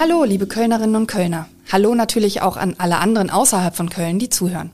Hallo, 0.00 0.22
liebe 0.22 0.46
Kölnerinnen 0.46 0.94
und 0.94 1.08
Kölner. 1.08 1.48
Hallo 1.72 1.92
natürlich 1.92 2.40
auch 2.40 2.56
an 2.56 2.76
alle 2.78 2.98
anderen 2.98 3.30
außerhalb 3.30 3.74
von 3.74 3.90
Köln, 3.90 4.20
die 4.20 4.28
zuhören. 4.28 4.70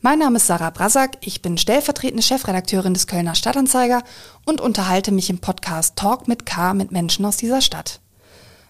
Mein 0.00 0.20
Name 0.20 0.36
ist 0.36 0.46
Sarah 0.46 0.70
Brasak, 0.70 1.18
ich 1.22 1.42
bin 1.42 1.58
stellvertretende 1.58 2.22
Chefredakteurin 2.22 2.94
des 2.94 3.08
Kölner 3.08 3.34
Stadtanzeiger 3.34 4.04
und 4.46 4.60
unterhalte 4.60 5.10
mich 5.10 5.28
im 5.28 5.40
Podcast 5.40 5.96
Talk 5.96 6.28
mit 6.28 6.46
K 6.46 6.72
mit 6.74 6.92
Menschen 6.92 7.24
aus 7.24 7.36
dieser 7.36 7.62
Stadt. 7.62 7.98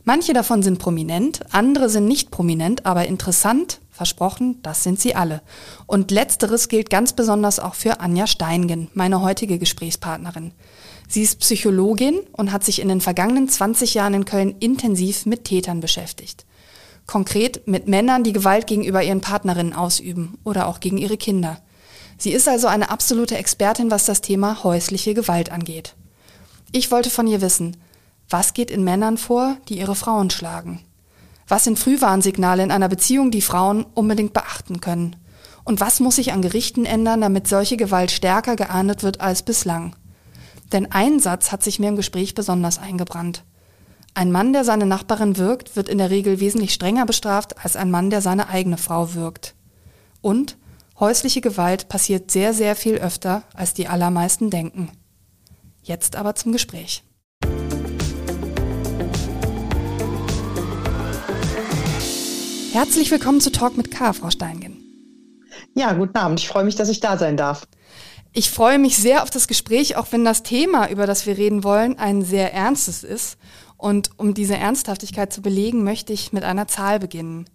Manche 0.04 0.32
davon 0.32 0.62
sind 0.62 0.78
prominent, 0.78 1.40
andere 1.52 1.90
sind 1.90 2.06
nicht 2.06 2.30
prominent, 2.30 2.86
aber 2.86 3.04
interessant, 3.04 3.80
versprochen, 3.90 4.58
das 4.62 4.82
sind 4.82 4.98
sie 4.98 5.14
alle. 5.14 5.42
Und 5.86 6.10
letzteres 6.10 6.68
gilt 6.68 6.88
ganz 6.88 7.12
besonders 7.12 7.60
auch 7.60 7.74
für 7.74 8.00
Anja 8.00 8.26
Steingen, 8.26 8.88
meine 8.94 9.20
heutige 9.20 9.58
Gesprächspartnerin. 9.58 10.52
Sie 11.10 11.22
ist 11.22 11.40
Psychologin 11.40 12.20
und 12.30 12.52
hat 12.52 12.62
sich 12.62 12.80
in 12.80 12.86
den 12.86 13.00
vergangenen 13.00 13.48
20 13.48 13.94
Jahren 13.94 14.14
in 14.14 14.24
Köln 14.24 14.54
intensiv 14.60 15.26
mit 15.26 15.42
Tätern 15.42 15.80
beschäftigt. 15.80 16.46
Konkret 17.08 17.66
mit 17.66 17.88
Männern, 17.88 18.22
die 18.22 18.32
Gewalt 18.32 18.68
gegenüber 18.68 19.02
ihren 19.02 19.20
Partnerinnen 19.20 19.72
ausüben 19.72 20.38
oder 20.44 20.68
auch 20.68 20.78
gegen 20.78 20.98
ihre 20.98 21.16
Kinder. 21.16 21.60
Sie 22.16 22.30
ist 22.30 22.46
also 22.46 22.68
eine 22.68 22.90
absolute 22.90 23.36
Expertin, 23.36 23.90
was 23.90 24.04
das 24.04 24.20
Thema 24.20 24.62
häusliche 24.62 25.12
Gewalt 25.12 25.50
angeht. 25.50 25.96
Ich 26.70 26.92
wollte 26.92 27.10
von 27.10 27.26
ihr 27.26 27.40
wissen, 27.40 27.76
was 28.28 28.54
geht 28.54 28.70
in 28.70 28.84
Männern 28.84 29.18
vor, 29.18 29.56
die 29.68 29.80
ihre 29.80 29.96
Frauen 29.96 30.30
schlagen? 30.30 30.80
Was 31.48 31.64
sind 31.64 31.80
Frühwarnsignale 31.80 32.62
in 32.62 32.70
einer 32.70 32.88
Beziehung, 32.88 33.32
die 33.32 33.42
Frauen 33.42 33.84
unbedingt 33.94 34.32
beachten 34.32 34.80
können? 34.80 35.16
Und 35.64 35.80
was 35.80 35.98
muss 35.98 36.16
sich 36.16 36.32
an 36.32 36.42
Gerichten 36.42 36.84
ändern, 36.84 37.20
damit 37.20 37.48
solche 37.48 37.76
Gewalt 37.76 38.12
stärker 38.12 38.54
geahndet 38.54 39.02
wird 39.02 39.20
als 39.20 39.42
bislang? 39.42 39.96
Denn 40.72 40.92
ein 40.92 41.18
Satz 41.18 41.50
hat 41.50 41.62
sich 41.62 41.78
mir 41.78 41.88
im 41.88 41.96
Gespräch 41.96 42.34
besonders 42.34 42.78
eingebrannt. 42.78 43.44
Ein 44.14 44.30
Mann, 44.30 44.52
der 44.52 44.64
seine 44.64 44.86
Nachbarin 44.86 45.36
wirkt, 45.36 45.76
wird 45.76 45.88
in 45.88 45.98
der 45.98 46.10
Regel 46.10 46.40
wesentlich 46.40 46.72
strenger 46.74 47.06
bestraft 47.06 47.64
als 47.64 47.76
ein 47.76 47.90
Mann, 47.90 48.10
der 48.10 48.20
seine 48.20 48.48
eigene 48.48 48.76
Frau 48.76 49.14
wirkt. 49.14 49.54
Und 50.20 50.56
häusliche 50.98 51.40
Gewalt 51.40 51.88
passiert 51.88 52.30
sehr, 52.30 52.52
sehr 52.54 52.76
viel 52.76 52.96
öfter, 52.96 53.42
als 53.54 53.74
die 53.74 53.88
allermeisten 53.88 54.50
denken. 54.50 54.90
Jetzt 55.82 56.16
aber 56.16 56.34
zum 56.34 56.52
Gespräch. 56.52 57.02
Herzlich 62.72 63.10
willkommen 63.10 63.40
zu 63.40 63.50
Talk 63.50 63.76
mit 63.76 63.90
K, 63.90 64.12
Frau 64.12 64.30
Steingen. 64.30 64.84
Ja, 65.74 65.92
guten 65.92 66.16
Abend. 66.16 66.38
Ich 66.38 66.48
freue 66.48 66.64
mich, 66.64 66.76
dass 66.76 66.88
ich 66.88 67.00
da 67.00 67.16
sein 67.16 67.36
darf. 67.36 67.66
Ich 68.32 68.50
freue 68.50 68.78
mich 68.78 68.96
sehr 68.96 69.24
auf 69.24 69.30
das 69.30 69.48
Gespräch, 69.48 69.96
auch 69.96 70.06
wenn 70.12 70.24
das 70.24 70.44
Thema, 70.44 70.88
über 70.88 71.06
das 71.06 71.26
wir 71.26 71.36
reden 71.36 71.64
wollen, 71.64 71.98
ein 71.98 72.22
sehr 72.22 72.54
ernstes 72.54 73.02
ist. 73.02 73.36
Und 73.76 74.10
um 74.18 74.34
diese 74.34 74.56
Ernsthaftigkeit 74.56 75.32
zu 75.32 75.42
belegen, 75.42 75.82
möchte 75.82 76.12
ich 76.12 76.32
mit 76.32 76.44
einer 76.44 76.68
Zahl 76.68 77.00
beginnen. 77.00 77.46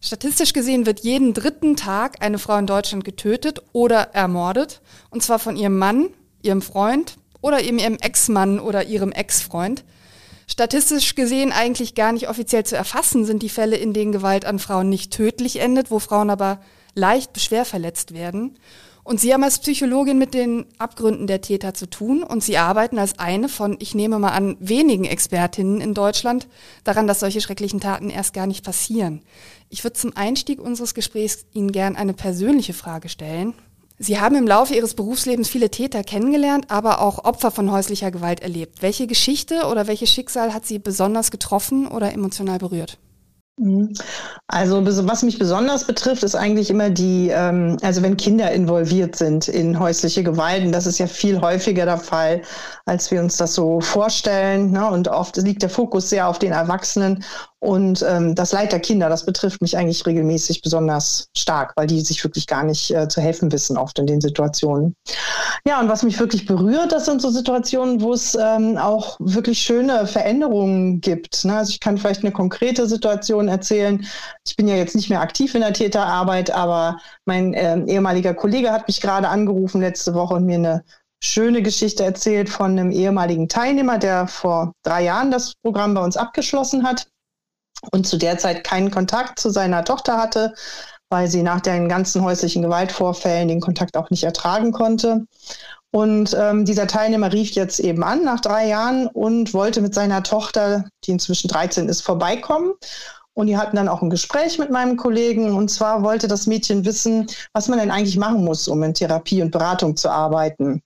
Statistisch 0.00 0.54
gesehen 0.54 0.86
wird 0.86 1.00
jeden 1.00 1.34
dritten 1.34 1.76
Tag 1.76 2.22
eine 2.24 2.38
Frau 2.38 2.56
in 2.56 2.66
Deutschland 2.66 3.04
getötet 3.04 3.60
oder 3.72 4.14
ermordet, 4.14 4.80
und 5.10 5.22
zwar 5.22 5.38
von 5.38 5.56
ihrem 5.56 5.76
Mann, 5.76 6.08
ihrem 6.40 6.62
Freund 6.62 7.16
oder 7.42 7.62
eben 7.62 7.78
ihrem 7.78 7.96
Ex-Mann 7.96 8.58
oder 8.58 8.86
ihrem 8.86 9.12
Ex-Freund. 9.12 9.84
Statistisch 10.46 11.14
gesehen 11.14 11.52
eigentlich 11.52 11.94
gar 11.94 12.12
nicht 12.12 12.30
offiziell 12.30 12.64
zu 12.64 12.76
erfassen 12.76 13.26
sind 13.26 13.42
die 13.42 13.50
Fälle, 13.50 13.76
in 13.76 13.92
denen 13.92 14.12
Gewalt 14.12 14.46
an 14.46 14.58
Frauen 14.58 14.88
nicht 14.88 15.12
tödlich 15.12 15.60
endet, 15.60 15.90
wo 15.90 15.98
Frauen 15.98 16.30
aber 16.30 16.60
leicht 16.94 17.38
schwer 17.38 17.66
verletzt 17.66 18.14
werden. 18.14 18.56
Und 19.10 19.18
Sie 19.18 19.34
haben 19.34 19.42
als 19.42 19.58
Psychologin 19.58 20.18
mit 20.18 20.34
den 20.34 20.66
Abgründen 20.78 21.26
der 21.26 21.40
Täter 21.40 21.74
zu 21.74 21.90
tun 21.90 22.22
und 22.22 22.44
Sie 22.44 22.58
arbeiten 22.58 22.96
als 22.96 23.18
eine 23.18 23.48
von, 23.48 23.76
ich 23.80 23.92
nehme 23.96 24.20
mal 24.20 24.30
an, 24.30 24.56
wenigen 24.60 25.04
Expertinnen 25.04 25.80
in 25.80 25.94
Deutschland 25.94 26.46
daran, 26.84 27.08
dass 27.08 27.18
solche 27.18 27.40
schrecklichen 27.40 27.80
Taten 27.80 28.08
erst 28.08 28.34
gar 28.34 28.46
nicht 28.46 28.64
passieren. 28.64 29.22
Ich 29.68 29.82
würde 29.82 29.98
zum 29.98 30.16
Einstieg 30.16 30.60
unseres 30.60 30.94
Gesprächs 30.94 31.44
Ihnen 31.52 31.72
gern 31.72 31.96
eine 31.96 32.14
persönliche 32.14 32.72
Frage 32.72 33.08
stellen. 33.08 33.54
Sie 33.98 34.20
haben 34.20 34.36
im 34.36 34.46
Laufe 34.46 34.76
Ihres 34.76 34.94
Berufslebens 34.94 35.48
viele 35.48 35.72
Täter 35.72 36.04
kennengelernt, 36.04 36.70
aber 36.70 37.00
auch 37.00 37.24
Opfer 37.24 37.50
von 37.50 37.72
häuslicher 37.72 38.12
Gewalt 38.12 38.38
erlebt. 38.38 38.80
Welche 38.80 39.08
Geschichte 39.08 39.66
oder 39.68 39.88
welches 39.88 40.10
Schicksal 40.12 40.54
hat 40.54 40.66
Sie 40.66 40.78
besonders 40.78 41.32
getroffen 41.32 41.88
oder 41.88 42.12
emotional 42.12 42.58
berührt? 42.58 42.96
Mhm. 43.58 43.92
Also 44.48 44.84
was 45.06 45.22
mich 45.22 45.38
besonders 45.38 45.86
betrifft, 45.86 46.22
ist 46.22 46.34
eigentlich 46.34 46.70
immer 46.70 46.90
die, 46.90 47.28
ähm, 47.28 47.76
also 47.82 48.02
wenn 48.02 48.16
Kinder 48.16 48.50
involviert 48.52 49.16
sind 49.16 49.48
in 49.48 49.78
häusliche 49.78 50.22
Gewalt, 50.22 50.64
und 50.64 50.72
das 50.72 50.86
ist 50.86 50.98
ja 50.98 51.06
viel 51.06 51.40
häufiger 51.40 51.84
der 51.84 51.98
Fall, 51.98 52.42
als 52.86 53.10
wir 53.10 53.20
uns 53.20 53.36
das 53.36 53.54
so 53.54 53.80
vorstellen. 53.80 54.70
Ne? 54.72 54.88
Und 54.90 55.08
oft 55.08 55.36
liegt 55.36 55.62
der 55.62 55.70
Fokus 55.70 56.08
sehr 56.08 56.26
auf 56.26 56.38
den 56.38 56.52
Erwachsenen 56.52 57.22
und 57.60 58.02
ähm, 58.08 58.34
das 58.34 58.52
Leid 58.52 58.72
der 58.72 58.80
Kinder, 58.80 59.10
das 59.10 59.26
betrifft 59.26 59.60
mich 59.60 59.76
eigentlich 59.76 60.06
regelmäßig 60.06 60.62
besonders 60.62 61.28
stark, 61.36 61.74
weil 61.76 61.86
die 61.86 62.00
sich 62.00 62.24
wirklich 62.24 62.46
gar 62.46 62.62
nicht 62.62 62.90
äh, 62.90 63.06
zu 63.06 63.20
helfen 63.20 63.52
wissen, 63.52 63.76
oft 63.76 63.98
in 63.98 64.06
den 64.06 64.22
Situationen. 64.22 64.96
Ja, 65.66 65.78
und 65.78 65.90
was 65.90 66.02
mich 66.02 66.18
wirklich 66.18 66.46
berührt, 66.46 66.90
das 66.90 67.04
sind 67.04 67.20
so 67.20 67.28
Situationen, 67.28 68.00
wo 68.00 68.14
es 68.14 68.34
ähm, 68.34 68.78
auch 68.78 69.18
wirklich 69.20 69.60
schöne 69.60 70.06
Veränderungen 70.06 71.02
gibt. 71.02 71.44
Ne? 71.44 71.58
Also 71.58 71.70
ich 71.72 71.80
kann 71.80 71.98
vielleicht 71.98 72.22
eine 72.22 72.32
konkrete 72.32 72.86
Situation 72.86 73.48
erzählen. 73.48 74.06
Ich 74.46 74.56
bin 74.56 74.66
ja 74.66 74.76
jetzt 74.76 74.96
nicht 74.96 75.10
mehr 75.10 75.20
aktiv 75.20 75.54
in 75.54 75.60
der 75.60 75.74
Täterarbeit, 75.74 76.50
aber 76.50 76.96
mein 77.26 77.52
äh, 77.52 77.78
ehemaliger 77.84 78.32
Kollege 78.32 78.72
hat 78.72 78.88
mich 78.88 79.02
gerade 79.02 79.28
angerufen 79.28 79.82
letzte 79.82 80.14
Woche 80.14 80.34
und 80.34 80.46
mir 80.46 80.54
eine 80.54 80.84
schöne 81.22 81.60
Geschichte 81.60 82.04
erzählt 82.04 82.48
von 82.48 82.70
einem 82.70 82.90
ehemaligen 82.90 83.50
Teilnehmer, 83.50 83.98
der 83.98 84.28
vor 84.28 84.72
drei 84.82 85.04
Jahren 85.04 85.30
das 85.30 85.52
Programm 85.62 85.92
bei 85.92 86.02
uns 86.02 86.16
abgeschlossen 86.16 86.84
hat 86.84 87.06
und 87.92 88.06
zu 88.06 88.16
der 88.16 88.38
Zeit 88.38 88.64
keinen 88.64 88.90
Kontakt 88.90 89.38
zu 89.38 89.50
seiner 89.50 89.84
Tochter 89.84 90.16
hatte, 90.16 90.54
weil 91.08 91.28
sie 91.28 91.42
nach 91.42 91.60
den 91.60 91.88
ganzen 91.88 92.22
häuslichen 92.22 92.62
Gewaltvorfällen 92.62 93.48
den 93.48 93.60
Kontakt 93.60 93.96
auch 93.96 94.10
nicht 94.10 94.24
ertragen 94.24 94.72
konnte. 94.72 95.26
Und 95.92 96.36
ähm, 96.38 96.64
dieser 96.64 96.86
Teilnehmer 96.86 97.32
rief 97.32 97.50
jetzt 97.52 97.80
eben 97.80 98.04
an 98.04 98.22
nach 98.22 98.40
drei 98.40 98.68
Jahren 98.68 99.08
und 99.08 99.52
wollte 99.54 99.80
mit 99.80 99.92
seiner 99.92 100.22
Tochter, 100.22 100.84
die 101.04 101.10
inzwischen 101.10 101.48
13 101.48 101.88
ist, 101.88 102.02
vorbeikommen. 102.02 102.74
Und 103.34 103.48
die 103.48 103.56
hatten 103.56 103.76
dann 103.76 103.88
auch 103.88 104.02
ein 104.02 104.10
Gespräch 104.10 104.58
mit 104.58 104.70
meinem 104.70 104.96
Kollegen. 104.96 105.56
Und 105.56 105.68
zwar 105.68 106.02
wollte 106.04 106.28
das 106.28 106.46
Mädchen 106.46 106.84
wissen, 106.84 107.26
was 107.52 107.68
man 107.68 107.80
denn 107.80 107.90
eigentlich 107.90 108.18
machen 108.18 108.44
muss, 108.44 108.68
um 108.68 108.82
in 108.84 108.94
Therapie 108.94 109.42
und 109.42 109.50
Beratung 109.50 109.96
zu 109.96 110.10
arbeiten 110.10 110.82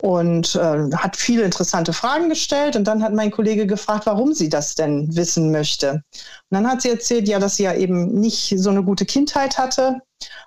und 0.00 0.54
äh, 0.54 0.90
hat 0.96 1.16
viele 1.16 1.42
interessante 1.42 1.92
Fragen 1.92 2.28
gestellt. 2.28 2.76
Und 2.76 2.84
dann 2.84 3.02
hat 3.02 3.12
mein 3.12 3.30
Kollege 3.30 3.66
gefragt, 3.66 4.06
warum 4.06 4.32
sie 4.32 4.48
das 4.48 4.74
denn 4.74 5.14
wissen 5.16 5.50
möchte. 5.50 5.92
Und 5.92 6.02
dann 6.50 6.68
hat 6.68 6.82
sie 6.82 6.90
erzählt, 6.90 7.28
ja, 7.28 7.38
dass 7.38 7.56
sie 7.56 7.64
ja 7.64 7.74
eben 7.74 8.20
nicht 8.20 8.54
so 8.56 8.70
eine 8.70 8.82
gute 8.82 9.06
Kindheit 9.06 9.58
hatte 9.58 10.00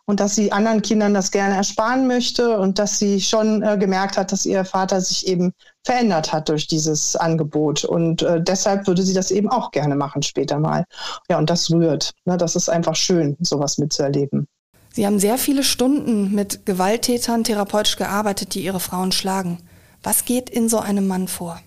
und 0.05 0.19
dass 0.19 0.35
sie 0.35 0.51
anderen 0.51 0.81
Kindern 0.81 1.13
das 1.13 1.31
gerne 1.31 1.55
ersparen 1.55 2.07
möchte 2.07 2.59
und 2.59 2.79
dass 2.79 2.99
sie 2.99 3.21
schon 3.21 3.63
äh, 3.63 3.77
gemerkt 3.77 4.17
hat, 4.17 4.31
dass 4.31 4.45
ihr 4.45 4.65
Vater 4.65 5.01
sich 5.01 5.27
eben 5.27 5.53
verändert 5.85 6.33
hat 6.33 6.49
durch 6.49 6.67
dieses 6.67 7.15
Angebot. 7.15 7.83
Und 7.85 8.21
äh, 8.21 8.41
deshalb 8.41 8.87
würde 8.87 9.03
sie 9.03 9.13
das 9.13 9.31
eben 9.31 9.49
auch 9.49 9.71
gerne 9.71 9.95
machen 9.95 10.23
später 10.23 10.59
mal. 10.59 10.85
Ja, 11.29 11.37
und 11.37 11.49
das 11.49 11.71
rührt. 11.71 12.13
Ne? 12.25 12.37
Das 12.37 12.55
ist 12.55 12.69
einfach 12.69 12.95
schön, 12.95 13.37
sowas 13.41 13.77
mitzuerleben. 13.77 14.47
Sie 14.93 15.05
haben 15.05 15.19
sehr 15.19 15.37
viele 15.37 15.63
Stunden 15.63 16.35
mit 16.35 16.65
Gewalttätern 16.65 17.43
therapeutisch 17.43 17.95
gearbeitet, 17.95 18.53
die 18.55 18.63
ihre 18.63 18.81
Frauen 18.81 19.11
schlagen. 19.11 19.57
Was 20.03 20.25
geht 20.25 20.49
in 20.49 20.67
so 20.67 20.79
einem 20.79 21.07
Mann 21.07 21.27
vor? 21.27 21.61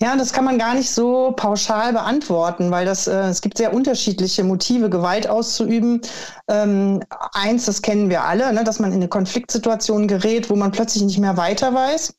Ja, 0.00 0.16
das 0.16 0.32
kann 0.32 0.44
man 0.44 0.58
gar 0.58 0.74
nicht 0.74 0.90
so 0.90 1.32
pauschal 1.36 1.92
beantworten, 1.92 2.70
weil 2.70 2.86
das, 2.86 3.06
äh, 3.06 3.28
es 3.28 3.42
gibt 3.42 3.58
sehr 3.58 3.74
unterschiedliche 3.74 4.42
Motive, 4.42 4.88
Gewalt 4.88 5.28
auszuüben. 5.28 6.00
Ähm, 6.48 7.02
eins, 7.32 7.66
das 7.66 7.82
kennen 7.82 8.08
wir 8.08 8.24
alle, 8.24 8.52
ne, 8.52 8.64
dass 8.64 8.78
man 8.78 8.90
in 8.90 8.96
eine 8.96 9.08
Konfliktsituation 9.08 10.08
gerät, 10.08 10.48
wo 10.50 10.56
man 10.56 10.72
plötzlich 10.72 11.02
nicht 11.02 11.18
mehr 11.18 11.36
weiter 11.36 11.74
weiß. 11.74 12.14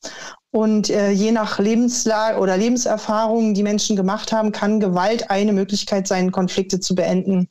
Und 0.52 0.90
äh, 0.90 1.10
je 1.10 1.32
nach 1.32 1.58
Lebenslage 1.58 2.38
oder 2.38 2.56
Lebenserfahrungen, 2.56 3.54
die 3.54 3.62
Menschen 3.62 3.96
gemacht 3.96 4.32
haben, 4.32 4.52
kann 4.52 4.80
Gewalt 4.80 5.30
eine 5.30 5.52
Möglichkeit 5.52 6.06
sein, 6.06 6.32
Konflikte 6.32 6.80
zu 6.80 6.94
beenden 6.94 7.48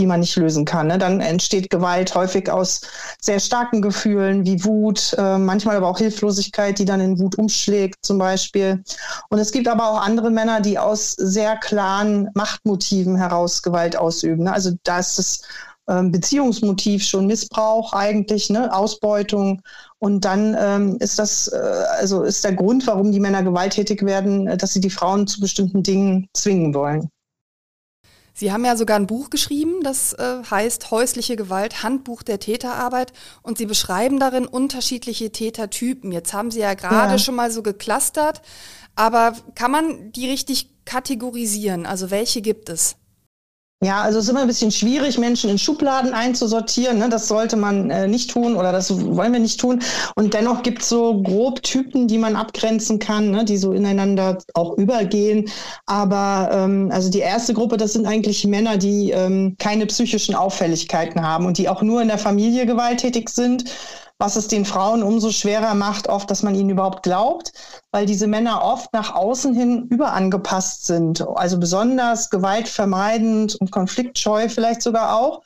die 0.00 0.06
man 0.06 0.20
nicht 0.20 0.36
lösen 0.36 0.64
kann. 0.64 0.88
Ne? 0.88 0.98
Dann 0.98 1.20
entsteht 1.20 1.70
Gewalt 1.70 2.14
häufig 2.14 2.50
aus 2.50 2.80
sehr 3.20 3.38
starken 3.38 3.82
Gefühlen 3.82 4.44
wie 4.44 4.64
Wut, 4.64 5.14
äh, 5.18 5.38
manchmal 5.38 5.76
aber 5.76 5.88
auch 5.88 5.98
Hilflosigkeit, 5.98 6.78
die 6.78 6.84
dann 6.86 7.00
in 7.00 7.18
Wut 7.20 7.38
umschlägt 7.38 8.04
zum 8.04 8.18
Beispiel. 8.18 8.82
Und 9.28 9.38
es 9.38 9.52
gibt 9.52 9.68
aber 9.68 9.90
auch 9.90 10.00
andere 10.00 10.30
Männer, 10.30 10.60
die 10.60 10.78
aus 10.78 11.12
sehr 11.12 11.56
klaren 11.56 12.30
Machtmotiven 12.34 13.16
heraus 13.16 13.62
Gewalt 13.62 13.96
ausüben. 13.96 14.44
Ne? 14.44 14.52
Also 14.52 14.72
da 14.82 14.98
ist 14.98 15.18
das 15.18 15.42
ähm, 15.88 16.12
Beziehungsmotiv 16.12 17.04
schon 17.04 17.26
Missbrauch 17.26 17.92
eigentlich, 17.92 18.48
ne? 18.48 18.72
Ausbeutung. 18.72 19.60
Und 19.98 20.24
dann 20.24 20.56
ähm, 20.58 20.96
ist 21.00 21.18
das, 21.18 21.48
äh, 21.48 21.56
also 21.98 22.22
ist 22.22 22.44
der 22.44 22.54
Grund, 22.54 22.86
warum 22.86 23.12
die 23.12 23.20
Männer 23.20 23.42
gewalttätig 23.42 24.02
werden, 24.02 24.46
dass 24.56 24.72
sie 24.72 24.80
die 24.80 24.90
Frauen 24.90 25.26
zu 25.26 25.40
bestimmten 25.40 25.82
Dingen 25.82 26.28
zwingen 26.32 26.74
wollen. 26.74 27.10
Sie 28.40 28.52
haben 28.52 28.64
ja 28.64 28.74
sogar 28.74 28.96
ein 28.96 29.06
Buch 29.06 29.28
geschrieben, 29.28 29.82
das 29.82 30.14
äh, 30.14 30.42
heißt 30.50 30.90
Häusliche 30.90 31.36
Gewalt, 31.36 31.82
Handbuch 31.82 32.22
der 32.22 32.40
Täterarbeit. 32.40 33.12
Und 33.42 33.58
Sie 33.58 33.66
beschreiben 33.66 34.18
darin 34.18 34.46
unterschiedliche 34.46 35.30
Tätertypen. 35.30 36.10
Jetzt 36.10 36.32
haben 36.32 36.50
Sie 36.50 36.60
ja 36.60 36.72
gerade 36.72 37.12
ja. 37.12 37.18
schon 37.18 37.34
mal 37.34 37.50
so 37.50 37.62
geklustert. 37.62 38.40
Aber 38.96 39.34
kann 39.54 39.70
man 39.70 40.10
die 40.12 40.26
richtig 40.26 40.70
kategorisieren? 40.86 41.84
Also 41.84 42.10
welche 42.10 42.40
gibt 42.40 42.70
es? 42.70 42.96
Ja, 43.82 44.02
also 44.02 44.18
es 44.18 44.26
ist 44.26 44.30
immer 44.30 44.42
ein 44.42 44.46
bisschen 44.46 44.70
schwierig, 44.70 45.16
Menschen 45.16 45.48
in 45.48 45.56
Schubladen 45.56 46.12
einzusortieren. 46.12 46.98
Ne? 46.98 47.08
Das 47.08 47.28
sollte 47.28 47.56
man 47.56 47.88
äh, 47.88 48.06
nicht 48.06 48.30
tun 48.30 48.54
oder 48.54 48.72
das 48.72 48.90
wollen 48.94 49.32
wir 49.32 49.40
nicht 49.40 49.58
tun. 49.58 49.80
Und 50.16 50.34
dennoch 50.34 50.62
gibt 50.62 50.82
es 50.82 50.90
so 50.90 51.22
grob 51.22 51.62
Typen, 51.62 52.06
die 52.06 52.18
man 52.18 52.36
abgrenzen 52.36 52.98
kann, 52.98 53.30
ne? 53.30 53.42
die 53.46 53.56
so 53.56 53.72
ineinander 53.72 54.36
auch 54.52 54.76
übergehen. 54.76 55.48
Aber 55.86 56.50
ähm, 56.52 56.90
also 56.92 57.10
die 57.10 57.20
erste 57.20 57.54
Gruppe, 57.54 57.78
das 57.78 57.94
sind 57.94 58.04
eigentlich 58.04 58.46
Männer, 58.46 58.76
die 58.76 59.12
ähm, 59.12 59.56
keine 59.58 59.86
psychischen 59.86 60.34
Auffälligkeiten 60.34 61.22
haben 61.22 61.46
und 61.46 61.56
die 61.56 61.70
auch 61.70 61.80
nur 61.80 62.02
in 62.02 62.08
der 62.08 62.18
Familie 62.18 62.66
gewalttätig 62.66 63.30
sind 63.30 63.64
was 64.20 64.36
es 64.36 64.48
den 64.48 64.66
Frauen 64.66 65.02
umso 65.02 65.30
schwerer 65.30 65.74
macht, 65.74 66.08
oft, 66.08 66.30
dass 66.30 66.42
man 66.42 66.54
ihnen 66.54 66.68
überhaupt 66.68 67.02
glaubt, 67.02 67.52
weil 67.90 68.04
diese 68.04 68.26
Männer 68.26 68.62
oft 68.62 68.92
nach 68.92 69.14
außen 69.14 69.54
hin 69.54 69.86
überangepasst 69.88 70.86
sind. 70.86 71.26
Also 71.36 71.58
besonders 71.58 72.28
gewaltvermeidend 72.28 73.56
und 73.56 73.72
konfliktscheu 73.72 74.50
vielleicht 74.50 74.82
sogar 74.82 75.16
auch. 75.16 75.42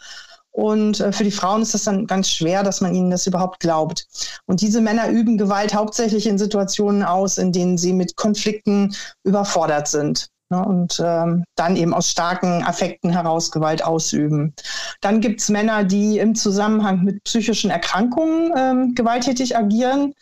Und 0.50 1.00
äh, 1.00 1.12
für 1.12 1.24
die 1.24 1.30
Frauen 1.30 1.62
ist 1.62 1.74
das 1.74 1.84
dann 1.84 2.06
ganz 2.06 2.28
schwer, 2.28 2.64
dass 2.64 2.80
man 2.80 2.94
ihnen 2.94 3.10
das 3.10 3.26
überhaupt 3.26 3.60
glaubt. 3.60 4.06
Und 4.46 4.60
diese 4.60 4.80
Männer 4.80 5.08
üben 5.08 5.38
Gewalt 5.38 5.72
hauptsächlich 5.72 6.26
in 6.26 6.38
Situationen 6.38 7.04
aus, 7.04 7.38
in 7.38 7.52
denen 7.52 7.78
sie 7.78 7.92
mit 7.92 8.16
Konflikten 8.16 8.94
überfordert 9.22 9.86
sind. 9.86 10.30
Ne, 10.50 10.62
und 10.62 11.00
ähm, 11.02 11.44
dann 11.56 11.74
eben 11.74 11.94
aus 11.94 12.10
starken 12.10 12.62
Affekten 12.64 13.10
heraus 13.10 13.50
Gewalt 13.50 13.82
ausüben. 13.82 14.54
Dann 15.00 15.20
gibt 15.20 15.40
es 15.40 15.48
Männer, 15.48 15.84
die 15.84 16.18
im 16.18 16.34
Zusammenhang 16.34 17.02
mit 17.02 17.24
psychischen 17.24 17.70
Erkrankungen 17.70 18.52
ähm, 18.54 18.94
gewalttätig 18.94 19.56
agieren. 19.56 20.12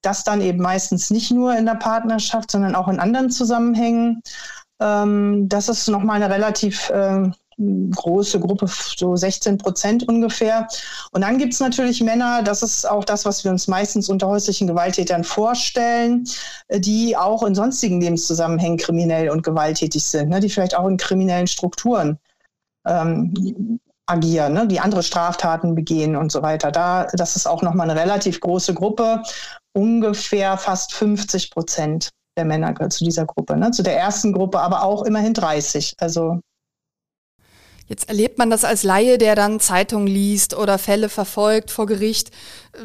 Das 0.00 0.22
dann 0.22 0.40
eben 0.40 0.62
meistens 0.62 1.10
nicht 1.10 1.32
nur 1.32 1.56
in 1.56 1.66
der 1.66 1.74
Partnerschaft, 1.74 2.52
sondern 2.52 2.76
auch 2.76 2.86
in 2.86 3.00
anderen 3.00 3.30
Zusammenhängen. 3.30 4.22
Ähm, 4.80 5.48
das 5.48 5.68
ist 5.68 5.88
nochmal 5.88 6.22
eine 6.22 6.32
relativ 6.32 6.88
äh, 6.90 7.30
große 7.90 8.40
Gruppe, 8.40 8.66
so 8.68 9.16
16 9.16 9.58
Prozent 9.58 10.08
ungefähr. 10.08 10.68
Und 11.12 11.22
dann 11.22 11.38
gibt 11.38 11.54
es 11.54 11.60
natürlich 11.60 12.02
Männer, 12.02 12.42
das 12.42 12.62
ist 12.62 12.88
auch 12.88 13.04
das, 13.04 13.24
was 13.24 13.44
wir 13.44 13.50
uns 13.50 13.68
meistens 13.68 14.08
unter 14.08 14.28
häuslichen 14.28 14.66
Gewalttätern 14.66 15.24
vorstellen, 15.24 16.24
äh, 16.68 16.80
die 16.80 17.16
auch 17.16 17.42
in 17.42 17.54
sonstigen 17.54 18.00
Lebenszusammenhängen 18.00 18.78
kriminell 18.78 19.30
und 19.30 19.42
gewalttätig 19.42 20.04
sind, 20.04 20.30
ne, 20.30 20.40
die 20.40 20.48
vielleicht 20.48 20.76
auch 20.76 20.86
in 20.86 20.96
kriminellen 20.96 21.46
Strukturen 21.46 22.18
ähm, 22.86 23.78
agieren, 24.06 24.52
ne, 24.52 24.66
die 24.66 24.80
andere 24.80 25.02
Straftaten 25.02 25.74
begehen 25.74 26.16
und 26.16 26.32
so 26.32 26.42
weiter. 26.42 26.70
Da, 26.70 27.06
das 27.12 27.36
ist 27.36 27.46
auch 27.46 27.62
nochmal 27.62 27.90
eine 27.90 28.00
relativ 28.00 28.40
große 28.40 28.74
Gruppe, 28.74 29.22
ungefähr 29.72 30.56
fast 30.58 30.94
50 30.94 31.50
Prozent 31.50 32.10
der 32.36 32.44
Männer 32.44 32.72
gehört 32.72 32.92
zu 32.92 33.04
dieser 33.04 33.26
Gruppe, 33.26 33.56
ne, 33.56 33.70
zu 33.70 33.82
der 33.82 33.98
ersten 33.98 34.32
Gruppe, 34.32 34.60
aber 34.60 34.82
auch 34.82 35.02
immerhin 35.04 35.34
30. 35.34 35.94
Also 35.98 36.40
Jetzt 37.92 38.08
erlebt 38.08 38.38
man 38.38 38.48
das 38.48 38.64
als 38.64 38.84
Laie, 38.84 39.18
der 39.18 39.34
dann 39.34 39.60
Zeitungen 39.60 40.06
liest 40.06 40.56
oder 40.56 40.78
Fälle 40.78 41.10
verfolgt 41.10 41.70
vor 41.70 41.84
Gericht. 41.84 42.30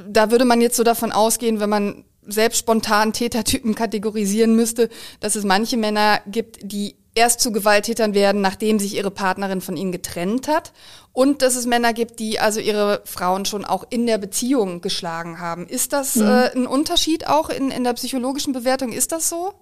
Da 0.05 0.31
würde 0.31 0.43
man 0.43 0.59
jetzt 0.59 0.75
so 0.75 0.83
davon 0.83 1.13
ausgehen, 1.13 1.61
wenn 1.61 1.69
man 1.69 2.03
selbst 2.25 2.57
spontan 2.57 3.13
Tätertypen 3.13 3.73
kategorisieren 3.73 4.53
müsste, 4.53 4.89
dass 5.21 5.37
es 5.37 5.45
manche 5.45 5.77
Männer 5.77 6.19
gibt, 6.27 6.59
die 6.61 6.97
erst 7.15 7.39
zu 7.39 7.53
Gewalttätern 7.53 8.13
werden, 8.13 8.41
nachdem 8.41 8.79
sich 8.79 8.97
ihre 8.97 9.09
Partnerin 9.09 9.61
von 9.61 9.77
ihnen 9.77 9.93
getrennt 9.93 10.49
hat. 10.49 10.73
Und 11.13 11.41
dass 11.41 11.55
es 11.55 11.65
Männer 11.65 11.93
gibt, 11.93 12.19
die 12.19 12.41
also 12.41 12.59
ihre 12.59 13.01
Frauen 13.05 13.45
schon 13.45 13.63
auch 13.63 13.85
in 13.89 14.07
der 14.07 14.17
Beziehung 14.17 14.81
geschlagen 14.81 15.39
haben. 15.39 15.67
Ist 15.67 15.93
das 15.93 16.17
mhm. 16.17 16.27
äh, 16.27 16.51
ein 16.53 16.67
Unterschied 16.67 17.27
auch 17.27 17.49
in, 17.49 17.71
in 17.71 17.85
der 17.85 17.93
psychologischen 17.93 18.51
Bewertung? 18.51 18.91
Ist 18.91 19.13
das 19.13 19.29
so? 19.29 19.53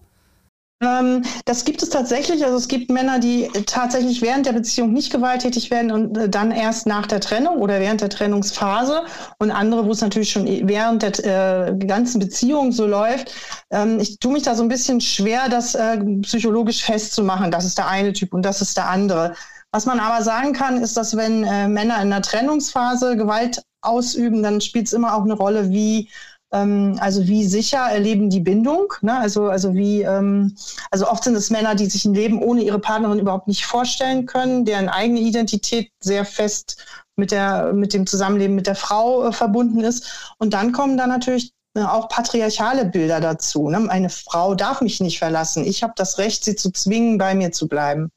Ähm, 0.82 1.24
das 1.46 1.64
gibt 1.64 1.82
es 1.84 1.90
tatsächlich. 1.90 2.44
Also 2.44 2.58
es 2.58 2.68
gibt 2.68 2.92
Männer, 2.92 3.20
die 3.20 3.50
tatsächlich 3.66 4.22
während 4.22 4.46
der 4.46 4.52
Beziehung 4.52 4.92
nicht 4.92 5.12
gewalttätig 5.12 5.72
werden 5.72 5.92
und 5.92 6.18
äh, 6.18 6.30
dann 6.30 6.52
erst 6.52 6.86
nach 6.86 7.08
der 7.08 7.22
Trennung 7.22 7.58
oder 7.58 7.80
während 7.80 8.02
der 8.02 8.10
Trennungsphase 8.10 9.04
und 9.40 9.52
andere, 9.52 9.86
wo 9.86 9.92
es 9.92 10.02
natürlich 10.02 10.32
schon 10.32 10.46
während 10.68 11.02
der 11.02 11.70
äh, 11.70 11.78
ganzen 11.86 12.20
Beziehung 12.20 12.74
so 12.74 12.86
läuft. 12.86 13.34
Ähm, 13.72 14.00
ich 14.02 14.20
tue 14.20 14.34
mich 14.34 14.44
da 14.44 14.54
so 14.54 14.64
ein 14.64 14.70
bisschen 14.70 15.00
schwer, 15.00 15.48
das 15.50 15.76
äh, 15.76 15.98
psychologisch 16.24 16.84
festzumachen. 16.84 17.52
Das 17.52 17.64
ist 17.64 17.78
der 17.78 17.88
eine 17.88 18.12
Typ 18.12 18.34
und 18.34 18.44
das 18.44 18.62
ist 18.62 18.76
der 18.76 18.90
andere. 18.90 19.34
Was 19.72 19.86
man 19.86 20.00
aber 20.00 20.24
sagen 20.24 20.54
kann, 20.54 20.82
ist, 20.82 20.98
dass 20.98 21.16
wenn 21.16 21.44
äh, 21.46 21.68
Männer 21.70 22.02
in 22.02 22.10
der 22.10 22.22
Trennungsphase 22.22 23.16
Gewalt 23.16 23.62
ausüben, 23.82 24.44
dann 24.44 24.60
spielt 24.60 24.88
es 24.88 24.94
immer 24.94 25.16
auch 25.16 25.24
eine 25.24 25.34
Rolle, 25.34 25.70
wie 25.70 26.10
also 26.56 27.28
wie 27.28 27.46
sicher 27.46 27.80
erleben 27.80 28.30
die 28.30 28.40
Bindung? 28.40 28.94
Ne? 29.02 29.18
Also, 29.18 29.50
also 29.50 29.74
wie, 29.74 30.02
ähm, 30.04 30.56
also 30.92 31.08
oft 31.10 31.24
sind 31.24 31.36
es 31.36 31.50
Männer, 31.50 31.76
die 31.76 31.88
sich 31.88 32.06
ein 32.06 32.14
Leben 32.14 32.42
ohne 32.42 32.62
ihre 32.62 32.80
Partnerin 32.80 33.20
überhaupt 33.20 33.48
nicht 33.48 33.66
vorstellen 33.66 34.26
können, 34.26 34.64
deren 34.64 34.88
eigene 34.88 35.20
Identität 35.20 35.92
sehr 36.00 36.24
fest 36.24 36.86
mit 37.18 37.32
der, 37.32 37.74
mit 37.74 37.94
dem 37.94 38.08
Zusammenleben 38.08 38.56
mit 38.56 38.68
der 38.68 38.76
Frau 38.76 39.28
äh, 39.28 39.34
verbunden 39.34 39.82
ist. 39.82 40.34
Und 40.38 40.54
dann 40.54 40.72
kommen 40.72 40.98
da 40.98 41.08
natürlich 41.08 41.52
äh, 41.76 41.82
auch 41.82 42.10
patriarchale 42.10 42.86
Bilder 42.86 43.20
dazu. 43.20 43.70
Ne? 43.70 43.90
Eine 43.90 44.10
Frau 44.10 44.56
darf 44.56 44.82
mich 44.82 45.00
nicht 45.02 45.20
verlassen. 45.20 45.66
Ich 45.66 45.84
habe 45.84 45.94
das 45.96 46.18
Recht, 46.18 46.46
sie 46.46 46.56
zu 46.56 46.72
zwingen, 46.72 47.18
bei 47.18 47.36
mir 47.36 47.52
zu 47.52 47.68
bleiben. 47.68 48.12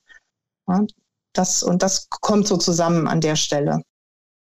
Ja? 0.69 0.84
Das, 1.32 1.62
und 1.62 1.82
das 1.82 2.08
kommt 2.08 2.46
so 2.46 2.56
zusammen 2.56 3.08
an 3.08 3.20
der 3.20 3.37
Stelle. 3.37 3.82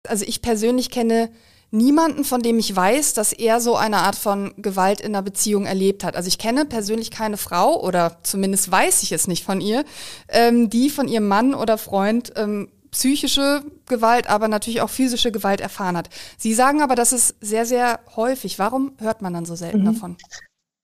Also 0.07 0.25
ich 0.25 0.42
persönlich 0.42 0.90
kenne 0.90 1.30
niemanden, 1.72 2.24
von 2.24 2.42
dem 2.42 2.60
ich 2.60 2.74
weiß, 2.75 3.14
dass 3.14 3.34
er 3.34 3.60
so 3.60 3.75
eine 3.75 3.98
Art 3.98 4.16
von 4.16 4.54
Gewalt 4.58 5.02
in 5.02 5.08
einer 5.08 5.22
Beziehung 5.22 5.66
erlebt 5.66 6.04
hat. 6.04 6.16
Also 6.16 6.28
ich 6.28 6.38
kenne 6.38 6.66
persönlich 6.66 7.12
keine 7.12 7.38
Frau 7.38 7.81
oder 7.81 8.18
zumindest 8.24 8.72
weiß 8.72 9.04
ich 9.04 9.12
es 9.12 9.28
nicht 9.28 9.44
von 9.44 9.62
ihr, 9.62 9.84
ähm, 10.30 10.69
die 10.69 10.90
von 10.90 11.08
ihrem 11.08 11.28
Mann 11.28 11.54
oder 11.54 11.78
Freund 11.78 12.34
ähm, 12.36 12.69
psychische 12.92 13.64
Gewalt, 13.86 14.28
aber 14.30 14.48
natürlich 14.48 14.81
auch 14.81 14.90
physische 14.90 15.31
Gewalt 15.31 15.62
erfahren 15.62 15.98
hat. 15.98 16.10
Sie 16.38 16.54
sagen 16.54 16.81
aber, 16.81 16.96
das 16.96 17.14
ist 17.14 17.36
sehr, 17.42 17.66
sehr 17.66 18.00
häufig. 18.16 18.60
Warum 18.60 18.94
hört 19.00 19.22
man 19.22 19.34
dann 19.34 19.46
so 19.46 19.56
selten 19.56 19.81
mhm. 19.81 19.86
davon? 19.86 20.18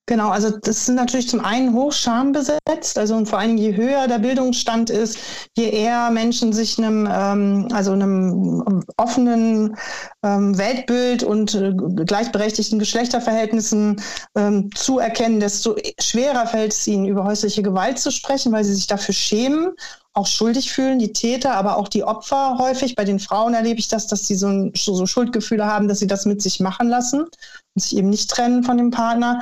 Genau, 0.05 0.29
also 0.31 0.49
das 0.49 0.85
sind 0.85 0.95
natürlich 0.95 1.29
zum 1.29 1.39
einen 1.39 1.73
hoch 1.73 1.93
schambesetzt, 1.93 2.97
also 2.97 3.15
und 3.15 3.29
vor 3.29 3.39
allem 3.39 3.55
je 3.55 3.73
höher 3.73 4.05
der 4.09 4.19
Bildungsstand 4.19 4.89
ist, 4.89 5.17
je 5.55 5.69
eher 5.69 6.11
Menschen 6.11 6.51
sich 6.51 6.77
einem, 6.77 7.07
ähm, 7.09 7.69
also 7.71 7.93
einem 7.93 8.83
offenen 8.97 9.77
ähm, 10.21 10.57
Weltbild 10.57 11.23
und 11.23 11.55
äh, 11.55 11.73
gleichberechtigten 12.05 12.79
Geschlechterverhältnissen 12.79 14.01
ähm, 14.35 14.69
zuerkennen, 14.75 15.39
desto 15.39 15.77
schwerer 16.01 16.47
fällt 16.47 16.73
es 16.73 16.85
ihnen, 16.85 17.05
über 17.05 17.23
häusliche 17.23 17.63
Gewalt 17.63 17.97
zu 17.97 18.11
sprechen, 18.11 18.51
weil 18.51 18.65
sie 18.65 18.75
sich 18.75 18.87
dafür 18.87 19.15
schämen 19.15 19.71
auch 20.13 20.27
schuldig 20.27 20.71
fühlen, 20.71 20.99
die 20.99 21.11
Täter, 21.11 21.55
aber 21.55 21.77
auch 21.77 21.87
die 21.87 22.03
Opfer 22.03 22.57
häufig. 22.59 22.95
Bei 22.95 23.03
den 23.03 23.19
Frauen 23.19 23.55
erlebe 23.55 23.79
ich 23.79 23.87
das, 23.87 24.05
dass 24.07 24.27
sie 24.27 24.35
so, 24.35 24.47
ein, 24.47 24.71
so, 24.75 25.05
Schuldgefühle 25.07 25.65
haben, 25.65 25.87
dass 25.87 25.99
sie 25.99 26.07
das 26.07 26.25
mit 26.25 26.41
sich 26.41 26.59
machen 26.59 26.87
lassen 26.87 27.21
und 27.21 27.81
sich 27.81 27.97
eben 27.97 28.09
nicht 28.09 28.29
trennen 28.29 28.63
von 28.63 28.77
dem 28.77 28.91
Partner. 28.91 29.41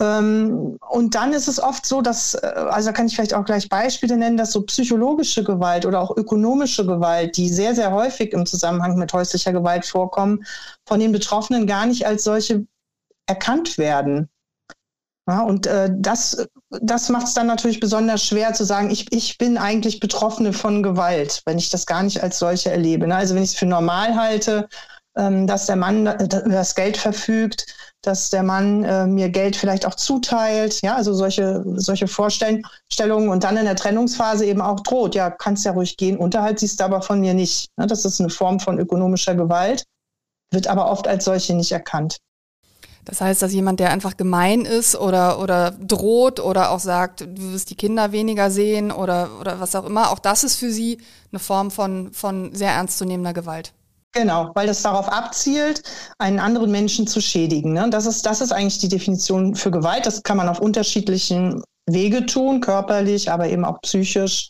Ähm, 0.00 0.76
und 0.90 1.14
dann 1.14 1.32
ist 1.32 1.46
es 1.46 1.62
oft 1.62 1.86
so, 1.86 2.02
dass, 2.02 2.34
äh, 2.34 2.46
also 2.46 2.88
da 2.88 2.92
kann 2.92 3.06
ich 3.06 3.14
vielleicht 3.14 3.34
auch 3.34 3.44
gleich 3.44 3.68
Beispiele 3.68 4.16
nennen, 4.16 4.36
dass 4.36 4.52
so 4.52 4.62
psychologische 4.62 5.44
Gewalt 5.44 5.86
oder 5.86 6.00
auch 6.00 6.16
ökonomische 6.16 6.84
Gewalt, 6.84 7.36
die 7.36 7.48
sehr, 7.48 7.74
sehr 7.74 7.92
häufig 7.92 8.32
im 8.32 8.44
Zusammenhang 8.44 8.96
mit 8.96 9.12
häuslicher 9.12 9.52
Gewalt 9.52 9.86
vorkommen, 9.86 10.44
von 10.86 10.98
den 10.98 11.12
Betroffenen 11.12 11.66
gar 11.66 11.86
nicht 11.86 12.06
als 12.06 12.24
solche 12.24 12.66
erkannt 13.26 13.78
werden. 13.78 14.28
Ja, 15.26 15.40
und 15.42 15.66
äh, 15.66 15.90
das, 15.90 16.46
das 16.68 17.08
macht 17.08 17.28
es 17.28 17.34
dann 17.34 17.46
natürlich 17.46 17.80
besonders 17.80 18.26
schwer 18.26 18.52
zu 18.52 18.64
sagen, 18.64 18.90
ich, 18.90 19.10
ich 19.10 19.38
bin 19.38 19.56
eigentlich 19.56 19.98
Betroffene 20.00 20.52
von 20.52 20.82
Gewalt, 20.82 21.40
wenn 21.46 21.56
ich 21.56 21.70
das 21.70 21.86
gar 21.86 22.02
nicht 22.02 22.22
als 22.22 22.38
solche 22.38 22.70
erlebe. 22.70 23.06
Ne? 23.06 23.16
Also 23.16 23.34
wenn 23.34 23.42
ich 23.42 23.52
es 23.52 23.56
für 23.56 23.64
normal 23.64 24.16
halte, 24.16 24.68
ähm, 25.16 25.46
dass 25.46 25.64
der 25.64 25.76
Mann 25.76 26.00
über 26.02 26.26
das 26.26 26.74
Geld 26.74 26.98
verfügt, 26.98 27.64
dass 28.06 28.30
der 28.30 28.42
Mann 28.42 28.84
äh, 28.84 29.06
mir 29.06 29.28
Geld 29.28 29.56
vielleicht 29.56 29.86
auch 29.86 29.94
zuteilt, 29.94 30.80
ja, 30.82 30.94
also 30.94 31.12
solche, 31.12 31.62
solche 31.76 32.06
Vorstellungen 32.06 33.28
und 33.28 33.44
dann 33.44 33.56
in 33.56 33.64
der 33.64 33.76
Trennungsphase 33.76 34.44
eben 34.46 34.60
auch 34.60 34.80
droht, 34.80 35.14
ja, 35.14 35.30
kannst 35.30 35.64
ja 35.64 35.72
ruhig 35.72 35.96
gehen, 35.96 36.16
Unterhalt 36.16 36.58
siehst 36.58 36.80
du 36.80 36.84
aber 36.84 37.02
von 37.02 37.20
mir 37.20 37.34
nicht. 37.34 37.68
Ne? 37.76 37.86
Das 37.86 38.04
ist 38.04 38.20
eine 38.20 38.30
Form 38.30 38.60
von 38.60 38.78
ökonomischer 38.78 39.34
Gewalt, 39.34 39.84
wird 40.52 40.66
aber 40.66 40.90
oft 40.90 41.08
als 41.08 41.24
solche 41.24 41.54
nicht 41.54 41.72
erkannt. 41.72 42.18
Das 43.04 43.20
heißt, 43.20 43.42
dass 43.42 43.52
jemand, 43.52 43.80
der 43.80 43.90
einfach 43.90 44.16
gemein 44.16 44.62
ist 44.62 44.96
oder, 44.96 45.38
oder 45.38 45.72
droht 45.72 46.40
oder 46.40 46.70
auch 46.70 46.80
sagt, 46.80 47.20
du 47.20 47.52
wirst 47.52 47.68
die 47.70 47.74
Kinder 47.74 48.12
weniger 48.12 48.50
sehen 48.50 48.90
oder, 48.90 49.28
oder 49.40 49.60
was 49.60 49.76
auch 49.76 49.84
immer, 49.84 50.10
auch 50.10 50.18
das 50.18 50.42
ist 50.42 50.56
für 50.56 50.70
sie 50.70 50.98
eine 51.30 51.38
Form 51.38 51.70
von, 51.70 52.12
von 52.12 52.54
sehr 52.54 52.70
ernstzunehmender 52.70 53.34
Gewalt. 53.34 53.74
Genau, 54.14 54.52
weil 54.54 54.68
das 54.68 54.82
darauf 54.82 55.08
abzielt, 55.08 55.82
einen 56.18 56.38
anderen 56.38 56.70
Menschen 56.70 57.08
zu 57.08 57.20
schädigen. 57.20 57.72
Ne? 57.72 57.88
Das, 57.90 58.06
ist, 58.06 58.24
das 58.24 58.40
ist 58.40 58.52
eigentlich 58.52 58.78
die 58.78 58.88
Definition 58.88 59.56
für 59.56 59.72
Gewalt. 59.72 60.06
Das 60.06 60.22
kann 60.22 60.36
man 60.36 60.48
auf 60.48 60.60
unterschiedlichen 60.60 61.64
Wege 61.86 62.24
tun, 62.24 62.60
körperlich, 62.60 63.32
aber 63.32 63.48
eben 63.48 63.64
auch 63.64 63.80
psychisch. 63.82 64.48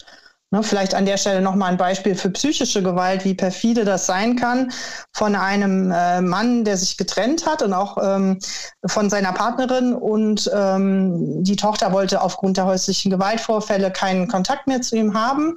Ne? 0.51 0.63
Vielleicht 0.63 0.95
an 0.95 1.07
der 1.07 1.17
Stelle 1.17 1.41
nochmal 1.41 1.73
ein 1.73 1.79
Beispiel 1.79 2.15
für 2.15 2.29
psychische 2.29 2.83
Gewalt, 2.83 3.25
wie 3.25 3.33
perfide 3.33 3.87
das 3.87 4.05
sein 4.05 4.37
kann, 4.37 4.71
von 5.13 5.35
einem 5.35 5.91
äh, 5.91 6.21
Mann, 6.21 6.65
der 6.65 6.77
sich 6.77 6.99
getrennt 6.99 7.47
hat 7.47 7.63
und 7.63 7.73
auch 7.73 7.97
ähm, 8.03 8.39
von 8.87 9.09
seiner 9.09 9.33
Partnerin 9.33 9.95
und 9.95 10.51
ähm, 10.55 11.43
die 11.43 11.57
Tochter 11.57 11.91
wollte 11.93 12.21
aufgrund 12.21 12.59
der 12.59 12.67
häuslichen 12.67 13.11
Gewaltvorfälle 13.11 13.91
keinen 13.91 14.29
Kontakt 14.29 14.67
mehr 14.67 14.83
zu 14.83 14.95
ihm 14.97 15.15
haben 15.15 15.57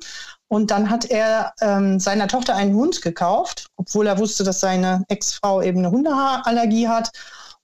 Und 0.49 0.71
dann 0.71 0.89
hat 0.89 1.05
er 1.05 1.53
ähm, 1.61 1.99
seiner 1.99 2.27
Tochter 2.27 2.55
einen 2.55 2.73
Hund 2.75 3.01
gekauft, 3.01 3.67
obwohl 3.75 4.07
er 4.07 4.17
wusste, 4.17 4.43
dass 4.43 4.59
seine 4.59 5.03
Ex-Frau 5.09 5.61
eben 5.61 5.79
eine 5.79 5.91
Hundehaarallergie 5.91 6.87
hat. 6.87 7.11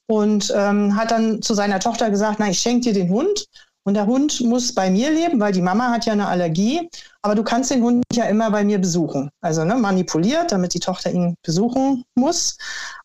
Und 0.05 0.53
ähm, 0.55 0.97
hat 0.97 1.11
dann 1.11 1.41
zu 1.41 1.53
seiner 1.53 1.79
Tochter 1.79 2.09
gesagt, 2.09 2.39
na, 2.39 2.49
ich 2.49 2.59
schenke 2.59 2.91
dir 2.91 2.93
den 2.93 3.09
Hund. 3.09 3.47
Und 3.85 3.95
der 3.95 4.05
Hund 4.05 4.39
muss 4.41 4.73
bei 4.73 4.89
mir 4.89 5.11
leben, 5.11 5.39
weil 5.39 5.51
die 5.51 5.61
Mama 5.61 5.91
hat 5.91 6.05
ja 6.05 6.13
eine 6.13 6.27
Allergie. 6.27 6.89
Aber 7.21 7.35
du 7.35 7.43
kannst 7.43 7.69
den 7.69 7.83
Hund 7.83 8.03
ja 8.13 8.25
immer 8.25 8.49
bei 8.49 8.63
mir 8.63 8.79
besuchen. 8.79 9.29
Also 9.41 9.65
ne, 9.65 9.75
manipuliert, 9.75 10.51
damit 10.51 10.73
die 10.73 10.79
Tochter 10.79 11.11
ihn 11.11 11.35
besuchen 11.43 12.03
muss. 12.15 12.57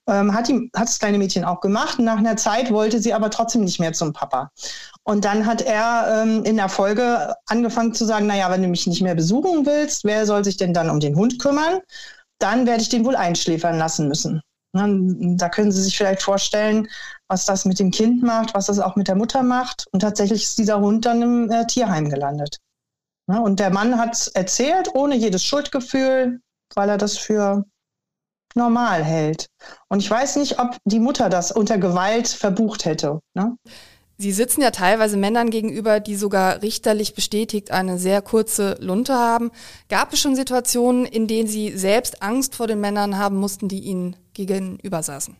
Ähm, 0.08 0.32
hat, 0.32 0.48
die, 0.48 0.70
hat 0.74 0.88
das 0.88 0.98
kleine 0.98 1.18
Mädchen 1.18 1.44
auch 1.44 1.60
gemacht. 1.60 1.98
Nach 1.98 2.18
einer 2.18 2.36
Zeit 2.36 2.72
wollte 2.72 3.00
sie 3.00 3.12
aber 3.12 3.30
trotzdem 3.30 3.62
nicht 3.62 3.80
mehr 3.80 3.92
zum 3.92 4.12
Papa. 4.12 4.50
Und 5.02 5.24
dann 5.24 5.46
hat 5.46 5.62
er 5.62 6.22
ähm, 6.22 6.44
in 6.44 6.56
der 6.56 6.68
Folge 6.68 7.34
angefangen 7.46 7.94
zu 7.94 8.04
sagen, 8.04 8.26
naja, 8.26 8.50
wenn 8.50 8.62
du 8.62 8.68
mich 8.68 8.86
nicht 8.86 9.02
mehr 9.02 9.16
besuchen 9.16 9.66
willst, 9.66 10.04
wer 10.04 10.26
soll 10.26 10.44
sich 10.44 10.56
denn 10.56 10.74
dann 10.74 10.90
um 10.90 11.00
den 11.00 11.16
Hund 11.16 11.40
kümmern? 11.40 11.80
Dann 12.38 12.66
werde 12.66 12.82
ich 12.82 12.88
den 12.88 13.04
wohl 13.04 13.16
einschläfern 13.16 13.78
lassen 13.78 14.06
müssen. 14.06 14.42
Da 14.72 15.48
können 15.48 15.72
Sie 15.72 15.82
sich 15.82 15.96
vielleicht 15.96 16.22
vorstellen, 16.22 16.88
was 17.28 17.44
das 17.44 17.64
mit 17.64 17.78
dem 17.78 17.90
Kind 17.90 18.22
macht, 18.22 18.54
was 18.54 18.66
das 18.66 18.78
auch 18.78 18.96
mit 18.96 19.08
der 19.08 19.14
Mutter 19.14 19.42
macht. 19.42 19.86
Und 19.92 20.00
tatsächlich 20.00 20.42
ist 20.42 20.58
dieser 20.58 20.80
Hund 20.80 21.04
dann 21.04 21.22
im 21.22 21.50
äh, 21.50 21.66
Tierheim 21.66 22.08
gelandet. 22.08 22.58
Und 23.26 23.60
der 23.60 23.70
Mann 23.70 23.98
hat 23.98 24.30
erzählt, 24.34 24.88
ohne 24.94 25.14
jedes 25.14 25.44
Schuldgefühl, 25.44 26.40
weil 26.74 26.88
er 26.88 26.96
das 26.96 27.18
für 27.18 27.64
normal 28.54 29.04
hält. 29.04 29.48
Und 29.88 30.00
ich 30.00 30.10
weiß 30.10 30.36
nicht, 30.36 30.58
ob 30.58 30.76
die 30.84 30.98
Mutter 30.98 31.28
das 31.28 31.52
unter 31.52 31.76
Gewalt 31.76 32.28
verbucht 32.28 32.86
hätte. 32.86 33.20
Ne? 33.34 33.56
Sie 34.16 34.32
sitzen 34.32 34.62
ja 34.62 34.70
teilweise 34.70 35.16
Männern 35.16 35.50
gegenüber, 35.50 36.00
die 36.00 36.16
sogar 36.16 36.62
richterlich 36.62 37.14
bestätigt 37.14 37.70
eine 37.70 37.98
sehr 37.98 38.22
kurze 38.22 38.76
Lunte 38.80 39.14
haben. 39.14 39.52
Gab 39.88 40.12
es 40.12 40.20
schon 40.20 40.34
Situationen, 40.34 41.04
in 41.04 41.28
denen 41.28 41.48
Sie 41.48 41.76
selbst 41.76 42.22
Angst 42.22 42.56
vor 42.56 42.66
den 42.66 42.80
Männern 42.80 43.18
haben 43.18 43.36
mussten, 43.36 43.68
die 43.68 43.80
Ihnen 43.80 44.16
gegenüber 44.32 45.02
saßen? 45.02 45.36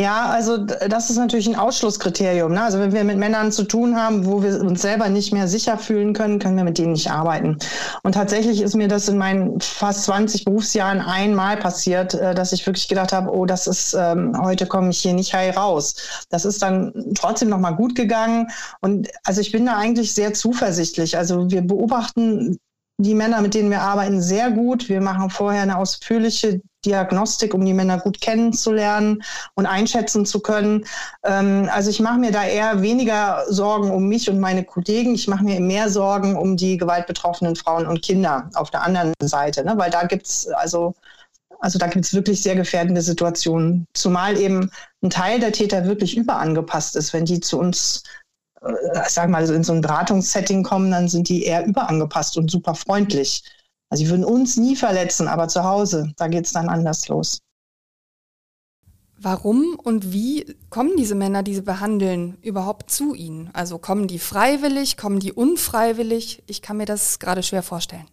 Ja, 0.00 0.26
also 0.26 0.58
das 0.58 1.10
ist 1.10 1.16
natürlich 1.16 1.48
ein 1.48 1.56
Ausschlusskriterium. 1.56 2.52
Ne? 2.52 2.62
Also 2.62 2.78
wenn 2.78 2.92
wir 2.92 3.02
mit 3.02 3.18
Männern 3.18 3.50
zu 3.50 3.64
tun 3.64 3.96
haben, 3.96 4.26
wo 4.26 4.42
wir 4.42 4.60
uns 4.60 4.80
selber 4.80 5.08
nicht 5.08 5.32
mehr 5.32 5.48
sicher 5.48 5.76
fühlen 5.76 6.12
können, 6.12 6.38
können 6.38 6.56
wir 6.56 6.62
mit 6.62 6.78
denen 6.78 6.92
nicht 6.92 7.10
arbeiten. 7.10 7.58
Und 8.04 8.12
tatsächlich 8.12 8.60
ist 8.60 8.76
mir 8.76 8.86
das 8.86 9.08
in 9.08 9.18
meinen 9.18 9.60
fast 9.60 10.04
20 10.04 10.44
Berufsjahren 10.44 11.00
einmal 11.00 11.56
passiert, 11.56 12.14
äh, 12.14 12.32
dass 12.32 12.52
ich 12.52 12.64
wirklich 12.64 12.86
gedacht 12.86 13.12
habe, 13.12 13.34
oh, 13.34 13.44
das 13.44 13.66
ist, 13.66 13.94
ähm, 13.94 14.40
heute 14.40 14.66
komme 14.66 14.90
ich 14.90 15.00
hier 15.00 15.14
nicht 15.14 15.34
heil 15.34 15.50
raus. 15.50 15.96
Das 16.30 16.44
ist 16.44 16.62
dann 16.62 16.92
trotzdem 17.18 17.48
nochmal 17.48 17.74
gut 17.74 17.96
gegangen. 17.96 18.48
Und 18.80 19.08
also 19.24 19.40
ich 19.40 19.50
bin 19.50 19.66
da 19.66 19.76
eigentlich 19.76 20.14
sehr 20.14 20.32
zuversichtlich. 20.32 21.16
Also 21.16 21.50
wir 21.50 21.62
beobachten 21.62 22.58
die 23.00 23.14
Männer, 23.14 23.40
mit 23.40 23.54
denen 23.54 23.70
wir 23.70 23.82
arbeiten, 23.82 24.20
sehr 24.20 24.50
gut. 24.50 24.88
Wir 24.88 25.00
machen 25.00 25.30
vorher 25.30 25.62
eine 25.62 25.78
ausführliche 25.78 26.60
Diagnostik, 26.84 27.54
um 27.54 27.64
die 27.64 27.74
Männer 27.74 27.98
gut 27.98 28.20
kennenzulernen 28.20 29.22
und 29.54 29.66
einschätzen 29.66 30.26
zu 30.26 30.40
können. 30.40 30.84
Ähm, 31.24 31.68
also 31.72 31.90
ich 31.90 32.00
mache 32.00 32.18
mir 32.18 32.30
da 32.30 32.44
eher 32.44 32.82
weniger 32.82 33.44
Sorgen 33.48 33.90
um 33.90 34.08
mich 34.08 34.30
und 34.30 34.40
meine 34.40 34.64
Kollegen. 34.64 35.14
Ich 35.14 35.28
mache 35.28 35.44
mir 35.44 35.60
mehr 35.60 35.90
Sorgen 35.90 36.36
um 36.36 36.56
die 36.56 36.76
gewaltbetroffenen 36.76 37.56
Frauen 37.56 37.86
und 37.86 38.02
Kinder 38.02 38.50
auf 38.54 38.70
der 38.70 38.82
anderen 38.82 39.12
Seite, 39.20 39.64
ne? 39.64 39.74
weil 39.76 39.90
da 39.90 40.04
gibt's 40.04 40.46
also 40.48 40.94
also 41.60 41.78
da 41.78 41.88
gibt 41.88 42.04
es 42.04 42.14
wirklich 42.14 42.40
sehr 42.40 42.54
gefährdende 42.54 43.02
Situationen, 43.02 43.86
zumal 43.92 44.36
eben 44.38 44.70
ein 45.02 45.10
Teil 45.10 45.40
der 45.40 45.50
Täter 45.50 45.86
wirklich 45.86 46.16
überangepasst 46.16 46.94
ist. 46.94 47.12
Wenn 47.12 47.24
die 47.24 47.40
zu 47.40 47.58
uns 47.58 48.04
äh, 48.60 49.08
sag 49.08 49.28
mal, 49.28 49.48
in 49.48 49.64
so 49.64 49.72
ein 49.72 49.80
Beratungssetting 49.80 50.62
kommen, 50.62 50.90
dann 50.90 51.08
sind 51.08 51.28
die 51.28 51.44
eher 51.44 51.66
überangepasst 51.66 52.36
und 52.36 52.50
super 52.50 52.74
freundlich. 52.74 53.42
Also 53.90 54.04
sie 54.04 54.10
würden 54.10 54.24
uns 54.24 54.56
nie 54.56 54.76
verletzen, 54.76 55.28
aber 55.28 55.48
zu 55.48 55.64
Hause, 55.64 56.12
da 56.16 56.28
geht 56.28 56.46
es 56.46 56.52
dann 56.52 56.68
anders 56.68 57.08
los. 57.08 57.38
Warum 59.20 59.76
und 59.82 60.12
wie 60.12 60.56
kommen 60.70 60.96
diese 60.96 61.16
Männer, 61.16 61.42
die 61.42 61.54
sie 61.54 61.62
behandeln, 61.62 62.38
überhaupt 62.40 62.90
zu 62.90 63.14
ihnen? 63.14 63.50
Also 63.52 63.78
kommen 63.78 64.06
die 64.06 64.20
freiwillig, 64.20 64.96
kommen 64.96 65.18
die 65.18 65.32
unfreiwillig? 65.32 66.44
Ich 66.46 66.62
kann 66.62 66.76
mir 66.76 66.84
das 66.84 67.18
gerade 67.18 67.42
schwer 67.42 67.64
vorstellen. 67.64 68.06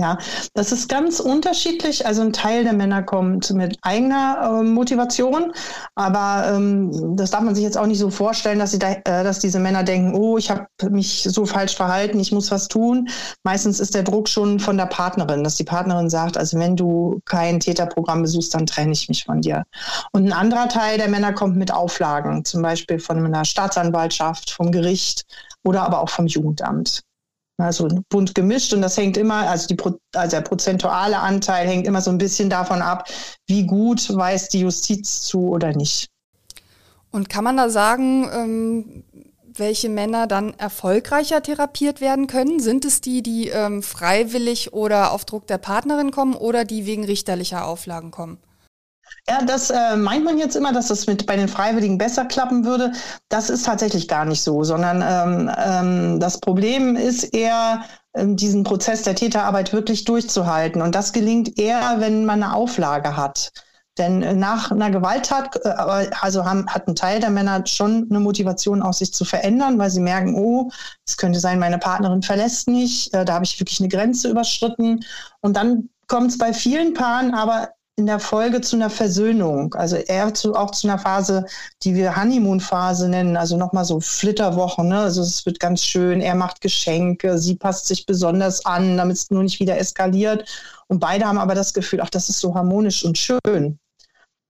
Ja, 0.00 0.16
das 0.54 0.70
ist 0.70 0.88
ganz 0.88 1.18
unterschiedlich. 1.18 2.06
Also 2.06 2.22
ein 2.22 2.32
Teil 2.32 2.62
der 2.62 2.72
Männer 2.72 3.02
kommt 3.02 3.50
mit 3.50 3.76
eigener 3.82 4.60
äh, 4.60 4.62
Motivation, 4.62 5.52
aber 5.96 6.54
ähm, 6.54 7.16
das 7.16 7.32
darf 7.32 7.40
man 7.42 7.56
sich 7.56 7.64
jetzt 7.64 7.76
auch 7.76 7.86
nicht 7.86 7.98
so 7.98 8.08
vorstellen, 8.08 8.60
dass, 8.60 8.70
sie 8.70 8.78
da, 8.78 8.92
äh, 8.92 9.02
dass 9.02 9.40
diese 9.40 9.58
Männer 9.58 9.82
denken, 9.82 10.14
oh, 10.14 10.38
ich 10.38 10.52
habe 10.52 10.68
mich 10.88 11.24
so 11.24 11.44
falsch 11.46 11.74
verhalten, 11.74 12.20
ich 12.20 12.30
muss 12.30 12.52
was 12.52 12.68
tun. 12.68 13.08
Meistens 13.42 13.80
ist 13.80 13.92
der 13.92 14.04
Druck 14.04 14.28
schon 14.28 14.60
von 14.60 14.76
der 14.76 14.86
Partnerin, 14.86 15.42
dass 15.42 15.56
die 15.56 15.64
Partnerin 15.64 16.08
sagt, 16.10 16.36
also 16.36 16.60
wenn 16.60 16.76
du 16.76 17.20
kein 17.24 17.58
Täterprogramm 17.58 18.22
besuchst, 18.22 18.54
dann 18.54 18.66
trenne 18.66 18.92
ich 18.92 19.08
mich 19.08 19.24
von 19.24 19.40
dir. 19.40 19.64
Und 20.12 20.26
ein 20.26 20.32
anderer 20.32 20.68
Teil 20.68 20.98
der 20.98 21.08
Männer 21.08 21.32
kommt 21.32 21.56
mit 21.56 21.72
Auflagen, 21.72 22.44
zum 22.44 22.62
Beispiel 22.62 23.00
von 23.00 23.24
einer 23.24 23.44
Staatsanwaltschaft, 23.44 24.52
vom 24.52 24.70
Gericht 24.70 25.24
oder 25.64 25.82
aber 25.82 26.00
auch 26.02 26.10
vom 26.10 26.28
Jugendamt. 26.28 27.02
Also 27.58 27.88
bunt 28.08 28.36
gemischt 28.36 28.72
und 28.72 28.82
das 28.82 28.96
hängt 28.96 29.16
immer, 29.16 29.48
also, 29.48 29.66
die, 29.66 29.76
also 30.14 30.36
der 30.36 30.42
prozentuale 30.42 31.18
Anteil 31.18 31.66
hängt 31.66 31.88
immer 31.88 32.00
so 32.00 32.10
ein 32.10 32.18
bisschen 32.18 32.48
davon 32.48 32.80
ab, 32.80 33.08
wie 33.48 33.66
gut 33.66 34.14
weiß 34.14 34.48
die 34.48 34.60
Justiz 34.60 35.22
zu 35.22 35.48
oder 35.48 35.74
nicht. 35.74 36.08
Und 37.10 37.28
kann 37.28 37.42
man 37.42 37.56
da 37.56 37.68
sagen, 37.68 38.30
ähm, 38.32 39.04
welche 39.58 39.88
Männer 39.88 40.28
dann 40.28 40.54
erfolgreicher 40.54 41.42
therapiert 41.42 42.00
werden 42.00 42.28
können? 42.28 42.60
Sind 42.60 42.84
es 42.84 43.00
die, 43.00 43.22
die 43.22 43.48
ähm, 43.48 43.82
freiwillig 43.82 44.72
oder 44.72 45.12
auf 45.12 45.24
Druck 45.24 45.48
der 45.48 45.58
Partnerin 45.58 46.12
kommen 46.12 46.34
oder 46.34 46.64
die 46.64 46.86
wegen 46.86 47.04
richterlicher 47.04 47.66
Auflagen 47.66 48.12
kommen? 48.12 48.38
Ja, 49.28 49.42
das 49.44 49.68
äh, 49.68 49.96
meint 49.96 50.24
man 50.24 50.38
jetzt 50.38 50.56
immer, 50.56 50.72
dass 50.72 50.88
das 50.88 51.06
mit 51.06 51.26
bei 51.26 51.36
den 51.36 51.48
Freiwilligen 51.48 51.98
besser 51.98 52.24
klappen 52.24 52.64
würde. 52.64 52.92
Das 53.28 53.50
ist 53.50 53.66
tatsächlich 53.66 54.08
gar 54.08 54.24
nicht 54.24 54.42
so, 54.42 54.64
sondern 54.64 55.02
ähm, 55.02 55.50
ähm, 55.58 56.20
das 56.20 56.40
Problem 56.40 56.96
ist 56.96 57.24
eher, 57.34 57.82
ähm, 58.14 58.36
diesen 58.36 58.64
Prozess 58.64 59.02
der 59.02 59.14
Täterarbeit 59.14 59.74
wirklich 59.74 60.04
durchzuhalten. 60.04 60.80
Und 60.80 60.94
das 60.94 61.12
gelingt 61.12 61.58
eher, 61.58 61.96
wenn 61.98 62.24
man 62.24 62.42
eine 62.42 62.54
Auflage 62.54 63.18
hat. 63.18 63.52
Denn 63.98 64.22
äh, 64.22 64.34
nach 64.34 64.70
einer 64.70 64.90
Gewalttat, 64.90 65.56
äh, 65.62 66.08
also 66.20 66.46
haben, 66.46 66.66
hat 66.66 66.88
ein 66.88 66.94
Teil 66.94 67.20
der 67.20 67.30
Männer 67.30 67.66
schon 67.66 68.06
eine 68.08 68.20
Motivation, 68.20 68.80
auch 68.80 68.94
sich 68.94 69.12
zu 69.12 69.26
verändern, 69.26 69.78
weil 69.78 69.90
sie 69.90 70.00
merken, 70.00 70.36
oh, 70.36 70.70
es 71.06 71.18
könnte 71.18 71.38
sein, 71.38 71.58
meine 71.58 71.78
Partnerin 71.78 72.22
verlässt 72.22 72.68
mich, 72.68 73.12
äh, 73.12 73.26
da 73.26 73.34
habe 73.34 73.44
ich 73.44 73.60
wirklich 73.60 73.80
eine 73.80 73.90
Grenze 73.90 74.30
überschritten. 74.30 75.04
Und 75.40 75.54
dann 75.56 75.90
kommt 76.06 76.30
es 76.30 76.38
bei 76.38 76.54
vielen 76.54 76.94
Paaren 76.94 77.34
aber 77.34 77.68
in 77.98 78.06
der 78.06 78.20
Folge 78.20 78.60
zu 78.60 78.76
einer 78.76 78.90
Versöhnung, 78.90 79.74
also 79.74 79.96
eher 79.96 80.32
zu, 80.32 80.54
auch 80.54 80.70
zu 80.70 80.86
einer 80.86 81.00
Phase, 81.00 81.44
die 81.82 81.96
wir 81.96 82.16
Honeymoon-Phase 82.16 83.08
nennen, 83.08 83.36
also 83.36 83.56
nochmal 83.56 83.84
so 83.84 83.98
Flitterwochen, 83.98 84.88
ne? 84.88 85.00
also 85.00 85.20
es 85.20 85.44
wird 85.44 85.58
ganz 85.58 85.82
schön, 85.82 86.20
er 86.20 86.36
macht 86.36 86.60
Geschenke, 86.60 87.38
sie 87.38 87.56
passt 87.56 87.88
sich 87.88 88.06
besonders 88.06 88.64
an, 88.64 88.96
damit 88.96 89.16
es 89.16 89.30
nur 89.30 89.42
nicht 89.42 89.58
wieder 89.58 89.76
eskaliert 89.78 90.48
und 90.86 91.00
beide 91.00 91.26
haben 91.26 91.38
aber 91.38 91.56
das 91.56 91.74
Gefühl, 91.74 92.00
ach, 92.00 92.10
das 92.10 92.28
ist 92.28 92.38
so 92.38 92.54
harmonisch 92.54 93.04
und 93.04 93.18
schön. 93.18 93.78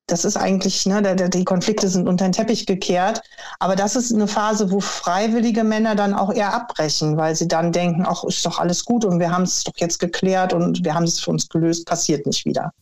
Das 0.06 0.24
ist 0.24 0.36
eigentlich, 0.36 0.86
ne, 0.86 1.02
der, 1.02 1.14
der, 1.16 1.28
die 1.28 1.44
Konflikte 1.44 1.88
sind 1.88 2.08
unter 2.08 2.26
den 2.26 2.32
Teppich 2.32 2.64
gekehrt. 2.64 3.20
Aber 3.58 3.76
das 3.76 3.94
ist 3.94 4.10
eine 4.10 4.26
Phase, 4.26 4.70
wo 4.70 4.80
freiwillige 4.80 5.64
Männer 5.64 5.94
dann 5.94 6.14
auch 6.14 6.32
eher 6.32 6.54
abbrechen, 6.54 7.18
weil 7.18 7.36
sie 7.36 7.46
dann 7.46 7.72
denken, 7.72 8.06
ach, 8.08 8.24
ist 8.24 8.46
doch 8.46 8.58
alles 8.58 8.86
gut 8.86 9.04
und 9.04 9.20
wir 9.20 9.30
haben 9.30 9.42
es 9.42 9.64
doch 9.64 9.76
jetzt 9.76 9.98
geklärt 9.98 10.54
und 10.54 10.82
wir 10.82 10.94
haben 10.94 11.04
es 11.04 11.20
für 11.20 11.30
uns 11.30 11.48
gelöst, 11.50 11.86
passiert 11.86 12.24
nicht 12.24 12.46
wieder. 12.46 12.72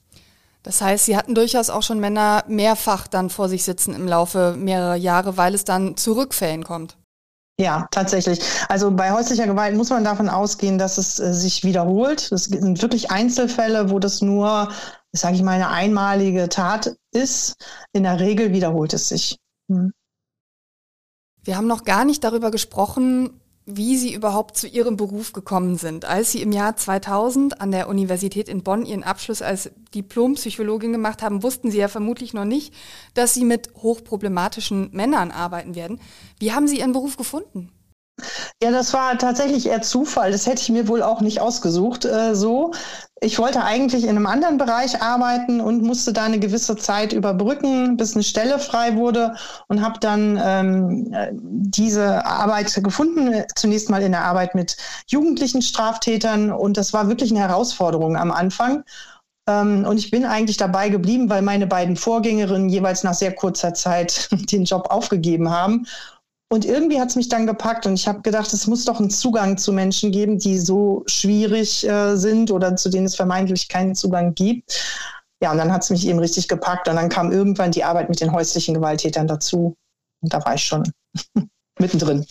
Das 0.67 0.81
heißt, 0.81 1.05
Sie 1.05 1.17
hatten 1.17 1.37
durchaus 1.37 1.71
auch 1.71 1.85
schon 1.85 2.01
Männer 2.01 2.43
mehrfach 2.49 3.07
dann 3.07 3.31
vor 3.31 3.49
sich 3.49 3.63
sitzen 3.63 3.95
im 3.95 4.09
Laufe 4.09 4.57
mehrerer 4.59 4.97
Jahre, 4.97 5.37
weil 5.37 5.55
es 5.55 5.63
dann 5.63 5.97
zu 5.97 6.15
Rückfällen 6.15 6.65
kommt. 6.65 6.97
Ja, 7.61 7.87
tatsächlich. 7.93 8.41
Also 8.69 8.91
bei 8.91 9.13
häuslicher 9.13 9.47
Gewalt 9.47 9.77
muss 9.77 9.91
man 9.91 10.03
davon 10.03 10.29
ausgehen, 10.29 10.77
dass 10.77 10.99
es 10.99 11.21
äh, 11.21 11.33
sich 11.33 11.63
wiederholt. 11.63 12.33
Es 12.33 12.47
sind 12.47 12.83
wirklich 12.83 13.13
Einzelfälle, 13.13 13.91
wo 13.91 14.01
das 14.01 14.23
nur, 14.23 14.73
sage 15.13 15.37
ich 15.37 15.43
mal, 15.45 15.53
eine 15.53 15.71
einmalige 15.71 16.49
Tat 16.49 16.97
ist. 17.13 17.55
In 17.93 18.03
der 18.03 18.19
Regel 18.19 18.53
wiederholt 18.53 18.93
es 18.93 19.09
sich. 19.09 19.39
Hm. 19.71 19.93
Wir 21.45 21.57
haben 21.57 21.69
noch 21.69 21.85
gar 21.85 22.05
nicht 22.05 22.25
darüber 22.25 22.51
gesprochen, 22.51 23.41
wie 23.67 23.97
Sie 23.97 24.15
überhaupt 24.15 24.57
zu 24.57 24.69
Ihrem 24.69 24.97
Beruf 24.97 25.33
gekommen 25.33 25.77
sind. 25.77 26.05
Als 26.05 26.31
Sie 26.31 26.41
im 26.41 26.53
Jahr 26.53 26.77
2000 26.77 27.61
an 27.61 27.73
der 27.73 27.89
Universität 27.89 28.49
in 28.49 28.63
Bonn 28.63 28.87
Ihren 28.87 29.03
Abschluss 29.03 29.43
als 29.43 29.71
Diplompsychologin 29.93 30.93
gemacht 30.93 31.21
haben, 31.21 31.43
wussten 31.43 31.73
Sie 31.73 31.79
ja 31.79 31.89
vermutlich 31.89 32.33
noch 32.33 32.45
nicht, 32.45 32.73
dass 33.15 33.35
Sie 33.35 33.45
mit 33.45 33.71
hochproblematischen 33.75 34.91
Männern 34.93 35.33
arbeiten 35.33 35.75
werden. 35.75 36.01
Wie 36.39 36.53
haben 36.53 36.69
Sie 36.69 36.79
Ihren 36.79 36.93
Beruf 36.93 37.17
gefunden? 37.17 37.73
Ja, 38.63 38.71
das 38.71 38.95
war 38.95 39.19
tatsächlich 39.19 39.67
eher 39.67 39.83
Zufall. 39.83 40.31
Das 40.31 40.47
hätte 40.47 40.63
ich 40.63 40.71
mir 40.71 40.89
wohl 40.89 41.03
auch 41.03 41.21
nicht 41.21 41.41
ausgesucht 41.41 42.05
äh, 42.07 42.35
so. 42.35 42.73
Ich 43.21 43.39
wollte 43.39 43.65
eigentlich 43.65 44.05
in 44.05 44.11
einem 44.11 44.27
anderen 44.27 44.59
Bereich 44.59 45.01
arbeiten 45.01 45.61
und 45.63 45.83
musste 45.83 46.13
da 46.13 46.25
eine 46.25 46.39
gewisse 46.39 46.77
Zeit 46.77 47.15
überbrücken, 47.15 47.97
bis 47.97 48.15
eine 48.15 48.23
Stelle 48.23 48.59
frei 48.59 48.97
wurde 48.97 49.35
und 49.69 49.83
habe 49.83 49.99
dann 50.01 50.39
ähm, 50.43 51.15
diese 51.33 52.27
Arbeit 52.27 52.75
gefunden, 52.85 53.45
zunächst 53.55 53.89
mal 53.89 54.03
in 54.03 54.13
der 54.13 54.25
Arbeit 54.25 54.55
mit 54.55 54.77
jugendlichen 55.07 55.63
Straftätern 55.63 56.53
und 56.53 56.77
das 56.77 56.93
war 56.93 57.09
wirklich 57.09 57.31
eine 57.31 57.41
Herausforderung 57.41 58.17
am 58.17 58.31
Anfang. 58.31 58.85
Ähm, 59.49 59.87
und 59.87 59.97
ich 59.97 60.11
bin 60.11 60.27
eigentlich 60.27 60.59
dabei 60.59 60.91
geblieben, 60.91 61.31
weil 61.31 61.43
meine 61.43 61.67
beiden 61.67 61.97
Vorgängerinnen 61.97 62.69
jeweils 62.69 63.03
nach 63.03 63.15
sehr 63.15 63.35
kurzer 63.35 63.73
Zeit 63.73 64.29
den 64.53 64.65
Job 64.65 64.89
aufgegeben 64.91 65.51
haben. 65.51 65.87
Und 66.49 66.65
irgendwie 66.65 67.01
hat 67.01 67.09
es 67.09 67.17
mich 67.17 67.29
dann 67.29 67.47
gepackt 67.47 67.87
und 67.87 67.95
ich 67.95 68.07
habe 68.07 68.23
gedacht, 68.23 68.53
es 68.53 68.69
muss 68.69 68.85
doch 68.85 69.01
einen 69.01 69.11
Zugang 69.11 69.59
zu 69.59 69.73
Menschen 69.73 70.13
geben, 70.13 70.39
die 70.39 70.59
so 70.59 71.03
schwierig 71.07 71.87
äh, 71.89 72.17
sind 72.17 72.53
oder 72.53 72.77
zu 72.77 72.89
denen 72.89 73.07
es 73.07 73.17
vermeintlich 73.17 73.69
keinen 73.69 73.97
Zugang 73.97 74.35
gibt. 74.35 74.85
Ja, 75.43 75.51
und 75.51 75.59
dann 75.59 75.73
hat 75.73 75.83
es 75.83 75.91
mich 75.91 76.07
eben 76.07 76.21
richtig 76.21 76.47
gepackt 76.47 76.89
und 76.89 76.97
dann 76.97 77.09
kam 77.09 77.33
irgendwann 77.33 77.73
die 77.73 77.83
Arbeit 77.83 78.09
mit 78.09 78.21
den 78.21 78.33
häuslichen 78.33 78.75
Gewalttätern 78.75 79.27
dazu. 79.27 79.77
Und 80.23 80.33
da 80.33 80.45
war 80.45 80.55
ich 80.55 80.65
schon 80.65 80.91
mittendrin. 81.79 82.25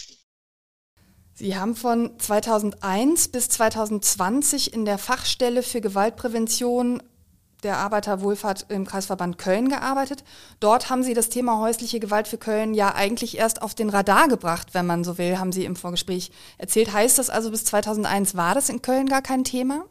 Sie 1.34 1.57
haben 1.57 1.75
von 1.75 2.17
2001 2.17 3.27
bis 3.27 3.50
2020 3.50 4.74
in 4.74 4.86
der 4.86 4.98
Fachstelle 4.98 5.62
für 5.62 5.81
Gewaltprävention 5.81 7.03
der 7.64 7.78
Arbeiterwohlfahrt 7.78 8.68
im 8.70 8.86
Kreisverband 8.86 9.38
Köln 9.38 9.70
gearbeitet. 9.70 10.24
Dort 10.60 10.90
haben 10.90 11.04
Sie 11.04 11.14
das 11.14 11.30
Thema 11.30 11.60
häusliche 11.60 12.00
Gewalt 12.00 12.28
für 12.28 12.38
Köln 12.38 12.74
ja 12.74 12.94
eigentlich 12.94 13.38
erst 13.38 13.62
auf 13.62 13.74
den 13.74 13.90
Radar 13.90 14.28
gebracht, 14.28 14.70
wenn 14.74 14.86
man 14.86 15.04
so 15.04 15.18
will, 15.18 15.40
haben 15.40 15.52
Sie 15.52 15.66
im 15.66 15.76
Vorgespräch 15.76 16.32
erzählt. 16.58 16.94
Heißt 16.94 17.18
das 17.18 17.30
also, 17.30 17.52
bis 17.52 17.66
2001 17.66 18.36
war 18.36 18.56
das 18.56 18.70
in 18.70 18.82
Köln 18.82 19.08
gar 19.08 19.22
kein 19.22 19.44
Thema? 19.44 19.86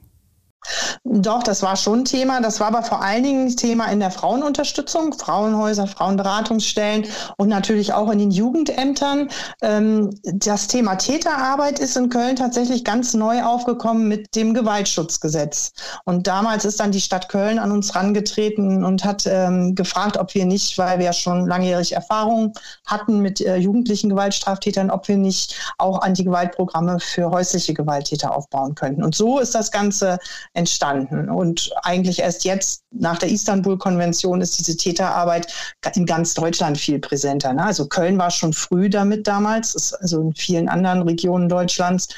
Doch, 1.04 1.42
das 1.42 1.62
war 1.62 1.76
schon 1.76 2.04
Thema. 2.04 2.40
Das 2.40 2.60
war 2.60 2.68
aber 2.68 2.82
vor 2.82 3.02
allen 3.02 3.22
Dingen 3.22 3.54
Thema 3.56 3.86
in 3.86 4.00
der 4.00 4.10
Frauenunterstützung, 4.10 5.12
Frauenhäuser, 5.12 5.86
Frauenberatungsstellen 5.86 7.06
und 7.36 7.48
natürlich 7.48 7.92
auch 7.92 8.10
in 8.10 8.18
den 8.18 8.30
Jugendämtern. 8.30 9.28
Ähm, 9.62 10.18
das 10.22 10.66
Thema 10.66 10.96
Täterarbeit 10.96 11.78
ist 11.78 11.96
in 11.96 12.08
Köln 12.08 12.36
tatsächlich 12.36 12.84
ganz 12.84 13.14
neu 13.14 13.42
aufgekommen 13.42 14.08
mit 14.08 14.34
dem 14.34 14.54
Gewaltschutzgesetz. 14.54 15.72
Und 16.04 16.26
damals 16.26 16.64
ist 16.64 16.80
dann 16.80 16.92
die 16.92 17.00
Stadt 17.00 17.28
Köln 17.28 17.58
an 17.58 17.70
uns 17.70 17.94
rangetreten 17.94 18.84
und 18.84 19.04
hat 19.04 19.24
ähm, 19.26 19.74
gefragt, 19.74 20.16
ob 20.16 20.34
wir 20.34 20.46
nicht, 20.46 20.78
weil 20.78 20.98
wir 20.98 21.06
ja 21.06 21.12
schon 21.12 21.46
langjährig 21.46 21.92
Erfahrung 21.92 22.54
hatten 22.86 23.20
mit 23.20 23.40
äh, 23.40 23.56
jugendlichen 23.56 24.08
Gewaltstraftätern, 24.08 24.90
ob 24.90 25.06
wir 25.08 25.16
nicht 25.16 25.74
auch 25.78 26.00
Antigewaltprogramme 26.00 26.98
für 27.00 27.30
häusliche 27.30 27.74
Gewalttäter 27.74 28.34
aufbauen 28.34 28.74
könnten. 28.74 29.04
Und 29.04 29.14
so 29.14 29.38
ist 29.38 29.54
das 29.54 29.70
Ganze 29.70 30.18
entstanden. 30.54 31.28
Und 31.28 31.70
eigentlich 31.82 32.20
erst 32.20 32.44
jetzt 32.44 32.82
nach 32.92 33.18
der 33.18 33.28
Istanbul-Konvention 33.28 34.40
ist 34.40 34.58
diese 34.58 34.76
Täterarbeit 34.76 35.52
in 35.94 36.06
ganz 36.06 36.34
Deutschland 36.34 36.78
viel 36.78 36.98
präsenter. 37.00 37.52
Ne? 37.52 37.64
Also 37.64 37.86
Köln 37.86 38.16
war 38.18 38.30
schon 38.30 38.52
früh 38.52 38.88
damit 38.88 39.26
damals, 39.26 39.92
also 39.94 40.20
in 40.20 40.34
vielen 40.34 40.68
anderen 40.68 41.02
Regionen 41.02 41.48
Deutschlands 41.48 42.08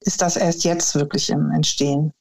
ist 0.00 0.20
das 0.20 0.36
erst 0.36 0.64
jetzt 0.64 0.94
wirklich 0.94 1.30
im 1.30 1.50
Entstehen. 1.52 2.12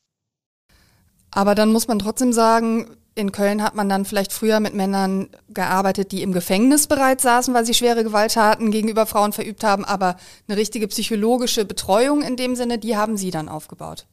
Aber 1.31 1.55
dann 1.55 1.71
muss 1.71 1.87
man 1.87 1.99
trotzdem 1.99 2.33
sagen, 2.33 2.97
in 3.15 3.31
Köln 3.31 3.63
hat 3.63 3.75
man 3.75 3.89
dann 3.89 4.05
vielleicht 4.05 4.31
früher 4.31 4.59
mit 4.59 4.73
Männern 4.73 5.29
gearbeitet, 5.49 6.11
die 6.11 6.21
im 6.21 6.33
Gefängnis 6.33 6.87
bereits 6.87 7.23
saßen, 7.23 7.53
weil 7.53 7.65
sie 7.65 7.73
schwere 7.73 8.03
Gewalttaten 8.03 8.71
gegenüber 8.71 9.05
Frauen 9.05 9.33
verübt 9.33 9.63
haben, 9.63 9.85
aber 9.85 10.17
eine 10.47 10.57
richtige 10.57 10.87
psychologische 10.87 11.65
Betreuung 11.65 12.21
in 12.21 12.35
dem 12.35 12.55
Sinne, 12.55 12.77
die 12.77 12.95
haben 12.95 13.17
Sie 13.17 13.31
dann 13.31 13.49
aufgebaut. 13.49 14.05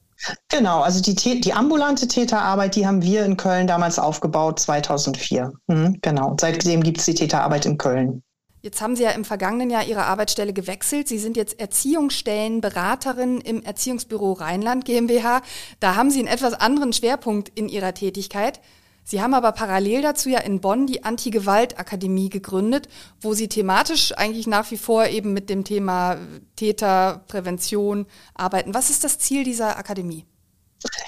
Genau, 0.49 0.81
also 0.81 1.01
die, 1.01 1.41
die 1.41 1.53
ambulante 1.53 2.09
Täterarbeit, 2.09 2.75
die 2.75 2.87
haben 2.87 3.03
wir 3.03 3.25
in 3.25 3.37
Köln 3.37 3.67
damals 3.67 3.99
aufgebaut, 3.99 4.59
2004. 4.59 5.53
Mhm, 5.69 5.99
genau, 6.03 6.37
seitdem 6.41 6.83
gibt 6.83 6.99
es 6.99 7.05
die 7.05 7.15
Täterarbeit 7.15 7.67
in 7.67 7.79
Köln. 7.79 8.23
Jetzt 8.61 8.81
haben 8.81 8.97
Sie 8.97 9.05
ja 9.05 9.11
im 9.11 9.25
vergangenen 9.25 9.71
Jahr 9.71 9.85
Ihre 9.85 10.07
Arbeitsstelle 10.07 10.53
gewechselt. 10.53 11.07
Sie 11.07 11.19
sind 11.19 11.37
jetzt 11.37 11.61
Erziehungsstellenberaterin 11.61 13.41
im 13.41 13.63
Erziehungsbüro 13.63 14.33
Rheinland 14.33 14.85
GmbH. 14.85 15.43
Da 15.79 15.95
haben 15.95 16.11
Sie 16.11 16.19
einen 16.19 16.29
etwas 16.29 16.55
anderen 16.55 16.93
Schwerpunkt 16.93 17.51
in 17.55 17.69
Ihrer 17.69 17.95
Tätigkeit. 17.95 18.61
Sie 19.11 19.23
haben 19.23 19.33
aber 19.33 19.53
parallel 19.53 20.03
dazu 20.03 20.29
ja 20.29 20.41
in 20.41 20.61
Bonn 20.61 20.87
die 20.87 21.03
Anti-Gewalt-Akademie 21.03 22.29
gegründet, 22.29 22.91
wo 23.23 23.33
Sie 23.33 23.49
thematisch 23.49 24.13
eigentlich 24.13 24.47
nach 24.47 24.71
wie 24.71 24.77
vor 24.77 25.07
eben 25.07 25.33
mit 25.33 25.49
dem 25.49 25.65
Thema 25.65 26.19
Täterprävention 26.57 28.05
arbeiten. 28.35 28.75
Was 28.75 28.91
ist 28.91 29.05
das 29.05 29.19
Ziel 29.19 29.45
dieser 29.45 29.79
Akademie? 29.79 30.27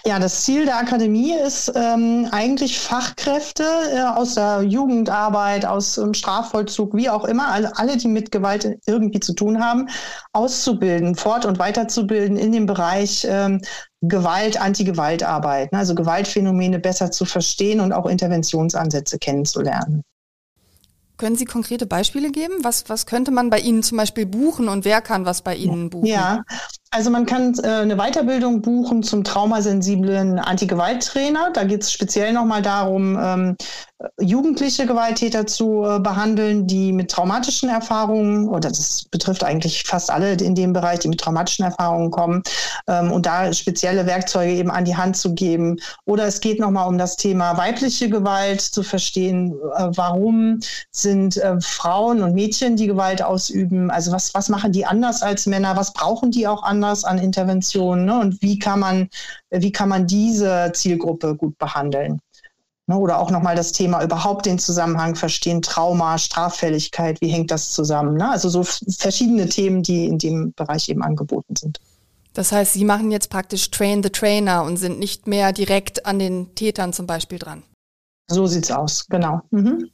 Ja, 0.04 0.18
das 0.18 0.42
Ziel 0.42 0.64
der 0.64 0.78
Akademie 0.78 1.32
ist 1.32 1.72
ähm, 1.76 2.28
eigentlich 2.32 2.78
Fachkräfte 2.80 3.64
äh, 3.92 4.00
aus 4.00 4.34
der 4.34 4.62
Jugendarbeit, 4.62 5.64
aus 5.64 5.94
dem 5.94 6.14
Strafvollzug, 6.14 6.94
wie 6.94 7.08
auch 7.08 7.24
immer, 7.24 7.48
alle, 7.48 7.76
alle, 7.76 7.96
die 7.96 8.08
mit 8.08 8.32
Gewalt 8.32 8.78
irgendwie 8.86 9.20
zu 9.20 9.32
tun 9.32 9.62
haben, 9.62 9.88
auszubilden, 10.32 11.14
fort- 11.14 11.44
und 11.44 11.58
weiterzubilden 11.58 12.36
in 12.36 12.50
dem 12.50 12.66
Bereich 12.66 13.26
ähm, 13.28 13.60
Gewalt, 14.00 14.60
Anti-Gewalt-Arbeit, 14.60 15.72
ne? 15.72 15.78
also 15.78 15.94
Gewaltphänomene 15.94 16.78
besser 16.78 17.10
zu 17.10 17.24
verstehen 17.24 17.80
und 17.80 17.92
auch 17.92 18.06
Interventionsansätze 18.06 19.18
kennenzulernen. 19.18 20.02
Können 21.18 21.36
Sie 21.36 21.44
konkrete 21.44 21.84
Beispiele 21.84 22.30
geben? 22.30 22.54
Was, 22.62 22.88
was 22.88 23.04
könnte 23.04 23.30
man 23.30 23.50
bei 23.50 23.58
Ihnen 23.58 23.82
zum 23.82 23.98
Beispiel 23.98 24.24
buchen 24.24 24.70
und 24.70 24.86
wer 24.86 25.02
kann 25.02 25.26
was 25.26 25.42
bei 25.42 25.54
Ihnen 25.54 25.90
buchen? 25.90 26.06
Ja, 26.06 26.42
also 26.92 27.10
man 27.10 27.24
kann 27.24 27.54
äh, 27.62 27.68
eine 27.68 27.96
Weiterbildung 27.96 28.62
buchen 28.62 29.04
zum 29.04 29.22
traumasensiblen 29.22 30.40
Anti-Gewalt-Trainer. 30.40 31.50
Da 31.54 31.62
geht 31.62 31.82
es 31.82 31.92
speziell 31.92 32.32
nochmal 32.32 32.62
darum, 32.62 33.16
ähm, 33.20 33.56
jugendliche 34.18 34.86
Gewalttäter 34.86 35.46
zu 35.46 35.84
äh, 35.84 36.00
behandeln, 36.00 36.66
die 36.66 36.92
mit 36.92 37.12
traumatischen 37.12 37.68
Erfahrungen, 37.68 38.48
oder 38.48 38.70
das 38.70 39.04
betrifft 39.04 39.44
eigentlich 39.44 39.84
fast 39.84 40.10
alle 40.10 40.32
in 40.32 40.54
dem 40.56 40.72
Bereich, 40.72 41.00
die 41.00 41.08
mit 41.08 41.20
traumatischen 41.20 41.64
Erfahrungen 41.64 42.10
kommen, 42.10 42.42
ähm, 42.88 43.12
und 43.12 43.24
da 43.26 43.52
spezielle 43.52 44.06
Werkzeuge 44.06 44.52
eben 44.52 44.70
an 44.72 44.84
die 44.84 44.96
Hand 44.96 45.16
zu 45.16 45.34
geben. 45.34 45.76
Oder 46.06 46.24
es 46.24 46.40
geht 46.40 46.58
nochmal 46.58 46.88
um 46.88 46.98
das 46.98 47.16
Thema 47.16 47.56
weibliche 47.56 48.08
Gewalt, 48.08 48.60
zu 48.62 48.82
verstehen, 48.82 49.54
äh, 49.76 49.90
warum 49.94 50.58
sind 50.90 51.36
äh, 51.36 51.60
Frauen 51.60 52.22
und 52.22 52.34
Mädchen, 52.34 52.74
die 52.74 52.88
Gewalt 52.88 53.22
ausüben, 53.22 53.92
also 53.92 54.10
was, 54.10 54.34
was 54.34 54.48
machen 54.48 54.72
die 54.72 54.86
anders 54.86 55.22
als 55.22 55.46
Männer, 55.46 55.76
was 55.76 55.92
brauchen 55.92 56.32
die 56.32 56.48
auch 56.48 56.62
anders 56.64 56.79
an 56.82 57.18
Interventionen 57.18 58.04
ne? 58.04 58.18
und 58.18 58.42
wie 58.42 58.58
kann 58.58 58.80
man, 58.80 59.08
wie 59.50 59.72
kann 59.72 59.88
man 59.88 60.06
diese 60.06 60.72
Zielgruppe 60.74 61.36
gut 61.36 61.58
behandeln. 61.58 62.20
Ne, 62.86 62.98
oder 62.98 63.20
auch 63.20 63.30
nochmal 63.30 63.54
das 63.54 63.70
Thema 63.70 64.02
überhaupt 64.02 64.46
den 64.46 64.58
Zusammenhang 64.58 65.14
verstehen, 65.14 65.62
Trauma, 65.62 66.18
Straffälligkeit, 66.18 67.20
wie 67.20 67.28
hängt 67.28 67.52
das 67.52 67.70
zusammen? 67.70 68.16
Ne? 68.16 68.28
Also 68.28 68.48
so 68.48 68.64
verschiedene 68.64 69.48
Themen, 69.48 69.84
die 69.84 70.06
in 70.06 70.18
dem 70.18 70.52
Bereich 70.56 70.88
eben 70.88 71.02
angeboten 71.02 71.54
sind. 71.54 71.78
Das 72.32 72.50
heißt, 72.50 72.72
Sie 72.72 72.84
machen 72.84 73.12
jetzt 73.12 73.30
praktisch 73.30 73.70
Train 73.70 74.02
the 74.02 74.10
Trainer 74.10 74.64
und 74.64 74.76
sind 74.76 74.98
nicht 74.98 75.28
mehr 75.28 75.52
direkt 75.52 76.04
an 76.04 76.18
den 76.18 76.52
Tätern 76.56 76.92
zum 76.92 77.06
Beispiel 77.06 77.38
dran. 77.38 77.62
So 78.26 78.46
sieht's 78.46 78.72
aus, 78.72 79.06
genau. 79.08 79.40
Mhm. 79.50 79.90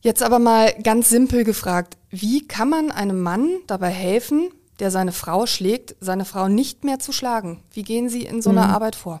Jetzt 0.00 0.22
aber 0.22 0.38
mal 0.38 0.72
ganz 0.82 1.08
simpel 1.08 1.44
gefragt, 1.44 1.96
wie 2.10 2.46
kann 2.46 2.68
man 2.70 2.90
einem 2.90 3.20
Mann 3.20 3.48
dabei 3.66 3.90
helfen, 3.90 4.50
der 4.78 4.90
seine 4.90 5.12
Frau 5.12 5.46
schlägt, 5.46 5.96
seine 6.00 6.24
Frau 6.24 6.48
nicht 6.48 6.84
mehr 6.84 6.98
zu 6.98 7.12
schlagen? 7.12 7.62
Wie 7.72 7.82
gehen 7.82 8.08
Sie 8.08 8.22
in 8.22 8.42
so 8.42 8.50
einer 8.50 8.66
mhm. 8.66 8.74
Arbeit 8.74 8.96
vor? 8.96 9.20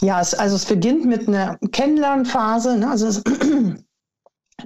Ja, 0.00 0.20
es, 0.20 0.34
also 0.34 0.56
es 0.56 0.64
beginnt 0.64 1.04
mit 1.04 1.28
einer 1.28 1.58
Kennenlernphase. 1.70 2.76
Ne? 2.76 2.90
Also 2.90 3.06
es, 3.06 3.22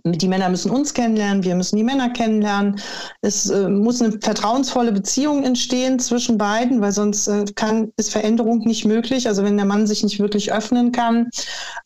die 0.04 0.28
Männer 0.28 0.48
müssen 0.48 0.70
uns 0.70 0.94
kennenlernen, 0.94 1.42
wir 1.42 1.54
müssen 1.54 1.76
die 1.76 1.84
Männer 1.84 2.10
kennenlernen. 2.10 2.80
Es 3.22 3.48
äh, 3.48 3.68
muss 3.68 4.02
eine 4.02 4.12
vertrauensvolle 4.20 4.92
Beziehung 4.92 5.44
entstehen 5.44 5.98
zwischen 5.98 6.38
beiden, 6.38 6.80
weil 6.80 6.92
sonst 6.92 7.28
äh, 7.28 7.44
kann, 7.54 7.92
ist 7.96 8.12
Veränderung 8.12 8.60
nicht 8.60 8.84
möglich. 8.84 9.26
Also 9.26 9.42
wenn 9.42 9.56
der 9.56 9.66
Mann 9.66 9.86
sich 9.86 10.02
nicht 10.02 10.20
wirklich 10.20 10.52
öffnen 10.52 10.92
kann. 10.92 11.30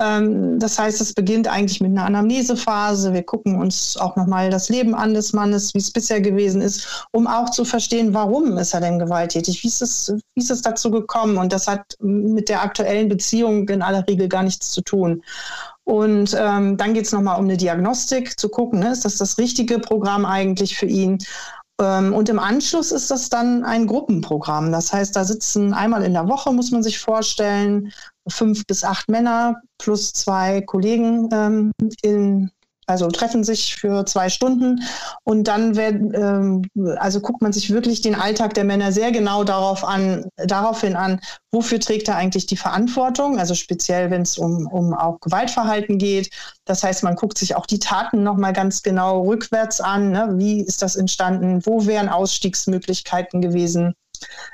Ähm, 0.01 0.59
das 0.59 0.79
heißt, 0.79 1.01
es 1.01 1.15
beginnt 1.15 1.49
eigentlich 1.49 1.81
mit 1.81 1.93
einer 1.93 2.05
Anamnesephase. 2.05 3.13
Wir 3.13 3.23
gucken 3.23 3.59
uns 3.61 3.97
auch 3.97 4.17
nochmal 4.17 4.51
das 4.51 4.69
Leben 4.69 4.95
an 4.95 5.15
des 5.15 5.33
Mannes, 5.33 5.75
wie 5.75 5.79
es 5.79 5.91
bisher 5.91 6.21
gewesen 6.21 6.61
ist, 6.61 7.07
um 7.13 7.27
auch 7.27 7.51
zu 7.51 7.65
verstehen, 7.65 8.15
warum 8.15 8.59
ist 8.59 8.75
er 8.75 8.81
denn 8.81 8.99
gewalttätig? 8.99 9.63
Wie 9.63 9.69
ist 9.69 9.83
es, 9.83 10.13
wie 10.35 10.41
ist 10.41 10.51
es 10.51 10.63
dazu 10.63 10.91
gekommen? 10.91 11.39
Und 11.39 11.53
das 11.53 11.67
hat 11.67 11.97
mit 12.01 12.49
der 12.49 12.63
aktuellen 12.63 13.09
Beziehung 13.09 13.69
in 13.69 13.83
aller 13.83 14.07
Regel 14.09 14.29
gar 14.29 14.43
nichts 14.43 14.71
zu 14.71 14.83
tun. 14.83 15.23
Und 15.91 16.37
ähm, 16.39 16.77
dann 16.77 16.95
geht 16.95 17.07
es 17.07 17.13
nochmal 17.13 17.37
um 17.41 17.47
eine 17.47 17.57
Diagnostik, 17.57 18.39
zu 18.39 18.49
gucken, 18.49 18.79
ne, 18.79 18.93
ist 18.93 19.05
das 19.05 19.17
das 19.17 19.39
richtige 19.39 19.81
Programm 19.81 20.25
eigentlich 20.25 20.77
für 20.79 20.87
ihn? 20.87 21.19
Ähm, 21.81 22.15
und 22.15 22.29
im 22.29 22.39
Anschluss 22.39 22.93
ist 22.93 23.11
das 23.11 23.29
dann 23.29 23.65
ein 23.65 23.89
Gruppenprogramm. 23.89 24.71
Das 24.71 24.93
heißt, 24.93 25.17
da 25.17 25.25
sitzen 25.25 25.75
einmal 25.75 26.05
in 26.05 26.13
der 26.13 26.29
Woche, 26.29 26.53
muss 26.53 26.71
man 26.71 26.85
sich 26.85 27.01
vorstellen, 27.01 27.93
fünf 28.29 28.65
bis 28.67 28.85
acht 28.85 29.09
Männer 29.09 29.61
plus 29.79 30.13
zwei 30.13 30.61
Kollegen 30.61 31.29
ähm, 31.33 31.73
in 32.03 32.53
also 32.91 33.09
treffen 33.09 33.45
sich 33.45 33.77
für 33.77 34.05
zwei 34.05 34.29
Stunden 34.29 34.83
und 35.25 35.45
dann 35.45 35.77
werden, 35.77 36.13
ähm, 36.15 36.97
also 36.99 37.21
guckt 37.21 37.43
man 37.43 37.53
sich 37.53 37.71
wirklich 37.71 38.01
den 38.01 38.15
Alltag 38.15 38.55
der 38.55 38.65
Männer 38.65 38.93
sehr 38.93 39.13
genau 39.13 39.45
darauf 39.45 39.85
an, 39.85 40.27
daraufhin 40.37 40.97
an, 40.97 41.21
wofür 41.53 41.81
trägt 41.81 42.09
er 42.09 42.17
eigentlich 42.17 42.47
die 42.47 42.57
Verantwortung, 42.57 43.39
also 43.39 43.55
speziell 43.55 44.11
wenn 44.11 44.23
es 44.23 44.39
um, 44.39 44.67
um 44.67 44.95
auch 44.95 45.21
Gewaltverhalten 45.21 45.99
geht. 45.99 46.31
Das 46.65 46.83
heißt, 46.83 47.03
man 47.03 47.17
guckt 47.17 47.39
sich 47.39 47.57
auch 47.57 47.67
die 47.67 47.79
Taten 47.79 48.23
nochmal 48.23 48.53
ganz 48.53 48.83
genau 48.83 49.23
rückwärts 49.23 49.81
an. 49.81 50.11
Ne? 50.11 50.35
Wie 50.37 50.61
ist 50.61 50.83
das 50.83 50.97
entstanden? 50.97 51.65
Wo 51.65 51.87
wären 51.87 52.09
Ausstiegsmöglichkeiten 52.09 53.41
gewesen? 53.41 53.95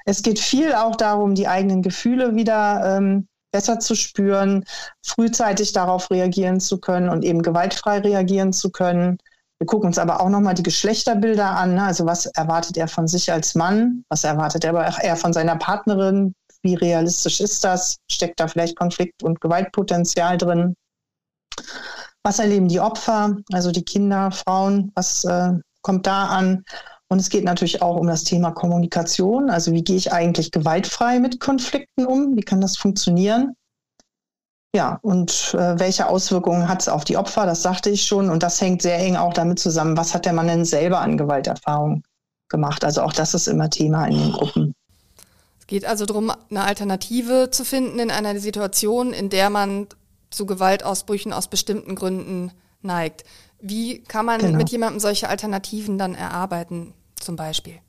Es 0.05 0.22
geht 0.22 0.38
viel 0.38 0.75
auch 0.75 0.96
darum, 0.96 1.35
die 1.35 1.49
eigenen 1.49 1.83
Gefühle 1.83 2.37
wieder 2.37 2.96
ähm, 2.96 3.29
besser 3.57 3.79
zu 3.81 3.95
spüren, 3.95 4.66
frühzeitig 5.03 5.73
darauf 5.73 6.11
reagieren 6.11 6.61
zu 6.61 6.77
können 6.79 7.09
und 7.09 7.25
eben 7.25 7.40
gewaltfrei 7.40 8.01
reagieren 8.01 8.53
zu 8.53 8.71
können. 8.71 9.16
Wir 9.59 9.66
gucken 9.66 9.87
uns 9.87 9.99
aber 9.99 10.21
auch 10.21 10.29
nochmal 10.29 10.53
die 10.53 10.62
Geschlechterbilder 10.62 11.49
an. 11.49 11.75
Ne? 11.75 11.85
Also 11.85 12.05
was 12.05 12.27
erwartet 12.27 12.77
er 12.77 12.87
von 12.87 13.09
sich 13.09 13.33
als 13.33 13.55
Mann? 13.55 14.05
Was 14.11 14.25
erwartet 14.25 14.64
er 14.64 14.71
aber 14.71 14.87
auch 14.87 14.99
eher 14.99 15.16
von 15.16 15.33
seiner 15.33 15.57
Partnerin? 15.57 16.35
Wie 16.61 16.75
realistisch 16.75 17.40
ist 17.40 17.64
das? 17.64 17.97
Steckt 18.11 18.40
da 18.40 18.47
vielleicht 18.47 18.77
Konflikt- 18.77 19.23
und 19.23 19.40
Gewaltpotenzial 19.40 20.37
drin? 20.37 20.75
Was 22.23 22.38
erleben 22.38 22.69
die 22.69 22.81
Opfer, 22.81 23.37
also 23.53 23.73
die 23.73 23.85
Kinder, 23.85 24.31
Frauen? 24.33 24.92
Was 24.95 25.25
äh, 25.25 25.53
kommt 25.81 26.07
da 26.07 26.27
an? 26.27 26.62
Und 27.09 27.21
es 27.21 27.29
geht 27.29 27.45
natürlich 27.45 27.83
auch 27.83 27.97
um 27.97 28.09
das 28.09 28.25
Thema 28.25 28.51
Kommunikation. 28.51 29.49
Also 29.49 29.73
wie 29.73 29.85
gehe 29.85 29.97
ich 29.97 30.12
eigentlich 30.12 30.51
gewaltfrei 30.51 31.21
mit 31.21 31.38
Konflikten 31.38 32.07
um? 32.07 32.37
Wie 32.37 32.42
kann 32.42 32.61
das 32.61 32.77
funktionieren? 32.77 33.55
Ja, 34.75 34.99
und 35.03 35.55
äh, 35.55 35.79
welche 35.79 36.09
Auswirkungen 36.09 36.69
hat 36.69 36.83
es 36.83 36.88
auf 36.88 37.05
die 37.05 37.16
Opfer? 37.16 37.47
Das 37.47 37.62
sagte 37.62 37.90
ich 37.90 38.05
schon. 38.05 38.29
Und 38.29 38.42
das 38.42 38.61
hängt 38.61 38.83
sehr 38.83 38.99
eng 38.99 39.16
auch 39.16 39.33
damit 39.33 39.59
zusammen, 39.59 39.97
was 39.97 40.14
hat 40.14 40.27
der 40.27 40.33
Mann 40.33 40.49
denn 40.49 40.64
selber 40.64 41.01
an 41.01 41.16
Gewalterfahrung 41.16 42.03
gemacht? 42.49 42.85
Also 42.85 43.03
auch 43.03 43.12
das 43.12 43.35
ist 43.35 43.47
immer 43.47 43.71
Thema 43.71 44.07
in 44.07 44.19
den 44.19 44.33
Gruppen. 44.33 44.75
Es 45.61 45.66
geht 45.66 45.85
also 45.85 46.07
darum, 46.07 46.31
eine 46.51 46.62
Alternative 46.62 47.51
zu 47.51 47.64
finden 47.64 48.01
in 48.01 48.11
einer 48.11 48.38
Situation, 48.38 49.12
in 49.12 49.31
der 49.31 49.49
man 49.49 49.87
zu 50.31 50.45
Gewaltausbrüchen 50.45 51.33
aus 51.33 51.49
bestimmten 51.49 51.95
Gründen 51.95 52.53
neigt. 52.83 53.25
Wie 53.61 54.03
kann 54.05 54.27
man 54.27 54.40
genau. 54.40 54.59
mit 54.59 54.71
jemandem 54.71 55.01
solche 55.01 55.29
Alternativen 55.29 55.99
dann 55.99 56.14
erarbeiten, 56.14 56.95
zum 57.19 57.37
Beispiel? 57.37 57.81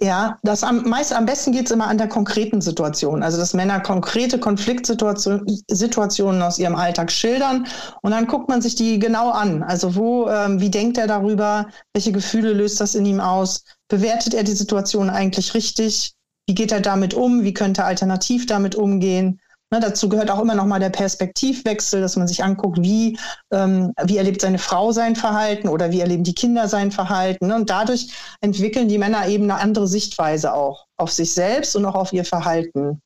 Ja, 0.00 0.38
das 0.44 0.62
am, 0.62 0.88
meist, 0.88 1.12
am 1.12 1.26
besten 1.26 1.50
geht 1.50 1.66
es 1.66 1.72
immer 1.72 1.88
an 1.88 1.98
der 1.98 2.08
konkreten 2.08 2.60
Situation. 2.60 3.22
Also, 3.22 3.36
dass 3.36 3.52
Männer 3.52 3.80
konkrete 3.80 4.38
Konfliktsituationen 4.38 6.42
aus 6.42 6.58
ihrem 6.58 6.76
Alltag 6.76 7.10
schildern 7.10 7.66
und 8.02 8.12
dann 8.12 8.28
guckt 8.28 8.48
man 8.48 8.62
sich 8.62 8.76
die 8.76 9.00
genau 9.00 9.30
an. 9.30 9.64
Also, 9.64 9.96
wo, 9.96 10.28
ähm, 10.28 10.60
wie 10.60 10.70
denkt 10.70 10.98
er 10.98 11.08
darüber? 11.08 11.66
Welche 11.92 12.12
Gefühle 12.12 12.52
löst 12.52 12.80
das 12.80 12.94
in 12.94 13.06
ihm 13.06 13.20
aus? 13.20 13.64
Bewertet 13.88 14.34
er 14.34 14.44
die 14.44 14.52
Situation 14.52 15.10
eigentlich 15.10 15.54
richtig? 15.54 16.12
Wie 16.46 16.54
geht 16.54 16.70
er 16.70 16.80
damit 16.80 17.14
um? 17.14 17.42
Wie 17.42 17.54
könnte 17.54 17.80
er 17.80 17.88
alternativ 17.88 18.46
damit 18.46 18.76
umgehen? 18.76 19.40
Ne, 19.70 19.80
dazu 19.80 20.08
gehört 20.08 20.30
auch 20.30 20.40
immer 20.40 20.54
noch 20.54 20.64
mal 20.64 20.80
der 20.80 20.88
Perspektivwechsel, 20.88 22.00
dass 22.00 22.16
man 22.16 22.26
sich 22.26 22.42
anguckt, 22.42 22.78
wie, 22.80 23.18
ähm, 23.52 23.92
wie 24.04 24.16
erlebt 24.16 24.40
seine 24.40 24.58
Frau 24.58 24.92
sein 24.92 25.14
Verhalten 25.14 25.68
oder 25.68 25.92
wie 25.92 26.00
erleben 26.00 26.24
die 26.24 26.34
Kinder 26.34 26.68
sein 26.68 26.90
Verhalten. 26.90 27.48
Ne? 27.48 27.54
Und 27.54 27.68
dadurch 27.68 28.08
entwickeln 28.40 28.88
die 28.88 28.96
Männer 28.96 29.28
eben 29.28 29.44
eine 29.44 29.60
andere 29.60 29.86
Sichtweise 29.86 30.54
auch 30.54 30.86
auf 30.96 31.12
sich 31.12 31.34
selbst 31.34 31.76
und 31.76 31.84
auch 31.84 31.96
auf 31.96 32.14
ihr 32.14 32.24
Verhalten. 32.24 33.02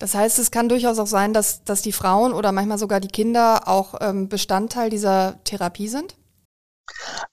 Das 0.00 0.16
heißt, 0.16 0.40
es 0.40 0.50
kann 0.50 0.68
durchaus 0.68 0.98
auch 0.98 1.06
sein, 1.06 1.32
dass, 1.32 1.62
dass 1.62 1.80
die 1.80 1.92
Frauen 1.92 2.32
oder 2.32 2.50
manchmal 2.50 2.78
sogar 2.78 2.98
die 2.98 3.06
Kinder 3.06 3.68
auch 3.68 3.94
ähm, 4.00 4.28
Bestandteil 4.28 4.90
dieser 4.90 5.36
Therapie 5.44 5.86
sind? 5.86 6.16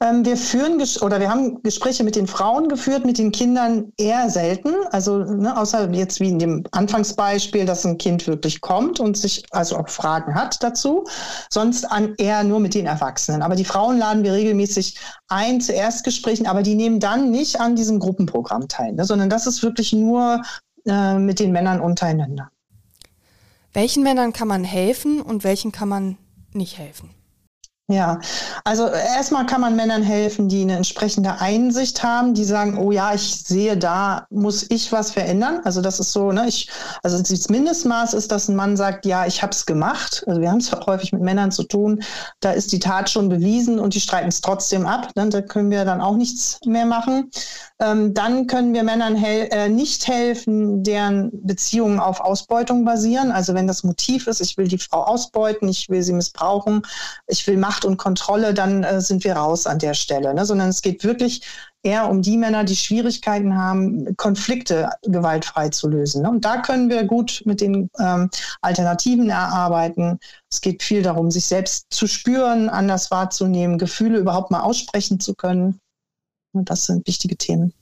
Ähm, 0.01 0.23
wir 0.23 0.38
führen 0.38 0.81
oder 1.01 1.19
wir 1.19 1.29
haben 1.29 1.62
Gespräche 1.63 2.03
mit 2.03 2.15
den 2.15 2.27
Frauen 2.27 2.69
geführt, 2.69 3.05
mit 3.05 3.17
den 3.17 3.31
Kindern 3.31 3.91
eher 3.97 4.29
selten. 4.29 4.73
Also 4.91 5.19
ne, 5.19 5.57
außer 5.57 5.89
jetzt 5.91 6.19
wie 6.19 6.29
in 6.29 6.39
dem 6.39 6.63
Anfangsbeispiel, 6.71 7.65
dass 7.65 7.85
ein 7.85 7.97
Kind 7.97 8.25
wirklich 8.27 8.62
kommt 8.62 8.99
und 8.99 9.17
sich 9.17 9.45
also 9.51 9.77
auch 9.77 9.89
Fragen 9.89 10.35
hat 10.35 10.62
dazu. 10.62 11.05
Sonst 11.49 11.85
an, 11.85 12.15
eher 12.17 12.43
nur 12.43 12.59
mit 12.59 12.73
den 12.73 12.85
Erwachsenen. 12.85 13.41
Aber 13.41 13.55
die 13.55 13.65
Frauen 13.65 13.97
laden 13.97 14.23
wir 14.23 14.33
regelmäßig 14.33 14.97
ein 15.27 15.62
zu 15.62 15.73
Erstgesprächen, 15.73 16.47
aber 16.47 16.63
die 16.63 16.75
nehmen 16.75 16.99
dann 16.99 17.31
nicht 17.31 17.59
an 17.59 17.75
diesem 17.75 17.99
Gruppenprogramm 17.99 18.67
teil, 18.67 18.93
ne, 18.93 19.05
sondern 19.05 19.29
das 19.29 19.47
ist 19.47 19.63
wirklich 19.63 19.93
nur 19.93 20.41
äh, 20.85 21.19
mit 21.19 21.39
den 21.39 21.51
Männern 21.51 21.81
untereinander. 21.81 22.49
Welchen 23.73 24.03
Männern 24.03 24.33
kann 24.33 24.47
man 24.47 24.63
helfen 24.63 25.21
und 25.21 25.43
welchen 25.43 25.71
kann 25.71 25.89
man 25.89 26.17
nicht 26.53 26.77
helfen? 26.77 27.12
Ja, 27.91 28.19
also 28.65 28.88
erstmal 28.88 29.47
kann 29.47 29.62
man 29.62 29.75
Männern 29.75 30.04
helfen, 30.04 30.47
die 30.47 30.62
eine 30.62 30.75
entsprechende 30.75 31.41
Einsicht 31.41 32.04
haben, 32.04 32.36
die 32.36 32.43
sagen, 32.43 32.78
oh 32.78 32.91
ja, 32.91 33.15
ich 33.15 33.43
sehe, 33.43 33.78
da 33.78 34.28
muss 34.30 34.67
ich 34.69 34.91
was 34.91 35.10
verändern. 35.10 35.62
Also 35.63 35.82
das 35.82 35.99
ist 35.99 36.12
so, 36.12 36.32
ne, 36.32 36.47
ich, 36.47 36.69
also 37.02 37.17
das 37.17 37.49
Mindestmaß 37.49 38.13
ist, 38.13 38.32
dass 38.32 38.47
ein 38.47 38.56
Mann 38.56 38.78
sagt, 38.78 39.08
ja, 39.08 39.25
ich 39.25 39.41
habe 39.41 39.54
es 39.54 39.65
gemacht. 39.65 40.23
Also 40.28 40.39
wir 40.39 40.52
haben 40.52 40.60
es 40.60 40.71
häufig 40.71 41.13
mit 41.13 41.23
Männern 41.23 41.52
zu 41.52 41.63
tun, 41.63 42.04
da 42.41 42.52
ist 42.52 42.73
die 42.73 42.80
Tat 42.80 43.10
schon 43.10 43.28
bewiesen 43.28 43.80
und 43.80 43.95
die 43.95 44.02
streiten 44.02 44.30
es 44.30 44.41
trotzdem 44.41 44.86
ab. 44.86 45.10
Ne? 45.15 45.28
Da 45.30 45.41
können 45.41 45.71
wir 45.71 45.84
dann 45.84 45.99
auch 45.99 46.15
nichts 46.15 46.60
mehr 46.67 46.86
machen. 46.86 47.32
Ähm, 47.80 48.13
dann 48.13 48.45
können 48.45 48.75
wir 48.75 48.84
Männern 48.84 49.15
hel 49.15 49.47
äh, 49.49 49.67
nicht 49.67 50.08
helfen, 50.08 50.84
deren 50.84 51.32
Beziehungen 51.43 51.99
auf 51.99 52.19
Ausbeutung 52.19 52.86
basieren. 52.86 53.32
Also 53.32 53.56
wenn 53.56 53.65
das 53.65 53.84
Motiv 53.84 54.28
ist, 54.28 54.41
ich 54.41 54.58
will 54.58 54.67
die 54.67 54.78
Frau 54.78 55.06
ausbeuten, 55.06 55.67
ich 55.69 55.89
will 55.89 56.04
sie 56.04 56.13
missbrauchen, 56.13 56.84
ich 57.25 57.47
will 57.47 57.58
Macht 57.58 57.79
Macht 57.80 57.86
und 57.86 57.98
Kontrolle, 57.98 58.54
dann 58.54 58.84
äh, 58.84 59.00
sind 59.00 59.24
wir 59.24 59.38
raus 59.38 59.65
an 59.65 59.80
der 59.80 59.94
Stelle. 59.94 60.34
Ne? 60.34 60.46
Sondern 60.46 60.70
es 60.70 60.82
geht 60.82 61.04
wirklich 61.06 61.42
eher 61.82 62.10
um 62.10 62.22
die 62.22 62.38
Männer, 62.38 62.65
die 62.65 62.76
Schwierigkeiten 62.76 63.56
haben, 63.56 64.18
Konflikte 64.18 64.89
gewaltfrei 65.04 65.70
zu 65.70 65.88
lösen. 65.88 66.24
Ne? 66.24 66.30
Und 66.30 66.44
da 66.44 66.62
können 66.62 66.89
wir 66.89 67.06
gut 67.06 67.42
mit 67.46 67.62
den 67.62 67.89
ähm, 67.98 68.30
Alternativen 68.62 69.30
erarbeiten. 69.30 70.20
Es 70.52 70.60
geht 70.60 70.84
viel 70.84 71.02
darum, 71.02 71.32
sich 71.32 71.46
selbst 71.46 71.86
zu 71.89 72.06
spüren, 72.08 72.68
anders 72.68 73.12
wahrzunehmen, 73.12 73.78
Gefühle 73.78 74.20
überhaupt 74.20 74.52
mal 74.52 74.62
aussprechen 74.62 75.22
zu 75.22 75.34
können. 75.34 75.80
Und 76.52 76.70
das 76.70 76.86
sind 76.86 77.08
wichtige 77.08 77.38
Themen. 77.38 77.74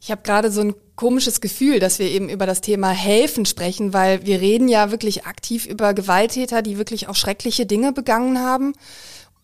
Ich 0.00 0.10
habe 0.10 0.22
gerade 0.22 0.50
so 0.50 0.60
ein 0.60 0.74
komisches 0.94 1.40
Gefühl, 1.40 1.78
dass 1.78 1.98
wir 1.98 2.10
eben 2.10 2.28
über 2.28 2.46
das 2.46 2.60
Thema 2.60 2.90
helfen 2.90 3.44
sprechen, 3.44 3.92
weil 3.92 4.24
wir 4.26 4.40
reden 4.40 4.68
ja 4.68 4.90
wirklich 4.90 5.26
aktiv 5.26 5.66
über 5.66 5.94
Gewalttäter, 5.94 6.62
die 6.62 6.78
wirklich 6.78 7.08
auch 7.08 7.14
schreckliche 7.14 7.66
Dinge 7.66 7.92
begangen 7.92 8.40
haben. 8.40 8.72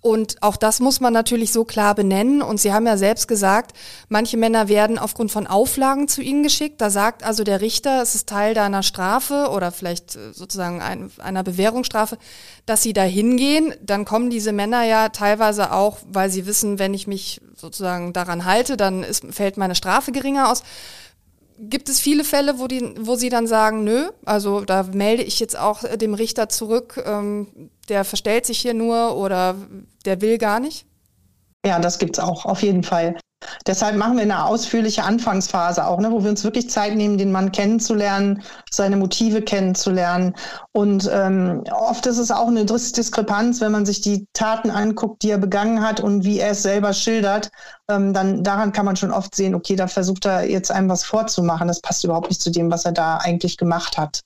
Und 0.02 0.42
auch 0.42 0.56
das 0.56 0.80
muss 0.80 0.98
man 0.98 1.12
natürlich 1.12 1.52
so 1.52 1.64
klar 1.64 1.94
benennen. 1.94 2.42
Und 2.42 2.60
Sie 2.60 2.72
haben 2.72 2.86
ja 2.88 2.96
selbst 2.96 3.28
gesagt, 3.28 3.76
manche 4.08 4.36
Männer 4.36 4.66
werden 4.66 4.98
aufgrund 4.98 5.30
von 5.30 5.46
Auflagen 5.46 6.08
zu 6.08 6.22
Ihnen 6.22 6.42
geschickt. 6.42 6.80
Da 6.80 6.90
sagt 6.90 7.22
also 7.22 7.44
der 7.44 7.60
Richter, 7.60 8.02
es 8.02 8.16
ist 8.16 8.28
Teil 8.28 8.52
deiner 8.52 8.82
Strafe 8.82 9.50
oder 9.54 9.70
vielleicht 9.70 10.16
äh, 10.16 10.32
sozusagen 10.32 10.82
ein, 10.82 11.12
einer 11.18 11.44
Bewährungsstrafe, 11.44 12.18
dass 12.66 12.82
Sie 12.82 12.92
da 12.92 13.04
hingehen. 13.04 13.74
Dann 13.80 14.04
kommen 14.04 14.28
diese 14.28 14.50
Männer 14.50 14.82
ja 14.82 15.10
teilweise 15.10 15.72
auch, 15.72 15.98
weil 16.10 16.30
sie 16.30 16.46
wissen, 16.46 16.80
wenn 16.80 16.94
ich 16.94 17.06
mich 17.06 17.40
sozusagen 17.54 18.12
daran 18.12 18.44
halte, 18.44 18.76
dann 18.76 19.04
ist, 19.04 19.24
fällt 19.30 19.56
meine 19.56 19.76
Strafe 19.76 20.10
geringer 20.10 20.50
aus. 20.50 20.64
Gibt 21.58 21.88
es 21.88 22.00
viele 22.00 22.24
Fälle, 22.24 22.58
wo, 22.58 22.66
die, 22.66 22.92
wo 22.98 23.14
Sie 23.14 23.28
dann 23.28 23.46
sagen, 23.46 23.84
nö, 23.84 24.10
also 24.24 24.62
da 24.62 24.82
melde 24.82 25.22
ich 25.22 25.38
jetzt 25.38 25.56
auch 25.56 25.84
dem 25.96 26.14
Richter 26.14 26.48
zurück, 26.48 27.00
ähm, 27.06 27.70
der 27.88 28.04
verstellt 28.04 28.46
sich 28.46 28.58
hier 28.58 28.74
nur 28.74 29.16
oder 29.16 29.54
der 30.02 30.20
will 30.20 30.38
gar 30.38 30.60
nicht? 30.60 30.86
Ja, 31.64 31.78
das 31.78 31.98
gibt 31.98 32.18
es 32.18 32.24
auch, 32.24 32.44
auf 32.44 32.62
jeden 32.62 32.82
Fall. 32.82 33.16
Deshalb 33.66 33.96
machen 33.96 34.16
wir 34.16 34.22
eine 34.22 34.44
ausführliche 34.44 35.04
Anfangsphase 35.04 35.86
auch, 35.86 35.98
ne, 36.00 36.10
wo 36.10 36.22
wir 36.22 36.30
uns 36.30 36.44
wirklich 36.44 36.70
Zeit 36.70 36.94
nehmen, 36.94 37.18
den 37.18 37.32
Mann 37.32 37.52
kennenzulernen, 37.52 38.42
seine 38.70 38.96
Motive 38.96 39.42
kennenzulernen. 39.42 40.34
Und 40.72 41.08
ähm, 41.12 41.64
oft 41.70 42.06
ist 42.06 42.18
es 42.18 42.30
auch 42.30 42.48
eine 42.48 42.64
Diskrepanz, 42.64 43.60
wenn 43.60 43.72
man 43.72 43.86
sich 43.86 44.00
die 44.00 44.26
Taten 44.32 44.70
anguckt, 44.70 45.22
die 45.22 45.30
er 45.30 45.38
begangen 45.38 45.82
hat 45.82 46.00
und 46.00 46.24
wie 46.24 46.38
er 46.38 46.52
es 46.52 46.62
selber 46.62 46.92
schildert. 46.92 47.50
Ähm, 47.88 48.12
dann 48.12 48.42
daran 48.44 48.72
kann 48.72 48.86
man 48.86 48.96
schon 48.96 49.12
oft 49.12 49.34
sehen, 49.34 49.54
okay, 49.54 49.76
da 49.76 49.86
versucht 49.86 50.24
er 50.26 50.48
jetzt 50.48 50.70
einem 50.70 50.88
was 50.88 51.04
vorzumachen. 51.04 51.68
Das 51.68 51.80
passt 51.80 52.04
überhaupt 52.04 52.28
nicht 52.28 52.40
zu 52.40 52.50
dem, 52.50 52.70
was 52.70 52.84
er 52.84 52.92
da 52.92 53.18
eigentlich 53.18 53.56
gemacht 53.56 53.98
hat. 53.98 54.22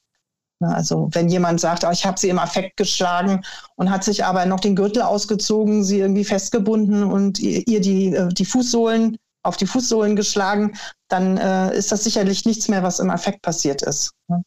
Ne, 0.61 0.75
also 0.75 1.09
wenn 1.13 1.29
jemand 1.29 1.61
sagt, 1.61 1.85
oh, 1.85 1.91
ich 1.91 2.07
habe 2.07 2.19
sie 2.19 2.31
im 2.31 2.39
Affekt 2.39 2.79
geschlagen 2.79 3.43
und 3.75 3.91
hat 3.91 4.05
sich 4.05 4.25
aber 4.25 4.47
noch 4.47 4.61
den 4.61 4.75
Gürtel 4.75 5.03
ausgezogen, 5.03 5.85
sie 5.85 6.01
irgendwie 6.01 6.25
festgebunden 6.25 7.05
und 7.05 7.39
ihr 7.39 7.81
die, 7.81 8.15
äh, 8.15 8.29
die 8.29 8.45
Fußsohlen 8.47 9.19
auf 9.43 9.57
die 9.57 9.67
Fußsohlen 9.67 10.17
geschlagen, 10.17 10.77
dann 11.09 11.37
äh, 11.37 11.77
ist 11.77 11.93
das 11.93 12.05
sicherlich 12.05 12.45
nichts 12.47 12.69
mehr, 12.69 12.83
was 12.83 12.99
im 12.99 13.11
Affekt 13.11 13.43
passiert 13.43 13.83
ist. 13.83 14.13
Ne? 14.29 14.43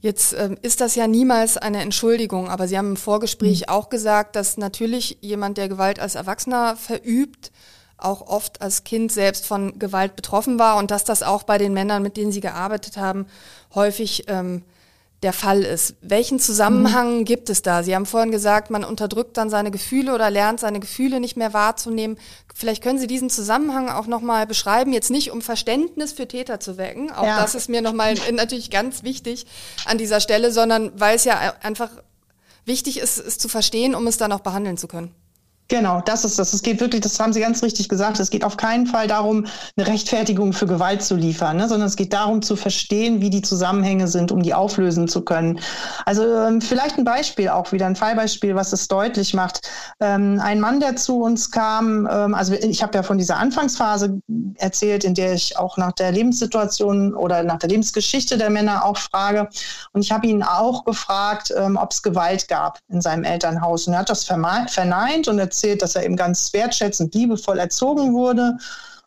Jetzt 0.00 0.32
ähm, 0.38 0.56
ist 0.62 0.80
das 0.80 0.94
ja 0.94 1.08
niemals 1.08 1.56
eine 1.56 1.80
Entschuldigung, 1.80 2.48
aber 2.48 2.68
Sie 2.68 2.78
haben 2.78 2.90
im 2.90 2.96
Vorgespräch 2.96 3.62
mhm. 3.62 3.68
auch 3.68 3.88
gesagt, 3.88 4.36
dass 4.36 4.56
natürlich 4.56 5.18
jemand, 5.20 5.58
der 5.58 5.68
Gewalt 5.68 5.98
als 5.98 6.14
Erwachsener 6.14 6.76
verübt, 6.76 7.50
auch 7.96 8.28
oft 8.28 8.62
als 8.62 8.84
Kind 8.84 9.10
selbst 9.10 9.44
von 9.44 9.76
Gewalt 9.80 10.14
betroffen 10.14 10.60
war 10.60 10.76
und 10.76 10.92
dass 10.92 11.02
das 11.02 11.24
auch 11.24 11.42
bei 11.42 11.58
den 11.58 11.72
Männern, 11.72 12.02
mit 12.02 12.16
denen 12.16 12.30
Sie 12.30 12.40
gearbeitet 12.40 12.96
haben, 12.96 13.26
häufig 13.74 14.24
ähm, 14.28 14.62
der 15.22 15.32
Fall 15.32 15.62
ist. 15.62 15.96
Welchen 16.00 16.38
Zusammenhang 16.38 17.18
mhm. 17.18 17.24
gibt 17.24 17.50
es 17.50 17.62
da? 17.62 17.82
Sie 17.82 17.94
haben 17.94 18.06
vorhin 18.06 18.30
gesagt, 18.30 18.70
man 18.70 18.84
unterdrückt 18.84 19.36
dann 19.36 19.50
seine 19.50 19.70
Gefühle 19.70 20.14
oder 20.14 20.30
lernt 20.30 20.60
seine 20.60 20.78
Gefühle 20.78 21.18
nicht 21.18 21.36
mehr 21.36 21.52
wahrzunehmen. 21.52 22.18
Vielleicht 22.54 22.82
können 22.82 22.98
Sie 22.98 23.08
diesen 23.08 23.28
Zusammenhang 23.28 23.88
auch 23.88 24.06
nochmal 24.06 24.46
beschreiben, 24.46 24.92
jetzt 24.92 25.10
nicht 25.10 25.32
um 25.32 25.42
Verständnis 25.42 26.12
für 26.12 26.28
Täter 26.28 26.60
zu 26.60 26.78
wecken, 26.78 27.10
auch 27.10 27.24
ja. 27.24 27.40
das 27.40 27.54
ist 27.54 27.68
mir 27.68 27.82
nochmal 27.82 28.14
natürlich 28.32 28.70
ganz 28.70 29.02
wichtig 29.02 29.46
an 29.86 29.98
dieser 29.98 30.20
Stelle, 30.20 30.52
sondern 30.52 30.92
weil 30.98 31.16
es 31.16 31.24
ja 31.24 31.54
einfach 31.62 31.90
wichtig 32.64 32.98
ist, 32.98 33.18
es 33.18 33.38
zu 33.38 33.48
verstehen, 33.48 33.94
um 33.94 34.06
es 34.06 34.18
dann 34.18 34.30
auch 34.30 34.40
behandeln 34.40 34.76
zu 34.76 34.86
können. 34.86 35.14
Genau, 35.70 36.00
das 36.00 36.24
ist 36.24 36.38
das. 36.38 36.54
Es 36.54 36.62
geht 36.62 36.80
wirklich, 36.80 37.02
das 37.02 37.20
haben 37.20 37.34
Sie 37.34 37.40
ganz 37.40 37.62
richtig 37.62 37.90
gesagt, 37.90 38.18
es 38.20 38.30
geht 38.30 38.42
auf 38.42 38.56
keinen 38.56 38.86
Fall 38.86 39.06
darum, 39.06 39.44
eine 39.76 39.86
Rechtfertigung 39.86 40.54
für 40.54 40.66
Gewalt 40.66 41.02
zu 41.02 41.14
liefern, 41.14 41.58
ne, 41.58 41.68
sondern 41.68 41.88
es 41.88 41.96
geht 41.96 42.14
darum 42.14 42.40
zu 42.40 42.56
verstehen, 42.56 43.20
wie 43.20 43.28
die 43.28 43.42
Zusammenhänge 43.42 44.08
sind, 44.08 44.32
um 44.32 44.42
die 44.42 44.54
auflösen 44.54 45.08
zu 45.08 45.20
können. 45.26 45.60
Also 46.06 46.24
ähm, 46.24 46.62
vielleicht 46.62 46.96
ein 46.96 47.04
Beispiel 47.04 47.50
auch 47.50 47.70
wieder, 47.70 47.84
ein 47.84 47.96
Fallbeispiel, 47.96 48.54
was 48.54 48.72
es 48.72 48.88
deutlich 48.88 49.34
macht. 49.34 49.70
Ähm, 50.00 50.40
ein 50.42 50.58
Mann, 50.58 50.80
der 50.80 50.96
zu 50.96 51.20
uns 51.20 51.50
kam, 51.50 52.08
ähm, 52.10 52.34
also 52.34 52.54
ich 52.54 52.82
habe 52.82 52.96
ja 52.96 53.02
von 53.02 53.18
dieser 53.18 53.36
Anfangsphase 53.36 54.22
erzählt, 54.54 55.04
in 55.04 55.12
der 55.12 55.34
ich 55.34 55.58
auch 55.58 55.76
nach 55.76 55.92
der 55.92 56.12
Lebenssituation 56.12 57.14
oder 57.14 57.42
nach 57.42 57.58
der 57.58 57.68
Lebensgeschichte 57.68 58.38
der 58.38 58.48
Männer 58.48 58.86
auch 58.86 58.96
frage. 58.96 59.50
Und 59.92 60.00
ich 60.00 60.12
habe 60.12 60.28
ihn 60.28 60.42
auch 60.42 60.86
gefragt, 60.86 61.52
ähm, 61.54 61.76
ob 61.76 61.92
es 61.92 62.02
Gewalt 62.02 62.48
gab 62.48 62.78
in 62.88 63.02
seinem 63.02 63.24
Elternhaus. 63.24 63.86
Und 63.86 63.92
er 63.92 63.98
hat 63.98 64.08
das 64.08 64.24
verneint 64.24 65.28
und 65.28 65.38
erzählt, 65.38 65.57
erzählt, 65.58 65.82
dass 65.82 65.96
er 65.96 66.04
eben 66.04 66.16
ganz 66.16 66.52
wertschätzend, 66.52 67.14
liebevoll 67.14 67.58
erzogen 67.58 68.14
wurde. 68.14 68.56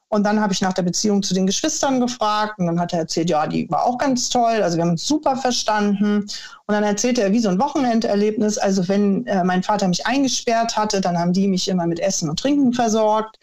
Und 0.09 0.25
dann 0.25 0.41
habe 0.41 0.51
ich 0.51 0.59
nach 0.59 0.73
der 0.73 0.81
Beziehung 0.81 1.23
zu 1.23 1.33
den 1.33 1.45
Geschwistern 1.45 2.01
gefragt 2.01 2.59
und 2.59 2.65
dann 2.65 2.81
hat 2.81 2.91
er 2.91 2.99
erzählt, 2.99 3.29
ja, 3.29 3.47
die 3.47 3.71
war 3.71 3.85
auch 3.85 3.97
ganz 3.97 4.27
toll, 4.27 4.61
also 4.61 4.75
wir 4.75 4.83
haben 4.83 4.91
uns 4.91 5.07
super 5.07 5.37
verstanden. 5.37 6.23
Und 6.23 6.29
dann 6.67 6.83
erzählte 6.83 7.21
er 7.21 7.31
wie 7.31 7.39
so 7.39 7.47
ein 7.47 7.59
Wochenenderlebnis, 7.59 8.57
also 8.57 8.89
wenn 8.89 9.25
äh, 9.25 9.45
mein 9.45 9.63
Vater 9.63 9.87
mich 9.87 10.05
eingesperrt 10.05 10.75
hatte, 10.75 10.99
dann 10.99 11.17
haben 11.17 11.31
die 11.31 11.47
mich 11.47 11.69
immer 11.69 11.87
mit 11.87 12.01
Essen 12.01 12.29
und 12.29 12.39
Trinken 12.39 12.73
versorgt. 12.73 13.39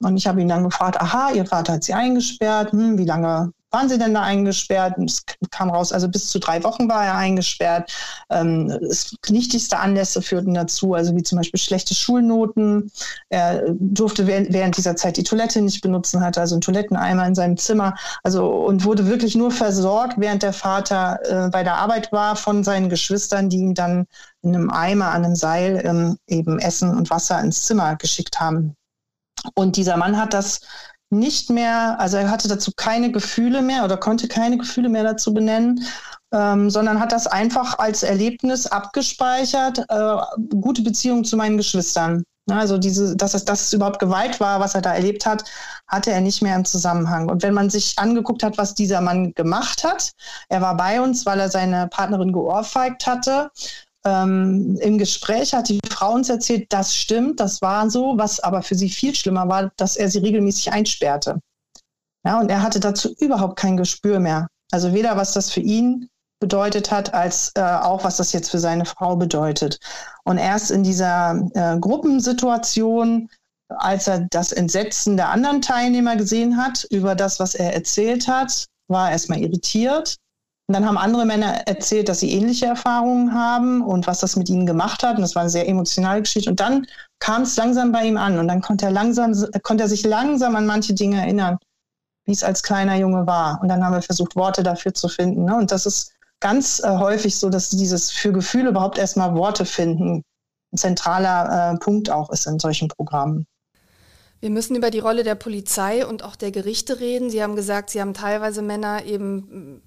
Und 0.00 0.18
ich 0.18 0.26
habe 0.26 0.42
ihn 0.42 0.48
dann 0.48 0.64
gefragt, 0.64 1.00
aha, 1.00 1.30
Ihr 1.32 1.46
Vater 1.46 1.74
hat 1.74 1.84
Sie 1.84 1.94
eingesperrt, 1.94 2.72
hm, 2.72 2.98
wie 2.98 3.06
lange 3.06 3.52
waren 3.72 3.88
Sie 3.88 3.98
denn 3.98 4.14
da 4.14 4.22
eingesperrt? 4.22 4.98
Es 4.98 5.24
kam 5.50 5.70
raus, 5.70 5.92
also 5.92 6.08
bis 6.08 6.28
zu 6.28 6.38
drei 6.38 6.62
Wochen 6.64 6.88
war 6.88 7.04
er 7.04 7.14
eingesperrt. 7.14 7.92
Ähm, 8.30 8.70
es, 8.88 9.16
nichtigste 9.28 9.78
Anlässe 9.78 10.22
führten 10.22 10.54
dazu, 10.54 10.94
also 10.94 11.16
wie 11.16 11.22
zum 11.22 11.38
Beispiel 11.38 11.60
schlechte 11.60 11.94
Schulnoten. 11.94 12.90
Er 13.30 13.64
durfte 13.70 14.26
während, 14.26 14.52
während 14.52 14.76
dieser 14.76 14.96
Zeit 14.96 15.16
die 15.16 15.22
Toilette 15.22 15.62
nicht 15.62 15.80
benutzen, 15.80 16.22
hatte 16.22 16.40
also 16.40 16.54
einen 16.54 16.62
Toiletteneimer 16.62 17.26
in 17.26 17.34
seinem 17.34 17.56
Zimmer. 17.56 17.94
Also 18.22 18.46
und 18.46 18.84
wurde 18.84 19.06
wirklich 19.06 19.34
nur 19.34 19.50
versorgt, 19.50 20.14
während 20.18 20.42
der 20.42 20.52
Vater 20.52 21.18
äh, 21.24 21.48
bei 21.50 21.62
der 21.62 21.76
Arbeit 21.76 22.12
war 22.12 22.36
von 22.36 22.64
seinen 22.64 22.88
Geschwistern, 22.88 23.48
die 23.48 23.58
ihm 23.58 23.74
dann 23.74 24.06
in 24.42 24.54
einem 24.54 24.70
Eimer 24.70 25.12
an 25.12 25.24
einem 25.24 25.36
Seil 25.36 25.82
ähm, 25.84 26.18
eben 26.26 26.58
Essen 26.58 26.96
und 26.96 27.10
Wasser 27.10 27.40
ins 27.40 27.64
Zimmer 27.64 27.96
geschickt 27.96 28.40
haben. 28.40 28.76
Und 29.54 29.76
dieser 29.76 29.96
Mann 29.96 30.16
hat 30.16 30.34
das 30.34 30.60
nicht 31.12 31.50
mehr, 31.50 32.00
also 32.00 32.16
er 32.16 32.30
hatte 32.30 32.48
dazu 32.48 32.72
keine 32.74 33.12
Gefühle 33.12 33.62
mehr 33.62 33.84
oder 33.84 33.96
konnte 33.96 34.28
keine 34.28 34.58
Gefühle 34.58 34.88
mehr 34.88 35.04
dazu 35.04 35.32
benennen, 35.34 35.84
ähm, 36.32 36.70
sondern 36.70 36.98
hat 36.98 37.12
das 37.12 37.26
einfach 37.26 37.78
als 37.78 38.02
Erlebnis 38.02 38.66
abgespeichert, 38.66 39.84
äh, 39.88 40.16
gute 40.60 40.82
Beziehung 40.82 41.24
zu 41.24 41.36
meinen 41.36 41.58
Geschwistern. 41.58 42.24
Also 42.50 42.76
diese, 42.76 43.14
dass 43.14 43.34
es, 43.34 43.44
dass 43.44 43.62
es 43.62 43.72
überhaupt 43.72 44.00
Gewalt 44.00 44.40
war, 44.40 44.58
was 44.58 44.74
er 44.74 44.80
da 44.80 44.94
erlebt 44.94 45.26
hat, 45.26 45.44
hatte 45.86 46.10
er 46.10 46.20
nicht 46.20 46.42
mehr 46.42 46.56
im 46.56 46.64
Zusammenhang. 46.64 47.28
Und 47.28 47.42
wenn 47.42 47.54
man 47.54 47.70
sich 47.70 47.96
angeguckt 47.98 48.42
hat, 48.42 48.58
was 48.58 48.74
dieser 48.74 49.00
Mann 49.00 49.32
gemacht 49.34 49.84
hat, 49.84 50.10
er 50.48 50.60
war 50.60 50.76
bei 50.76 51.00
uns, 51.00 51.24
weil 51.24 51.38
er 51.38 51.50
seine 51.50 51.86
Partnerin 51.88 52.32
geohrfeigt 52.32 53.06
hatte 53.06 53.50
ähm, 54.04 54.76
Im 54.80 54.98
Gespräch 54.98 55.54
hat 55.54 55.68
die 55.68 55.80
Frau 55.88 56.14
uns 56.14 56.28
erzählt, 56.28 56.72
das 56.72 56.94
stimmt, 56.94 57.38
das 57.40 57.62
war 57.62 57.88
so, 57.88 58.18
was 58.18 58.40
aber 58.40 58.62
für 58.62 58.74
sie 58.74 58.90
viel 58.90 59.14
schlimmer 59.14 59.48
war, 59.48 59.70
dass 59.76 59.96
er 59.96 60.08
sie 60.08 60.18
regelmäßig 60.18 60.72
einsperrte. 60.72 61.40
Ja, 62.26 62.40
und 62.40 62.50
er 62.50 62.62
hatte 62.62 62.80
dazu 62.80 63.14
überhaupt 63.18 63.58
kein 63.58 63.76
Gespür 63.76 64.20
mehr. 64.20 64.48
Also 64.72 64.92
weder 64.92 65.16
was 65.16 65.32
das 65.32 65.50
für 65.50 65.60
ihn 65.60 66.08
bedeutet 66.40 66.90
hat, 66.90 67.14
als 67.14 67.52
äh, 67.54 67.60
auch 67.62 68.02
was 68.04 68.16
das 68.16 68.32
jetzt 68.32 68.50
für 68.50 68.58
seine 68.58 68.84
Frau 68.84 69.16
bedeutet. 69.16 69.78
Und 70.24 70.38
erst 70.38 70.70
in 70.72 70.82
dieser 70.82 71.48
äh, 71.54 71.78
Gruppensituation, 71.78 73.28
als 73.68 74.08
er 74.08 74.26
das 74.30 74.50
Entsetzen 74.50 75.16
der 75.16 75.28
anderen 75.28 75.62
Teilnehmer 75.62 76.16
gesehen 76.16 76.56
hat 76.56 76.84
über 76.90 77.14
das, 77.14 77.38
was 77.38 77.54
er 77.54 77.72
erzählt 77.74 78.26
hat, 78.26 78.66
war 78.88 79.06
er 79.06 79.12
erstmal 79.12 79.40
irritiert 79.40 80.16
und 80.68 80.74
dann 80.74 80.86
haben 80.86 80.96
andere 80.96 81.24
Männer 81.26 81.66
erzählt, 81.66 82.08
dass 82.08 82.20
sie 82.20 82.32
ähnliche 82.32 82.66
Erfahrungen 82.66 83.34
haben 83.34 83.82
und 83.82 84.06
was 84.06 84.20
das 84.20 84.36
mit 84.36 84.48
ihnen 84.48 84.64
gemacht 84.64 85.02
hat. 85.02 85.16
Und 85.16 85.22
das 85.22 85.34
war 85.34 85.42
eine 85.42 85.50
sehr 85.50 85.68
emotionale 85.68 86.22
Geschichte. 86.22 86.50
Und 86.50 86.60
dann 86.60 86.86
kam 87.18 87.42
es 87.42 87.56
langsam 87.56 87.92
bei 87.92 88.04
ihm 88.04 88.16
an 88.16 88.38
und 88.38 88.48
dann 88.48 88.62
konnte 88.62 88.86
er 88.86 88.92
langsam, 88.92 89.34
konnte 89.62 89.84
er 89.84 89.88
sich 89.88 90.04
langsam 90.04 90.54
an 90.56 90.64
manche 90.64 90.94
Dinge 90.94 91.20
erinnern, 91.20 91.58
wie 92.24 92.32
es 92.32 92.44
als 92.44 92.62
kleiner 92.62 92.96
Junge 92.96 93.26
war. 93.26 93.60
Und 93.60 93.68
dann 93.68 93.84
haben 93.84 93.92
wir 93.92 94.02
versucht, 94.02 94.36
Worte 94.36 94.62
dafür 94.62 94.94
zu 94.94 95.08
finden. 95.08 95.44
Ne? 95.44 95.56
Und 95.56 95.72
das 95.72 95.84
ist 95.84 96.12
ganz 96.40 96.80
äh, 96.80 96.88
häufig 96.88 97.38
so, 97.38 97.50
dass 97.50 97.70
dieses 97.70 98.10
für 98.10 98.32
Gefühle 98.32 98.70
überhaupt 98.70 98.98
erstmal 98.98 99.34
Worte 99.34 99.64
finden 99.64 100.22
ein 100.72 100.78
zentraler 100.78 101.74
äh, 101.74 101.78
Punkt 101.78 102.10
auch 102.10 102.30
ist 102.30 102.46
in 102.46 102.58
solchen 102.58 102.88
Programmen. 102.88 103.46
Wir 104.40 104.50
müssen 104.50 104.74
über 104.74 104.90
die 104.90 104.98
Rolle 104.98 105.22
der 105.22 105.36
Polizei 105.36 106.04
und 106.04 106.24
auch 106.24 106.34
der 106.34 106.50
Gerichte 106.50 106.98
reden. 106.98 107.30
Sie 107.30 107.42
haben 107.42 107.54
gesagt, 107.54 107.90
Sie 107.90 108.00
haben 108.00 108.14
teilweise 108.14 108.62
Männer 108.62 109.04
eben 109.04 109.82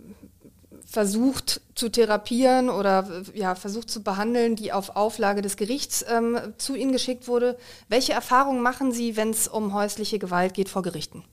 versucht 0.85 1.61
zu 1.73 1.89
therapieren 1.89 2.69
oder 2.69 3.23
ja, 3.33 3.55
versucht 3.55 3.89
zu 3.89 4.03
behandeln, 4.03 4.55
die 4.55 4.71
auf 4.71 4.95
Auflage 4.95 5.41
des 5.41 5.57
Gerichts 5.57 6.05
ähm, 6.07 6.37
zu 6.57 6.75
Ihnen 6.75 6.91
geschickt 6.91 7.27
wurde. 7.27 7.57
Welche 7.89 8.13
Erfahrungen 8.13 8.61
machen 8.61 8.91
Sie, 8.91 9.17
wenn 9.17 9.31
es 9.31 9.47
um 9.47 9.73
häusliche 9.73 10.19
Gewalt 10.19 10.53
geht 10.53 10.69
vor 10.69 10.83
Gerichten? 10.83 11.23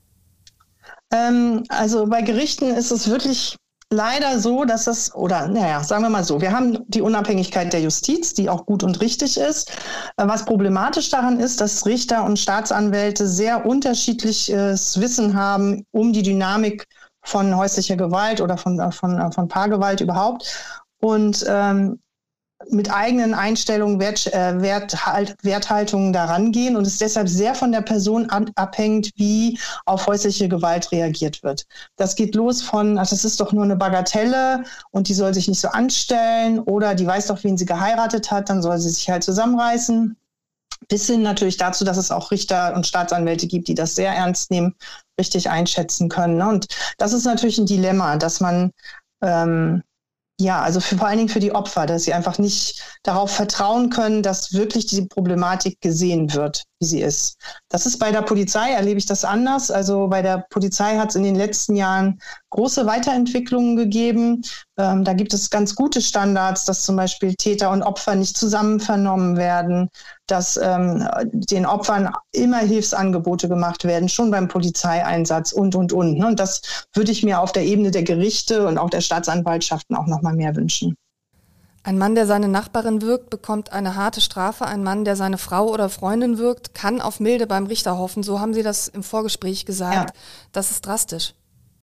Ähm, 1.12 1.64
also 1.68 2.06
bei 2.06 2.22
Gerichten 2.22 2.74
ist 2.74 2.90
es 2.90 3.08
wirklich 3.08 3.56
leider 3.92 4.40
so, 4.40 4.64
dass 4.64 4.86
es, 4.86 5.14
oder 5.14 5.46
naja, 5.46 5.84
sagen 5.84 6.02
wir 6.02 6.08
mal 6.08 6.24
so, 6.24 6.40
wir 6.40 6.52
haben 6.52 6.78
die 6.88 7.02
Unabhängigkeit 7.02 7.72
der 7.72 7.82
Justiz, 7.82 8.32
die 8.32 8.48
auch 8.48 8.64
gut 8.66 8.82
und 8.82 9.00
richtig 9.00 9.36
ist. 9.36 9.70
Äh, 10.16 10.26
was 10.26 10.44
problematisch 10.44 11.10
daran 11.10 11.38
ist, 11.38 11.60
dass 11.60 11.86
Richter 11.86 12.24
und 12.24 12.38
Staatsanwälte 12.38 13.28
sehr 13.28 13.66
unterschiedliches 13.66 14.98
Wissen 14.98 15.36
haben 15.36 15.84
um 15.92 16.12
die 16.12 16.22
Dynamik 16.22 16.86
von 17.22 17.56
häuslicher 17.56 17.96
Gewalt 17.96 18.40
oder 18.40 18.56
von, 18.56 18.78
äh, 18.78 18.92
von, 18.92 19.18
äh, 19.18 19.32
von 19.32 19.48
Paargewalt 19.48 20.00
überhaupt. 20.00 20.80
Und 21.00 21.44
ähm, 21.48 21.98
mit 22.70 22.92
eigenen 22.92 23.34
Einstellungen, 23.34 23.98
Wert, 23.98 24.32
äh, 24.32 24.60
Werthalt, 24.60 25.36
Werthaltungen 25.42 26.12
daran 26.12 26.52
gehen 26.52 26.76
und 26.76 26.86
es 26.86 26.98
deshalb 26.98 27.28
sehr 27.28 27.54
von 27.54 27.72
der 27.72 27.80
Person 27.80 28.30
abhängt, 28.30 29.10
wie 29.16 29.58
auf 29.84 30.06
häusliche 30.06 30.48
Gewalt 30.48 30.92
reagiert 30.92 31.42
wird. 31.42 31.66
Das 31.96 32.14
geht 32.14 32.34
los 32.34 32.62
von, 32.62 32.98
ach, 32.98 33.08
das 33.08 33.24
ist 33.24 33.40
doch 33.40 33.52
nur 33.52 33.64
eine 33.64 33.76
Bagatelle 33.76 34.64
und 34.90 35.08
die 35.08 35.14
soll 35.14 35.34
sich 35.34 35.48
nicht 35.48 35.60
so 35.60 35.68
anstellen 35.68 36.60
oder 36.60 36.94
die 36.94 37.06
weiß 37.06 37.26
doch, 37.26 37.42
wen 37.42 37.58
sie 37.58 37.66
geheiratet 37.66 38.30
hat, 38.30 38.48
dann 38.48 38.62
soll 38.62 38.78
sie 38.78 38.90
sich 38.90 39.10
halt 39.10 39.24
zusammenreißen 39.24 40.16
bis 40.88 41.06
hin 41.06 41.22
natürlich 41.22 41.56
dazu, 41.56 41.84
dass 41.84 41.96
es 41.96 42.10
auch 42.10 42.30
Richter 42.30 42.74
und 42.74 42.86
Staatsanwälte 42.86 43.46
gibt, 43.46 43.68
die 43.68 43.74
das 43.74 43.94
sehr 43.94 44.12
ernst 44.12 44.50
nehmen, 44.50 44.74
richtig 45.18 45.50
einschätzen 45.50 46.08
können. 46.08 46.38
Ne? 46.38 46.48
Und 46.48 46.66
das 46.98 47.12
ist 47.12 47.24
natürlich 47.24 47.58
ein 47.58 47.66
Dilemma, 47.66 48.16
dass 48.16 48.40
man 48.40 48.70
ähm, 49.22 49.82
ja, 50.40 50.60
also 50.60 50.80
für, 50.80 50.96
vor 50.96 51.06
allen 51.06 51.18
Dingen 51.18 51.28
für 51.28 51.40
die 51.40 51.54
Opfer, 51.54 51.86
dass 51.86 52.04
sie 52.04 52.12
einfach 52.14 52.38
nicht 52.38 52.82
darauf 53.02 53.30
vertrauen 53.30 53.90
können, 53.90 54.22
dass 54.22 54.52
wirklich 54.52 54.86
diese 54.86 55.06
Problematik 55.06 55.80
gesehen 55.80 56.32
wird, 56.34 56.64
wie 56.82 56.86
sie 56.86 57.00
ist. 57.00 57.38
Das 57.68 57.86
ist 57.86 57.98
bei 57.98 58.10
der 58.10 58.22
Polizei, 58.22 58.72
erlebe 58.72 58.98
ich 58.98 59.06
das 59.06 59.24
anders. 59.24 59.70
Also 59.70 60.08
bei 60.08 60.20
der 60.20 60.44
Polizei 60.50 60.98
hat 60.98 61.10
es 61.10 61.14
in 61.14 61.22
den 61.22 61.36
letzten 61.36 61.76
Jahren 61.76 62.20
große 62.50 62.84
Weiterentwicklungen 62.86 63.76
gegeben. 63.76 64.42
Ähm, 64.76 65.04
da 65.04 65.12
gibt 65.12 65.32
es 65.32 65.48
ganz 65.48 65.76
gute 65.76 66.02
Standards, 66.02 66.64
dass 66.64 66.82
zum 66.82 66.96
Beispiel 66.96 67.34
Täter 67.34 67.70
und 67.70 67.82
Opfer 67.82 68.16
nicht 68.16 68.36
zusammen 68.36 68.80
vernommen 68.80 69.36
werden, 69.36 69.88
dass 70.26 70.56
ähm, 70.56 71.08
den 71.32 71.66
Opfern 71.66 72.10
immer 72.32 72.58
Hilfsangebote 72.58 73.48
gemacht 73.48 73.84
werden, 73.84 74.08
schon 74.08 74.32
beim 74.32 74.48
Polizeieinsatz 74.48 75.52
und, 75.52 75.76
und, 75.76 75.92
und. 75.92 76.18
Ne? 76.18 76.26
Und 76.26 76.40
das 76.40 76.62
würde 76.94 77.12
ich 77.12 77.22
mir 77.22 77.40
auf 77.40 77.52
der 77.52 77.64
Ebene 77.64 77.92
der 77.92 78.02
Gerichte 78.02 78.66
und 78.66 78.76
auch 78.76 78.90
der 78.90 79.02
Staatsanwaltschaften 79.02 79.94
auch 79.94 80.06
nochmal 80.06 80.34
mehr 80.34 80.56
wünschen. 80.56 80.96
Ein 81.84 81.98
Mann, 81.98 82.14
der 82.14 82.26
seine 82.26 82.48
Nachbarin 82.48 83.02
wirkt, 83.02 83.30
bekommt 83.30 83.72
eine 83.72 83.96
harte 83.96 84.20
Strafe. 84.20 84.66
Ein 84.66 84.84
Mann, 84.84 85.04
der 85.04 85.16
seine 85.16 85.38
Frau 85.38 85.68
oder 85.68 85.88
Freundin 85.88 86.38
wirkt, 86.38 86.74
kann 86.74 87.00
auf 87.00 87.18
Milde 87.18 87.46
beim 87.48 87.66
Richter 87.66 87.98
hoffen. 87.98 88.22
So 88.22 88.38
haben 88.38 88.54
Sie 88.54 88.62
das 88.62 88.86
im 88.86 89.02
Vorgespräch 89.02 89.66
gesagt. 89.66 90.10
Ja. 90.10 90.20
Das 90.52 90.70
ist 90.70 90.86
drastisch. 90.86 91.34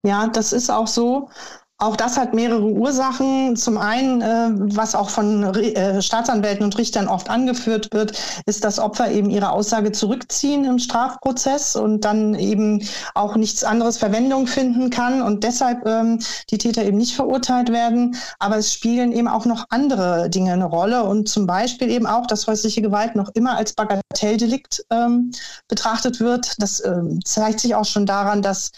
Ja, 0.05 0.27
das 0.27 0.53
ist 0.53 0.71
auch 0.71 0.89
so. 0.89 1.31
Auch 1.79 1.95
das 1.95 2.17
hat 2.17 2.33
mehrere 2.33 2.65
Ursachen. 2.65 3.55
Zum 3.55 3.77
einen, 3.77 4.23
äh, 4.23 4.49
was 4.75 4.95
auch 4.95 5.11
von 5.11 5.43
äh, 5.43 6.01
Staatsanwälten 6.01 6.65
und 6.65 6.79
Richtern 6.79 7.07
oft 7.07 7.29
angeführt 7.29 7.89
wird, 7.93 8.19
ist, 8.47 8.65
dass 8.65 8.79
Opfer 8.79 9.11
eben 9.11 9.29
ihre 9.29 9.51
Aussage 9.51 9.93
zurückziehen 9.93 10.65
im 10.65 10.79
Strafprozess 10.79 11.77
und 11.77 12.07
dann 12.07 12.35
eben 12.35 12.83
auch 13.15 13.37
nichts 13.37 13.63
anderes 13.63 13.99
Verwendung 13.99 14.47
finden 14.47 14.89
kann 14.89 15.21
und 15.21 15.45
deshalb 15.45 15.87
ähm, 15.87 16.19
die 16.49 16.57
Täter 16.57 16.83
eben 16.83 16.97
nicht 16.97 17.15
verurteilt 17.15 17.71
werden. 17.71 18.17
Aber 18.39 18.57
es 18.57 18.73
spielen 18.73 19.13
eben 19.13 19.29
auch 19.29 19.45
noch 19.45 19.67
andere 19.69 20.31
Dinge 20.31 20.55
eine 20.55 20.65
Rolle 20.65 21.05
und 21.05 21.29
zum 21.29 21.47
Beispiel 21.47 21.91
eben 21.91 22.07
auch, 22.07 22.27
dass 22.27 22.47
häusliche 22.47 22.81
Gewalt 22.81 23.17
noch 23.17 23.29
immer 23.35 23.55
als 23.55 23.75
Bagatelldelikt 23.75 24.87
ähm, 24.91 25.31
betrachtet 25.69 26.21
wird. 26.21 26.55
Das 26.57 26.83
ähm, 26.83 27.21
zeigt 27.23 27.61
sich 27.61 27.75
auch 27.75 27.85
schon 27.85 28.07
daran, 28.07 28.41
dass 28.41 28.71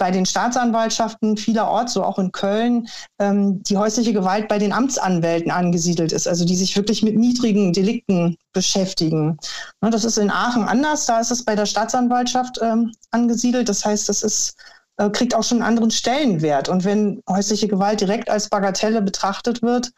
bei 0.00 0.10
den 0.10 0.24
Staatsanwaltschaften 0.24 1.36
vielerorts, 1.36 1.92
so 1.92 2.02
auch 2.02 2.18
in 2.18 2.32
Köln, 2.32 2.88
ähm, 3.20 3.62
die 3.62 3.76
häusliche 3.76 4.14
Gewalt 4.14 4.48
bei 4.48 4.58
den 4.58 4.72
Amtsanwälten 4.72 5.50
angesiedelt 5.50 6.10
ist, 6.10 6.26
also 6.26 6.46
die 6.46 6.56
sich 6.56 6.74
wirklich 6.74 7.02
mit 7.02 7.16
niedrigen 7.16 7.74
Delikten 7.74 8.38
beschäftigen. 8.54 9.36
Ne, 9.82 9.90
das 9.90 10.04
ist 10.04 10.16
in 10.16 10.30
Aachen 10.30 10.64
anders, 10.64 11.04
da 11.04 11.20
ist 11.20 11.30
es 11.30 11.44
bei 11.44 11.54
der 11.54 11.66
Staatsanwaltschaft 11.66 12.58
ähm, 12.62 12.92
angesiedelt. 13.10 13.68
Das 13.68 13.84
heißt, 13.84 14.08
das 14.08 14.22
ist 14.22 14.56
äh, 14.96 15.10
kriegt 15.10 15.34
auch 15.34 15.44
schon 15.44 15.58
einen 15.58 15.68
anderen 15.68 15.90
Stellenwert. 15.90 16.70
Und 16.70 16.86
wenn 16.86 17.22
häusliche 17.28 17.68
Gewalt 17.68 18.00
direkt 18.00 18.30
als 18.30 18.48
Bagatelle 18.48 19.02
betrachtet 19.02 19.60
wird, 19.60 19.90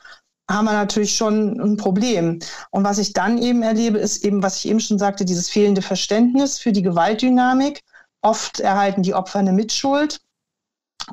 haben 0.51 0.65
wir 0.65 0.73
natürlich 0.73 1.17
schon 1.17 1.61
ein 1.61 1.77
Problem. 1.77 2.41
Und 2.71 2.83
was 2.83 2.99
ich 2.99 3.12
dann 3.12 3.38
eben 3.38 3.62
erlebe, 3.62 3.99
ist 3.99 4.25
eben, 4.25 4.43
was 4.43 4.57
ich 4.57 4.69
eben 4.69 4.81
schon 4.81 4.99
sagte, 4.99 5.25
dieses 5.25 5.49
fehlende 5.49 5.81
Verständnis 5.81 6.59
für 6.59 6.73
die 6.73 6.83
Gewaltdynamik 6.83 7.83
Oft 8.23 8.61
erhalten 8.61 9.03
die 9.03 9.15
Opfer 9.15 9.41
eine 9.41 9.53
Mitschuld. 9.53 10.21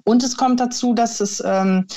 Und 0.03 0.23
es 0.23 0.37
kommt 0.37 0.59
dazu, 0.59 0.93
dass 0.93 1.19
es 1.19 1.41
ähm, 1.43 1.87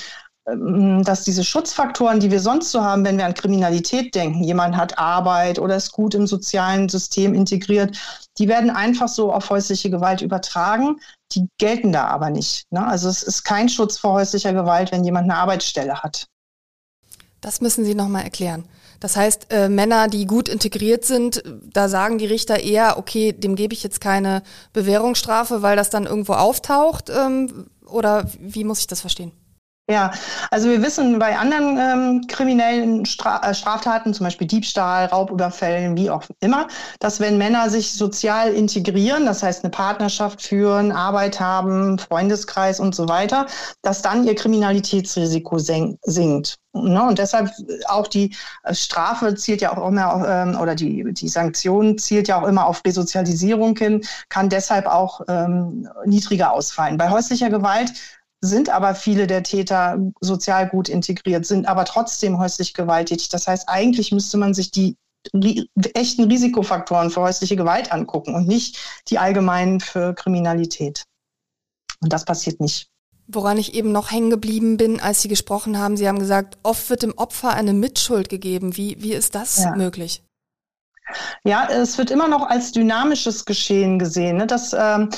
ähm, 0.49 1.05
dass 1.05 1.23
diese 1.23 1.45
Schutzfaktoren, 1.45 2.19
die 2.19 2.31
wir 2.31 2.41
sonst 2.41 2.73
so 2.73 2.83
haben, 2.83 3.05
wenn 3.05 3.17
wir 3.17 3.27
an 3.27 3.35
Kriminalität 3.35 4.15
denken, 4.15 4.43
jemand 4.43 4.77
hat 4.77 4.99
Arbeit 4.99 5.61
oder 5.61 5.77
ist 5.77 5.93
gut 5.93 6.15
im 6.15 6.27
sozialen 6.27 6.89
System 6.89 7.33
integriert, 7.33 7.97
die 8.39 8.49
werden 8.49 8.71
einfach 8.71 9.09
so 9.09 9.33
auf 9.33 9.51
häusliche 9.51 9.89
Gewalt 9.91 10.21
übertragen. 10.21 11.01
Die 11.33 11.49
gelten 11.59 11.93
da 11.93 12.09
aber 12.09 12.31
nicht. 12.31 12.65
Ne? 12.71 12.85
Also 12.85 13.09
es 13.09 13.23
ist 13.23 13.45
kein 13.45 13.69
Schutz 13.69 13.99
vor 13.99 14.15
häuslicher 14.15 14.53
Gewalt, 14.53 14.91
wenn 14.91 15.05
jemand 15.05 15.31
eine 15.31 15.37
Arbeitsstelle 15.37 16.03
hat. 16.03 16.27
Das 17.41 17.61
müssen 17.61 17.85
Sie 17.85 17.95
nochmal 17.95 18.25
erklären. 18.25 18.65
Das 19.03 19.17
heißt, 19.17 19.49
äh, 19.51 19.69
Männer, 19.69 20.07
die 20.07 20.27
gut 20.27 20.49
integriert 20.49 21.05
sind, 21.05 21.43
da 21.73 21.89
sagen 21.89 22.19
die 22.19 22.27
Richter 22.27 22.61
eher, 22.61 22.99
okay, 22.99 23.33
dem 23.33 23.57
gebe 23.57 23.75
ich 23.75 23.83
jetzt 23.83 24.01
keine 24.01 24.45
Bewährungsstrafe, 24.73 25.61
weil 25.61 25.75
das 25.75 25.91
dann 25.91 26.07
irgendwo 26.07 26.35
auftaucht. 26.35 27.11
Ähm, 27.11 27.67
oder 27.85 28.31
wie 28.39 28.63
muss 28.63 28.79
ich 28.79 28.87
das 28.87 29.01
verstehen? 29.01 29.33
Ja, 29.93 30.11
also 30.51 30.71
wir 30.71 30.81
wissen 30.81 31.19
bei 31.19 31.37
anderen 31.37 31.77
ähm, 31.77 32.27
kriminellen 32.27 33.05
Stra 33.05 33.43
äh, 33.47 33.53
Straftaten, 33.53 34.15
zum 34.15 34.25
Beispiel 34.25 34.47
Diebstahl, 34.47 35.05
Raubüberfällen, 35.05 35.99
wie 35.99 36.09
auch 36.09 36.23
immer, 36.41 36.67
dass 36.99 37.21
wenn 37.21 37.37
Männer 37.37 37.69
sich 37.69 37.93
sozial 37.93 38.55
integrieren, 38.55 39.27
das 39.27 39.43
heißt 39.43 39.65
eine 39.65 39.71
Partnerschaft 39.71 40.41
führen, 40.41 40.93
Arbeit 40.93 41.41
haben, 41.41 41.99
Freundeskreis 41.99 42.81
und 42.81 42.95
so 42.95 43.07
weiter, 43.07 43.45
dass 43.83 44.01
dann 44.01 44.25
ihr 44.25 44.35
Kriminalitätsrisiko 44.35 45.59
sinkt. 45.59 46.57
Ne? 46.73 47.03
Und 47.07 47.19
deshalb 47.19 47.51
auch 47.87 48.07
die 48.09 48.35
äh, 48.63 48.75
Strafe 48.75 49.35
zielt 49.35 49.61
ja 49.61 49.77
auch 49.77 49.87
immer 49.87 50.15
auf, 50.15 50.23
ähm, 50.27 50.59
oder 50.59 50.75
die, 50.75 51.05
die 51.13 51.29
Sanktion 51.29 51.99
zielt 51.99 52.29
ja 52.29 52.41
auch 52.41 52.49
immer 52.49 52.67
auf 52.67 52.81
Resozialisierung 52.87 53.77
hin, 53.77 54.01
kann 54.31 54.49
deshalb 54.49 54.87
auch 54.87 55.21
ähm, 55.29 55.87
niedriger 56.07 56.53
ausfallen. 56.53 56.97
Bei 56.97 57.11
häuslicher 57.11 57.51
Gewalt 57.51 57.93
sind 58.43 58.69
aber 58.69 58.95
viele 58.95 59.27
der 59.27 59.45
Täter 59.45 59.99
sozial 60.21 60.69
gut 60.69 60.89
integriert, 60.89 61.47
sind 61.47 61.67
aber 61.67 61.85
trotzdem 61.85 62.39
häuslich 62.39 62.75
gewalttätig. 62.75 63.29
Das 63.29 63.47
heißt, 63.47 63.69
eigentlich 63.69 64.11
müsste 64.11 64.37
man 64.37 64.53
sich 64.53 64.73
die 64.73 64.97
echten 65.95 66.25
Risikofaktoren 66.25 67.11
für 67.11 67.21
häusliche 67.21 67.55
Gewalt 67.55 67.93
angucken 67.93 68.35
und 68.35 68.49
nicht 68.49 68.79
die 69.09 69.19
allgemeinen 69.19 69.79
für 69.79 70.15
Kriminalität. 70.15 71.05
Und 72.01 72.13
das 72.13 72.25
passiert 72.25 72.61
nicht. 72.61 72.89
Woran 73.29 73.57
ich 73.57 73.75
eben 73.75 73.93
noch 73.93 74.11
hängen 74.11 74.31
geblieben 74.31 74.77
bin, 74.77 75.01
als 75.01 75.23
Sie 75.23 75.29
gesprochen 75.29 75.79
haben, 75.79 75.97
Sie 75.97 76.09
haben 76.09 76.19
gesagt, 76.19 76.59
oft 76.65 76.91
wird 76.91 77.05
dem 77.05 77.17
Opfer 77.17 77.51
eine 77.51 77.73
Mitschuld 77.73 78.29
gegeben. 78.29 78.77
Wie, 78.77 79.01
wie 79.01 79.13
ist 79.13 79.37
das 79.37 79.63
ja. 79.63 79.77
möglich? 79.77 80.25
Ja, 81.45 81.69
es 81.69 81.99
wird 81.99 82.11
immer 82.11 82.29
noch 82.29 82.49
als 82.49 82.73
dynamisches 82.73 83.45
Geschehen 83.45 83.99
gesehen. 83.99 84.39
Ne? 84.39 84.47
Das, 84.47 84.73
ähm, 84.73 85.11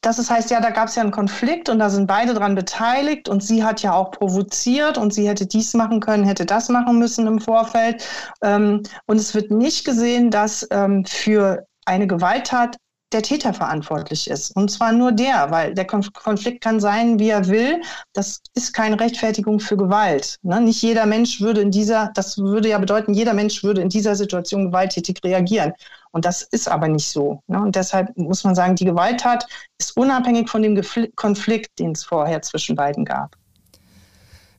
das 0.00 0.18
ist, 0.18 0.30
heißt, 0.30 0.50
ja, 0.50 0.60
da 0.60 0.70
gab 0.70 0.88
es 0.88 0.94
ja 0.94 1.02
einen 1.02 1.10
Konflikt 1.10 1.68
und 1.68 1.78
da 1.78 1.90
sind 1.90 2.06
beide 2.06 2.34
dran 2.34 2.54
beteiligt 2.54 3.28
und 3.28 3.42
sie 3.42 3.64
hat 3.64 3.82
ja 3.82 3.94
auch 3.94 4.10
provoziert 4.10 4.98
und 4.98 5.12
sie 5.12 5.28
hätte 5.28 5.46
dies 5.46 5.74
machen 5.74 6.00
können, 6.00 6.24
hätte 6.24 6.46
das 6.46 6.68
machen 6.68 6.98
müssen 6.98 7.26
im 7.26 7.40
Vorfeld. 7.40 8.04
Ähm, 8.42 8.82
und 9.06 9.16
es 9.16 9.34
wird 9.34 9.50
nicht 9.50 9.84
gesehen, 9.84 10.30
dass 10.30 10.66
ähm, 10.70 11.04
für 11.04 11.66
eine 11.84 12.06
Gewalttat 12.06 12.76
der 13.12 13.22
Täter 13.22 13.54
verantwortlich 13.54 14.28
ist. 14.28 14.54
Und 14.54 14.70
zwar 14.70 14.92
nur 14.92 15.12
der, 15.12 15.50
weil 15.50 15.74
der 15.74 15.86
Konflikt 15.86 16.62
kann 16.62 16.78
sein, 16.78 17.18
wie 17.18 17.30
er 17.30 17.48
will. 17.48 17.80
Das 18.12 18.40
ist 18.54 18.74
keine 18.74 19.00
Rechtfertigung 19.00 19.60
für 19.60 19.76
Gewalt. 19.76 20.36
Ne? 20.42 20.60
Nicht 20.60 20.82
jeder 20.82 21.06
Mensch 21.06 21.40
würde 21.40 21.62
in 21.62 21.70
dieser, 21.70 22.10
das 22.14 22.36
würde 22.36 22.68
ja 22.68 22.78
bedeuten, 22.78 23.14
jeder 23.14 23.32
Mensch 23.32 23.62
würde 23.62 23.80
in 23.80 23.88
dieser 23.88 24.14
Situation 24.14 24.66
gewalttätig 24.66 25.20
reagieren. 25.24 25.72
Und 26.10 26.24
das 26.24 26.42
ist 26.42 26.68
aber 26.68 26.88
nicht 26.88 27.08
so. 27.08 27.42
Ne? 27.46 27.60
Und 27.60 27.76
deshalb 27.76 28.16
muss 28.16 28.44
man 28.44 28.54
sagen, 28.54 28.76
die 28.76 28.84
Gewalttat 28.84 29.46
ist 29.78 29.96
unabhängig 29.96 30.48
von 30.48 30.62
dem 30.62 30.80
Konflikt, 31.16 31.78
den 31.78 31.92
es 31.92 32.04
vorher 32.04 32.42
zwischen 32.42 32.76
beiden 32.76 33.04
gab. 33.04 33.36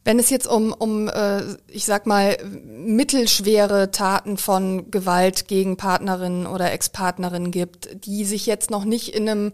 Wenn 0.06 0.18
es 0.18 0.30
jetzt 0.30 0.48
um, 0.48 0.74
um 0.74 1.08
äh, 1.10 1.42
ich 1.68 1.86
sag 1.86 2.08
mal, 2.08 2.38
mittelschwere 2.44 3.92
Taten 3.92 4.38
von 4.38 4.90
Gewalt 4.90 5.48
gegen 5.48 5.78
Partnerinnen 5.78 6.48
oder 6.48 6.72
Ex-Partnerinnen 6.72 7.52
gibt, 7.52 8.06
die 8.06 8.26
sich 8.26 8.46
jetzt 8.46 8.72
noch 8.72 8.86
nicht 8.86 9.14
in 9.14 9.30
einem 9.30 9.52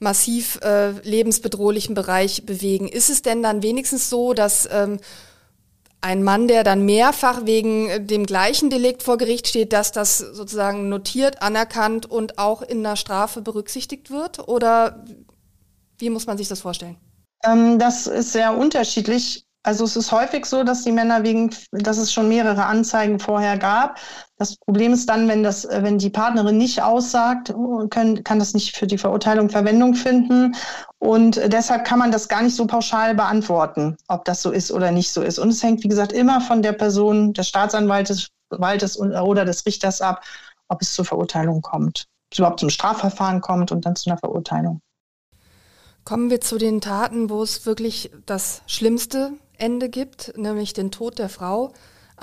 massiv 0.00 0.58
äh, 0.62 0.90
lebensbedrohlichen 0.90 1.94
Bereich 1.94 2.44
bewegen, 2.44 2.88
ist 2.88 3.08
es 3.08 3.22
denn 3.22 3.42
dann 3.42 3.62
wenigstens 3.62 4.10
so, 4.10 4.34
dass 4.34 4.68
ähm, 4.70 4.98
ein 6.04 6.22
Mann, 6.22 6.48
der 6.48 6.64
dann 6.64 6.84
mehrfach 6.84 7.46
wegen 7.46 8.06
dem 8.06 8.26
gleichen 8.26 8.68
Delikt 8.68 9.02
vor 9.02 9.16
Gericht 9.16 9.48
steht, 9.48 9.72
dass 9.72 9.90
das 9.90 10.18
sozusagen 10.18 10.90
notiert, 10.90 11.40
anerkannt 11.40 12.04
und 12.04 12.38
auch 12.38 12.60
in 12.60 12.82
der 12.82 12.96
Strafe 12.96 13.40
berücksichtigt 13.40 14.10
wird? 14.10 14.46
Oder 14.46 15.02
wie 15.98 16.10
muss 16.10 16.26
man 16.26 16.36
sich 16.36 16.46
das 16.46 16.60
vorstellen? 16.60 16.96
Ähm, 17.42 17.78
das 17.78 18.06
ist 18.06 18.32
sehr 18.32 18.54
unterschiedlich. 18.54 19.46
Also 19.62 19.84
es 19.84 19.96
ist 19.96 20.12
häufig 20.12 20.44
so, 20.44 20.62
dass 20.62 20.84
die 20.84 20.92
Männer 20.92 21.22
wegen, 21.22 21.50
dass 21.72 21.96
es 21.96 22.12
schon 22.12 22.28
mehrere 22.28 22.66
Anzeigen 22.66 23.18
vorher 23.18 23.56
gab. 23.56 23.98
Das 24.36 24.56
Problem 24.56 24.92
ist 24.92 25.08
dann, 25.08 25.28
wenn 25.28 25.44
das, 25.44 25.66
wenn 25.70 25.98
die 25.98 26.10
Partnerin 26.10 26.58
nicht 26.58 26.82
aussagt, 26.82 27.54
können, 27.90 28.24
kann 28.24 28.40
das 28.40 28.52
nicht 28.52 28.76
für 28.76 28.86
die 28.86 28.98
Verurteilung 28.98 29.48
Verwendung 29.48 29.94
finden. 29.94 30.56
Und 30.98 31.36
deshalb 31.52 31.84
kann 31.84 32.00
man 32.00 32.10
das 32.10 32.28
gar 32.28 32.42
nicht 32.42 32.56
so 32.56 32.66
pauschal 32.66 33.14
beantworten, 33.14 33.96
ob 34.08 34.24
das 34.24 34.42
so 34.42 34.50
ist 34.50 34.72
oder 34.72 34.90
nicht 34.90 35.12
so 35.12 35.22
ist. 35.22 35.38
Und 35.38 35.50
es 35.50 35.62
hängt, 35.62 35.84
wie 35.84 35.88
gesagt, 35.88 36.12
immer 36.12 36.40
von 36.40 36.62
der 36.62 36.72
Person, 36.72 37.32
des 37.32 37.48
Staatsanwaltes 37.48 38.30
Waltes 38.50 38.98
oder 38.98 39.44
des 39.44 39.64
Richters 39.66 40.00
ab, 40.00 40.22
ob 40.68 40.82
es 40.82 40.94
zur 40.94 41.04
Verurteilung 41.04 41.62
kommt, 41.62 42.06
überhaupt 42.36 42.60
zum 42.60 42.70
Strafverfahren 42.70 43.40
kommt 43.40 43.72
und 43.72 43.86
dann 43.86 43.96
zu 43.96 44.10
einer 44.10 44.18
Verurteilung. 44.18 44.80
Kommen 46.04 46.30
wir 46.30 46.40
zu 46.40 46.58
den 46.58 46.80
Taten, 46.80 47.30
wo 47.30 47.42
es 47.42 47.64
wirklich 47.64 48.10
das 48.26 48.62
Schlimmste 48.66 49.32
Ende 49.56 49.88
gibt, 49.88 50.36
nämlich 50.36 50.72
den 50.72 50.90
Tod 50.90 51.18
der 51.18 51.28
Frau. 51.28 51.72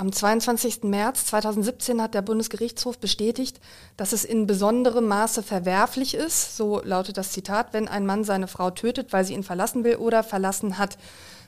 Am 0.01 0.11
22. 0.11 0.81
März 0.85 1.27
2017 1.27 2.01
hat 2.01 2.15
der 2.15 2.23
Bundesgerichtshof 2.23 2.97
bestätigt, 2.97 3.59
dass 3.97 4.13
es 4.13 4.25
in 4.25 4.47
besonderem 4.47 5.05
Maße 5.07 5.43
verwerflich 5.43 6.15
ist, 6.15 6.57
so 6.57 6.81
lautet 6.83 7.17
das 7.17 7.33
Zitat, 7.33 7.71
wenn 7.73 7.87
ein 7.87 8.07
Mann 8.07 8.23
seine 8.23 8.47
Frau 8.47 8.71
tötet, 8.71 9.13
weil 9.13 9.25
sie 9.25 9.35
ihn 9.35 9.43
verlassen 9.43 9.83
will 9.83 9.97
oder 9.97 10.23
verlassen 10.23 10.79
hat. 10.79 10.97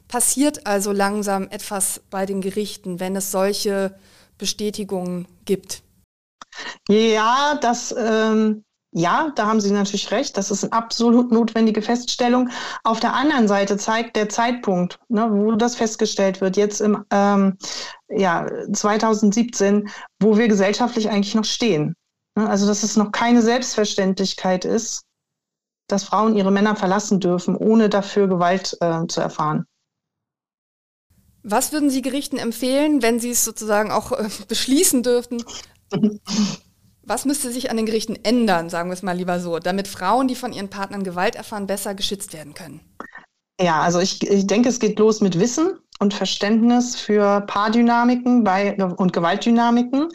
Passiert 0.08 0.68
also 0.68 0.92
langsam 0.92 1.48
etwas 1.50 2.02
bei 2.12 2.28
den 2.28 2.42
Gerichten, 2.42 3.00
wenn 3.00 3.16
es 3.16 3.32
solche 3.32 3.96
Bestätigungen 4.38 5.28
gibt? 5.46 5.82
Ja, 6.88 7.58
das 7.60 7.92
ähm, 7.98 8.64
ja, 8.94 9.32
da 9.36 9.48
haben 9.48 9.60
Sie 9.60 9.72
natürlich 9.72 10.12
recht. 10.12 10.38
Das 10.38 10.52
ist 10.52 10.64
eine 10.64 10.74
absolut 10.74 11.32
notwendige 11.32 11.82
Feststellung. 11.82 12.50
Auf 12.84 13.00
der 13.00 13.14
anderen 13.14 13.48
Seite 13.48 13.78
zeigt 13.78 14.16
der 14.16 14.30
Zeitpunkt, 14.30 15.00
ne, 15.10 15.28
wo 15.32 15.54
das 15.54 15.76
festgestellt 15.76 16.42
wird, 16.42 16.58
jetzt 16.58 16.80
im 16.80 17.04
ähm, 17.12 17.58
ja, 18.10 18.48
2017, 18.72 19.90
wo 20.20 20.38
wir 20.38 20.48
gesellschaftlich 20.48 21.10
eigentlich 21.10 21.36
noch 21.36 21.46
stehen. 21.46 21.96
Ne, 22.36 22.48
also, 22.48 22.68
dass 22.68 22.84
es 22.84 22.96
noch 22.96 23.12
keine 23.12 23.42
Selbstverständlichkeit 23.42 24.64
ist, 24.64 25.04
dass 25.88 26.04
Frauen 26.04 26.36
ihre 26.36 26.52
Männer 26.52 26.76
verlassen 26.76 27.20
dürfen, 27.20 27.56
ohne 27.56 27.90
dafür 27.90 28.28
Gewalt 28.28 28.78
äh, 28.80 29.08
zu 29.08 29.22
erfahren. 29.22 29.66
Was 31.42 31.74
würden 31.74 31.90
Sie 31.90 32.02
Gerichten 32.02 32.38
empfehlen, 32.38 33.02
wenn 33.02 33.20
Sie 33.20 33.32
es 33.32 33.44
sozusagen 33.44 33.92
auch 33.92 34.12
äh, 34.12 34.30
beschließen 34.48 35.04
dürften? 35.04 35.44
Was 37.06 37.26
müsste 37.26 37.52
sich 37.52 37.70
an 37.70 37.78
den 37.78 37.86
Gerichten 37.86 38.18
ändern, 38.24 38.70
sagen 38.70 38.90
wir 38.90 38.94
es 38.94 39.04
mal 39.04 39.18
lieber 39.18 39.40
so, 39.40 39.60
damit 39.60 39.88
Frauen, 39.88 40.28
die 40.28 40.36
von 40.36 40.54
ihren 40.54 40.70
Partnern 40.70 41.04
Gewalt 41.04 41.36
erfahren, 41.36 41.68
besser 41.68 41.96
geschützt 41.96 42.34
werden 42.34 42.54
können? 42.54 42.80
Ja, 43.60 43.82
also 43.82 44.00
ich, 44.00 44.26
ich 44.26 44.48
denke, 44.48 44.70
es 44.70 44.80
geht 44.80 44.98
los 45.00 45.22
mit 45.22 45.40
Wissen 45.40 45.80
und 46.00 46.14
Verständnis 46.14 46.96
für 46.96 47.42
Paardynamiken 47.42 48.44
bei, 48.44 48.76
und 48.76 49.14
Gewaltdynamiken 49.14 50.10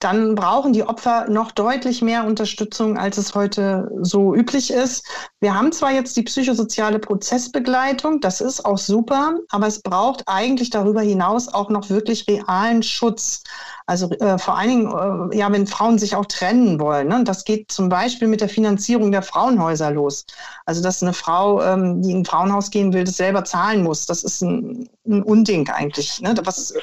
dann 0.00 0.36
brauchen 0.36 0.72
die 0.72 0.84
Opfer 0.84 1.28
noch 1.28 1.50
deutlich 1.50 2.02
mehr 2.02 2.24
Unterstützung, 2.24 2.96
als 2.96 3.18
es 3.18 3.34
heute 3.34 3.90
so 4.00 4.34
üblich 4.34 4.72
ist. 4.72 5.04
Wir 5.40 5.54
haben 5.54 5.72
zwar 5.72 5.92
jetzt 5.92 6.16
die 6.16 6.22
psychosoziale 6.22 7.00
Prozessbegleitung, 7.00 8.20
das 8.20 8.40
ist 8.40 8.64
auch 8.64 8.78
super, 8.78 9.38
aber 9.50 9.66
es 9.66 9.82
braucht 9.82 10.22
eigentlich 10.26 10.70
darüber 10.70 11.00
hinaus 11.00 11.48
auch 11.48 11.68
noch 11.68 11.90
wirklich 11.90 12.28
realen 12.28 12.82
Schutz. 12.82 13.42
Also 13.88 14.10
äh, 14.10 14.38
vor 14.38 14.58
allen 14.58 14.68
Dingen, 14.68 15.30
äh, 15.32 15.38
ja, 15.38 15.50
wenn 15.50 15.66
Frauen 15.66 15.98
sich 15.98 16.14
auch 16.14 16.26
trennen 16.26 16.78
wollen. 16.78 17.08
Ne? 17.08 17.24
Das 17.24 17.44
geht 17.44 17.72
zum 17.72 17.88
Beispiel 17.88 18.28
mit 18.28 18.42
der 18.42 18.50
Finanzierung 18.50 19.10
der 19.10 19.22
Frauenhäuser 19.22 19.90
los. 19.90 20.26
Also 20.66 20.82
dass 20.82 21.02
eine 21.02 21.14
Frau, 21.14 21.62
ähm, 21.62 22.02
die 22.02 22.10
in 22.10 22.18
ein 22.18 22.24
Frauenhaus 22.26 22.70
gehen 22.70 22.92
will, 22.92 23.04
das 23.04 23.16
selber 23.16 23.44
zahlen 23.44 23.82
muss. 23.82 24.04
Das 24.04 24.24
ist 24.24 24.42
ein, 24.42 24.90
ein 25.06 25.22
Unding 25.22 25.70
eigentlich, 25.70 26.20
ne? 26.20 26.34
was 26.44 26.74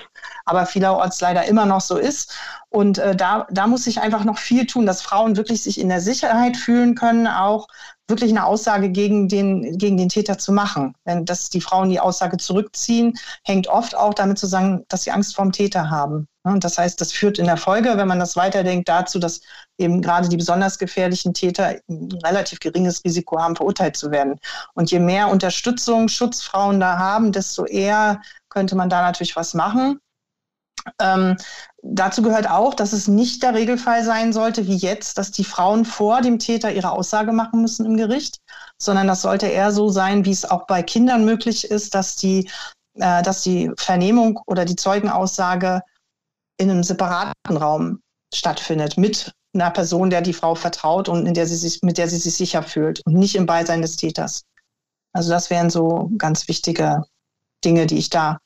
aber 0.46 0.66
vielerorts 0.66 1.22
leider 1.22 1.46
immer 1.46 1.68
noch 1.68 1.82
so 1.82 1.98
ist. 1.98 2.34
Und 2.76 2.98
äh, 2.98 3.16
da, 3.16 3.48
da 3.52 3.68
muss 3.68 3.86
sich 3.86 4.02
einfach 4.02 4.26
noch 4.26 4.38
viel 4.38 4.66
tun, 4.66 4.86
dass 4.86 5.02
Frauen 5.02 5.38
wirklich 5.38 5.64
sich 5.64 5.80
in 5.80 5.88
der 5.88 6.02
Sicherheit 6.02 6.58
fühlen 6.58 6.94
können, 6.94 7.26
auch 7.26 7.70
wirklich 8.10 8.32
eine 8.32 8.46
Aussage 8.46 8.90
gegen 8.90 9.30
den, 9.30 9.78
gegen 9.78 9.96
den 9.96 10.10
Täter 10.10 10.38
zu 10.38 10.52
machen. 10.52 10.94
Wenn 11.06 11.24
dass 11.24 11.50
die 11.50 11.62
Frauen 11.62 11.90
die 11.90 12.02
Aussage 12.02 12.36
zurückziehen, 12.36 13.14
hängt 13.46 13.68
oft 13.70 13.96
auch 13.96 14.14
damit 14.14 14.40
zusammen, 14.40 14.84
dass 14.90 15.04
sie 15.04 15.12
Angst 15.12 15.38
vor 15.38 15.46
dem 15.46 15.54
Täter 15.54 15.90
haben. 15.90 16.28
Und 16.44 16.66
das 16.66 16.78
heißt, 16.78 17.00
das 17.00 17.14
führt 17.14 17.40
in 17.40 17.46
der 17.46 17.56
Folge, 17.56 17.94
wenn 17.96 18.10
man 18.10 18.20
das 18.20 18.36
weiterdenkt, 18.36 18.90
dazu, 18.90 19.20
dass 19.20 19.40
eben 19.78 20.02
gerade 20.02 20.28
die 20.28 20.36
besonders 20.36 20.78
gefährlichen 20.78 21.34
Täter 21.34 21.78
ein 21.88 22.10
relativ 22.26 22.60
geringes 22.60 23.06
Risiko 23.06 23.40
haben, 23.40 23.56
verurteilt 23.56 23.96
zu 23.96 24.12
werden. 24.12 24.38
Und 24.74 24.92
je 24.92 25.00
mehr 25.00 25.30
Unterstützung 25.30 26.10
Schutzfrauen 26.10 26.82
da 26.82 26.98
haben, 26.98 27.32
desto 27.32 27.64
eher 27.66 28.20
könnte 28.50 28.76
man 28.76 28.90
da 28.90 29.02
natürlich 29.02 29.38
was 29.38 29.54
machen. 29.54 30.02
Ähm, 31.00 31.38
dazu 31.82 32.22
gehört 32.22 32.50
auch, 32.50 32.74
dass 32.74 32.94
es 32.94 33.08
nicht 33.08 33.44
der 33.44 33.54
Regelfall 33.54 34.04
sein 34.04 34.34
sollte, 34.34 34.68
wie 34.68 34.78
jetzt, 34.78 35.18
dass 35.18 35.32
die 35.32 35.44
Frauen 35.44 35.86
vor 35.86 36.22
dem 36.22 36.40
Täter 36.40 36.72
ihre 36.72 36.92
Aussage 36.92 37.32
machen 37.32 37.62
müssen 37.62 37.86
im 37.86 37.98
Gericht, 37.98 38.40
sondern 38.78 39.08
das 39.08 39.22
sollte 39.22 39.48
eher 39.48 39.72
so 39.72 39.90
sein, 39.90 40.26
wie 40.26 40.32
es 40.32 40.50
auch 40.50 40.68
bei 40.68 40.84
Kindern 40.84 41.26
möglich 41.26 41.66
ist, 41.66 41.96
dass 41.96 42.16
die, 42.16 42.50
äh, 42.96 43.24
dass 43.24 43.42
die 43.42 43.72
Vernehmung 43.78 44.40
oder 44.46 44.66
die 44.66 44.76
Zeugenaussage 44.76 45.82
in 46.58 46.70
einem 46.70 46.84
separaten 46.84 47.58
Raum 47.58 48.00
stattfindet 48.34 48.98
mit 48.98 49.34
einer 49.54 49.72
Person, 49.72 50.10
der 50.10 50.22
die 50.22 50.34
Frau 50.34 50.56
vertraut 50.56 51.10
und 51.10 51.34
der 51.34 51.48
sich, 51.48 51.82
mit 51.82 51.98
der 51.98 52.10
sie 52.10 52.18
sich 52.18 52.36
sicher 52.36 52.62
fühlt 52.62 53.02
und 53.06 53.14
nicht 53.14 53.36
im 53.36 53.46
Beisein 53.46 53.82
des 53.82 53.96
Täters. 53.96 54.44
Also 55.14 55.30
das 55.32 55.50
wären 55.50 55.70
so 55.70 56.12
ganz 56.18 56.48
wichtige 56.48 57.04
Dinge, 57.64 57.88
die 57.88 57.98
ich 57.98 58.10
da 58.10 58.40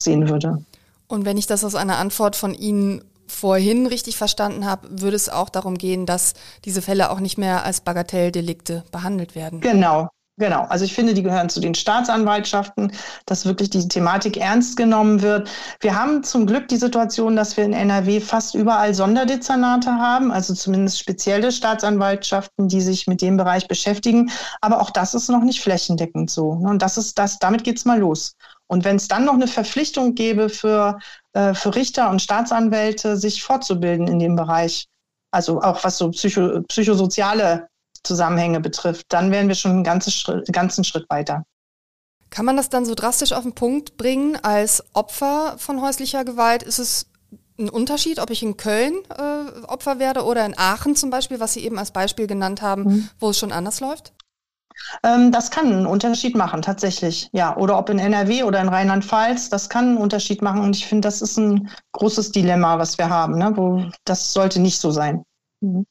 sehen 0.00 0.28
würde. 0.28 0.64
Und 1.10 1.24
wenn 1.24 1.36
ich 1.36 1.46
das 1.46 1.64
aus 1.64 1.74
einer 1.74 1.98
Antwort 1.98 2.36
von 2.36 2.54
Ihnen 2.54 3.02
vorhin 3.26 3.86
richtig 3.86 4.16
verstanden 4.16 4.64
habe, 4.64 4.88
würde 4.90 5.16
es 5.16 5.28
auch 5.28 5.48
darum 5.48 5.76
gehen, 5.76 6.06
dass 6.06 6.34
diese 6.64 6.82
Fälle 6.82 7.10
auch 7.10 7.20
nicht 7.20 7.36
mehr 7.36 7.64
als 7.64 7.80
Bagatelldelikte 7.80 8.84
behandelt 8.92 9.34
werden. 9.34 9.60
Genau, 9.60 10.08
Genau, 10.40 10.62
also 10.70 10.86
ich 10.86 10.94
finde, 10.94 11.12
die 11.12 11.22
gehören 11.22 11.50
zu 11.50 11.60
den 11.60 11.74
Staatsanwaltschaften, 11.74 12.92
dass 13.26 13.44
wirklich 13.44 13.68
diese 13.68 13.88
Thematik 13.88 14.38
ernst 14.38 14.78
genommen 14.78 15.20
wird. 15.20 15.50
Wir 15.80 15.94
haben 15.94 16.22
zum 16.22 16.46
Glück 16.46 16.66
die 16.68 16.78
Situation, 16.78 17.36
dass 17.36 17.58
wir 17.58 17.64
in 17.64 17.74
NRW 17.74 18.20
fast 18.20 18.54
überall 18.54 18.94
Sonderdezernate 18.94 19.90
haben, 19.90 20.32
also 20.32 20.54
zumindest 20.54 20.98
spezielle 20.98 21.52
Staatsanwaltschaften, 21.52 22.68
die 22.68 22.80
sich 22.80 23.06
mit 23.06 23.20
dem 23.20 23.36
Bereich 23.36 23.68
beschäftigen. 23.68 24.30
Aber 24.62 24.80
auch 24.80 24.88
das 24.88 25.12
ist 25.12 25.28
noch 25.28 25.42
nicht 25.42 25.60
flächendeckend 25.60 26.30
so. 26.30 26.48
Und 26.48 26.80
das 26.80 26.96
ist 26.96 27.18
das, 27.18 27.38
damit 27.38 27.62
geht's 27.62 27.84
mal 27.84 27.98
los. 27.98 28.34
Und 28.70 28.84
wenn 28.84 28.96
es 28.96 29.08
dann 29.08 29.24
noch 29.24 29.34
eine 29.34 29.48
Verpflichtung 29.48 30.14
gäbe 30.14 30.48
für, 30.48 31.00
äh, 31.32 31.54
für 31.54 31.74
Richter 31.74 32.08
und 32.08 32.22
Staatsanwälte, 32.22 33.16
sich 33.16 33.42
fortzubilden 33.42 34.06
in 34.06 34.20
dem 34.20 34.36
Bereich, 34.36 34.86
also 35.32 35.60
auch 35.60 35.82
was 35.82 35.98
so 35.98 36.08
psycho, 36.12 36.62
psychosoziale 36.68 37.66
Zusammenhänge 38.04 38.60
betrifft, 38.60 39.06
dann 39.08 39.32
wären 39.32 39.48
wir 39.48 39.56
schon 39.56 39.72
einen 39.72 39.84
ganzen 39.84 40.12
Schritt, 40.12 40.52
ganzen 40.52 40.84
Schritt 40.84 41.10
weiter. 41.10 41.42
Kann 42.30 42.44
man 42.44 42.56
das 42.56 42.68
dann 42.68 42.86
so 42.86 42.94
drastisch 42.94 43.32
auf 43.32 43.42
den 43.42 43.56
Punkt 43.56 43.96
bringen? 43.96 44.38
Als 44.40 44.84
Opfer 44.92 45.56
von 45.58 45.82
häuslicher 45.82 46.24
Gewalt 46.24 46.62
ist 46.62 46.78
es 46.78 47.06
ein 47.58 47.70
Unterschied, 47.70 48.20
ob 48.20 48.30
ich 48.30 48.44
in 48.44 48.56
Köln 48.56 48.94
äh, 49.18 49.66
Opfer 49.66 49.98
werde 49.98 50.22
oder 50.22 50.46
in 50.46 50.56
Aachen 50.56 50.94
zum 50.94 51.10
Beispiel, 51.10 51.40
was 51.40 51.54
Sie 51.54 51.64
eben 51.64 51.76
als 51.76 51.90
Beispiel 51.90 52.28
genannt 52.28 52.62
haben, 52.62 52.84
mhm. 52.84 53.08
wo 53.18 53.30
es 53.30 53.38
schon 53.38 53.50
anders 53.50 53.80
läuft? 53.80 54.12
Ähm, 55.02 55.32
das 55.32 55.50
kann 55.50 55.66
einen 55.66 55.86
Unterschied 55.86 56.36
machen, 56.36 56.62
tatsächlich. 56.62 57.28
Ja, 57.32 57.56
oder 57.56 57.78
ob 57.78 57.90
in 57.90 57.98
NRW 57.98 58.42
oder 58.44 58.60
in 58.60 58.68
Rheinland-Pfalz, 58.68 59.48
das 59.48 59.68
kann 59.68 59.88
einen 59.88 59.98
Unterschied 59.98 60.42
machen. 60.42 60.62
Und 60.62 60.76
ich 60.76 60.86
finde, 60.86 61.06
das 61.06 61.22
ist 61.22 61.36
ein 61.38 61.70
großes 61.92 62.32
Dilemma, 62.32 62.78
was 62.78 62.98
wir 62.98 63.08
haben. 63.08 63.38
Ne? 63.38 63.52
Wo, 63.56 63.84
das 64.04 64.32
sollte 64.32 64.60
nicht 64.60 64.80
so 64.80 64.90
sein. 64.90 65.24
Mhm. 65.60 65.86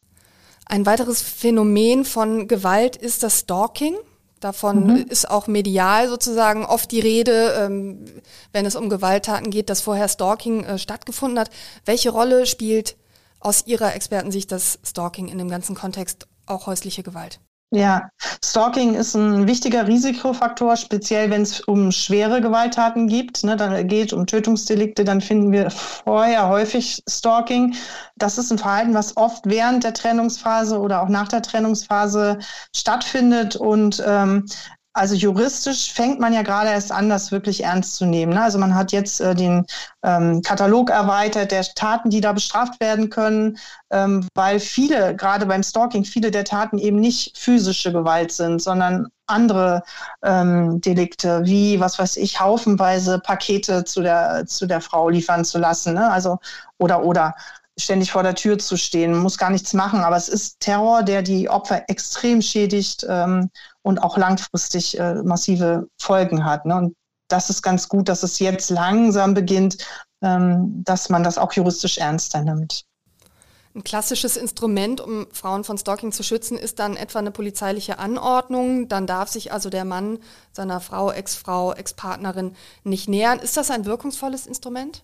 Ein 0.66 0.86
weiteres 0.86 1.22
Phänomen 1.22 2.06
von 2.06 2.48
Gewalt 2.48 2.96
ist 2.96 3.24
das 3.24 3.40
Stalking. 3.40 3.96
Davon 4.40 4.86
mhm. 4.86 4.96
ist 5.10 5.30
auch 5.30 5.48
medial 5.48 6.08
sozusagen 6.08 6.64
oft 6.64 6.92
die 6.92 7.00
Rede, 7.00 7.56
ähm, 7.60 8.06
wenn 8.54 8.66
es 8.66 8.76
um 8.76 8.90
Gewalttaten 8.90 9.50
geht, 9.50 9.70
dass 9.70 9.82
vorher 9.82 10.08
Stalking 10.08 10.64
äh, 10.64 10.78
stattgefunden 10.78 11.40
hat. 11.40 11.50
Welche 11.86 12.12
Rolle 12.12 12.46
spielt 12.46 12.96
aus 13.40 13.66
Ihrer 13.66 13.96
Expertensicht 13.96 14.52
das 14.52 14.80
Stalking 14.86 15.28
in 15.28 15.38
dem 15.40 15.50
ganzen 15.50 15.76
Kontext 15.76 16.28
auch 16.46 16.68
häusliche 16.68 17.04
Gewalt? 17.04 17.42
Ja, 17.72 18.10
Stalking 18.44 18.96
ist 18.96 19.14
ein 19.14 19.46
wichtiger 19.46 19.88
Risikofaktor, 19.88 20.76
speziell 20.76 21.30
wenn 21.30 21.44
es 21.44 21.62
um 21.62 21.92
schwere 21.92 22.42
Gewalttaten 22.42 23.08
geht, 23.08 23.44
ne, 23.44 23.56
dann 23.58 23.88
geht 23.88 24.12
um 24.12 24.26
Tötungsdelikte, 24.26 25.04
dann 25.04 25.22
finden 25.22 25.52
wir 25.52 25.70
vorher 25.70 26.50
häufig 26.50 27.04
Stalking. 27.08 27.76
Das 28.16 28.40
ist 28.40 28.50
ein 28.52 28.58
Verhalten, 28.58 28.96
was 28.96 29.16
oft 29.18 29.46
während 29.46 29.84
der 29.84 29.94
Trennungsphase 29.94 30.80
oder 30.80 31.04
auch 31.04 31.10
nach 31.10 31.28
der 31.28 31.44
Trennungsphase 31.44 32.40
stattfindet 32.76 33.56
und 33.56 34.04
ähm, 34.04 34.48
also 34.94 35.16
juristisch 35.16 35.94
fängt 35.94 36.20
man 36.20 36.34
ja 36.34 36.42
gerade 36.42 36.72
erst 36.72 36.92
an, 36.92 37.10
das 37.10 37.32
wirklich 37.32 37.64
ernst 37.64 37.96
zu 37.96 38.06
nehmen. 38.06 38.34
Ne? 38.34 38.42
Also 38.42 38.58
man 38.58 38.74
hat 38.74 38.92
jetzt 38.92 39.22
äh, 39.22 39.36
den 39.36 39.66
ähm, 40.04 40.42
Katalog 40.42 40.90
erweitert 40.90 41.52
der 41.52 41.64
Taten, 41.64 42.10
die 42.10 42.22
da 42.22 42.34
bestraft 42.34 42.80
werden 42.82 43.10
können, 43.10 43.58
ähm, 43.92 44.28
weil 44.34 44.60
viele, 44.60 45.16
gerade 45.16 45.46
beim 45.46 45.64
Stalking, 45.64 46.06
viele 46.06 46.32
der 46.32 46.44
Taten 46.44 46.80
eben 46.80 47.00
nicht 47.00 47.38
physische 47.38 47.92
Gewalt 47.94 48.32
sind, 48.32 48.62
sondern 48.62 49.08
andere 49.28 49.84
ähm, 50.24 50.82
Delikte, 50.82 51.42
wie, 51.46 51.80
was 51.80 52.00
weiß 52.00 52.18
ich, 52.18 52.40
haufenweise 52.40 53.20
Pakete 53.20 53.84
zu 53.84 54.02
der, 54.02 54.46
zu 54.48 54.66
der 54.66 54.82
Frau 54.82 55.10
liefern 55.10 55.46
zu 55.46 55.60
lassen. 55.60 55.94
Ne? 55.94 56.12
Also, 56.12 56.40
oder, 56.78 57.04
oder 57.04 57.36
ständig 57.80 58.12
vor 58.12 58.24
der 58.24 58.36
Tür 58.36 58.60
zu 58.60 58.78
stehen, 58.78 59.18
muss 59.18 59.38
gar 59.38 59.50
nichts 59.50 59.74
machen, 59.74 60.02
aber 60.02 60.16
es 60.16 60.30
ist 60.30 60.60
Terror, 60.60 61.04
der 61.04 61.22
die 61.22 61.50
Opfer 61.50 61.84
extrem 61.88 62.42
schädigt 62.42 63.06
ähm, 63.08 63.50
und 63.82 64.00
auch 64.00 64.18
langfristig 64.18 65.00
äh, 65.00 65.16
massive 65.24 65.88
Folgen 66.00 66.46
hat. 66.46 66.66
Ne? 66.66 66.76
Und 66.76 66.96
das 67.30 67.50
ist 67.50 67.62
ganz 67.62 67.88
gut, 67.88 68.10
dass 68.10 68.24
es 68.24 68.40
jetzt 68.40 68.70
langsam 68.70 69.34
beginnt, 69.34 69.78
ähm, 70.22 70.84
dass 70.84 71.10
man 71.10 71.24
das 71.24 71.38
auch 71.38 71.54
juristisch 71.54 71.98
ernster 71.98 72.42
nimmt. 72.42 72.86
Ein 73.76 73.84
klassisches 73.84 74.36
Instrument, 74.36 75.00
um 75.00 75.28
Frauen 75.32 75.64
von 75.64 75.78
Stalking 75.78 76.12
zu 76.12 76.24
schützen, 76.24 76.58
ist 76.58 76.80
dann 76.80 76.98
etwa 76.98 77.20
eine 77.20 77.32
polizeiliche 77.32 78.00
Anordnung. 78.00 78.88
Dann 78.88 79.06
darf 79.06 79.30
sich 79.30 79.54
also 79.54 79.70
der 79.70 79.86
Mann 79.86 80.18
seiner 80.52 80.82
Frau, 80.82 81.12
Ex-Frau, 81.12 81.74
Ex-Partnerin 81.74 82.56
nicht 82.84 83.08
nähern. 83.08 83.38
Ist 83.40 83.58
das 83.58 83.70
ein 83.70 83.86
wirkungsvolles 83.86 84.48
Instrument? 84.48 85.04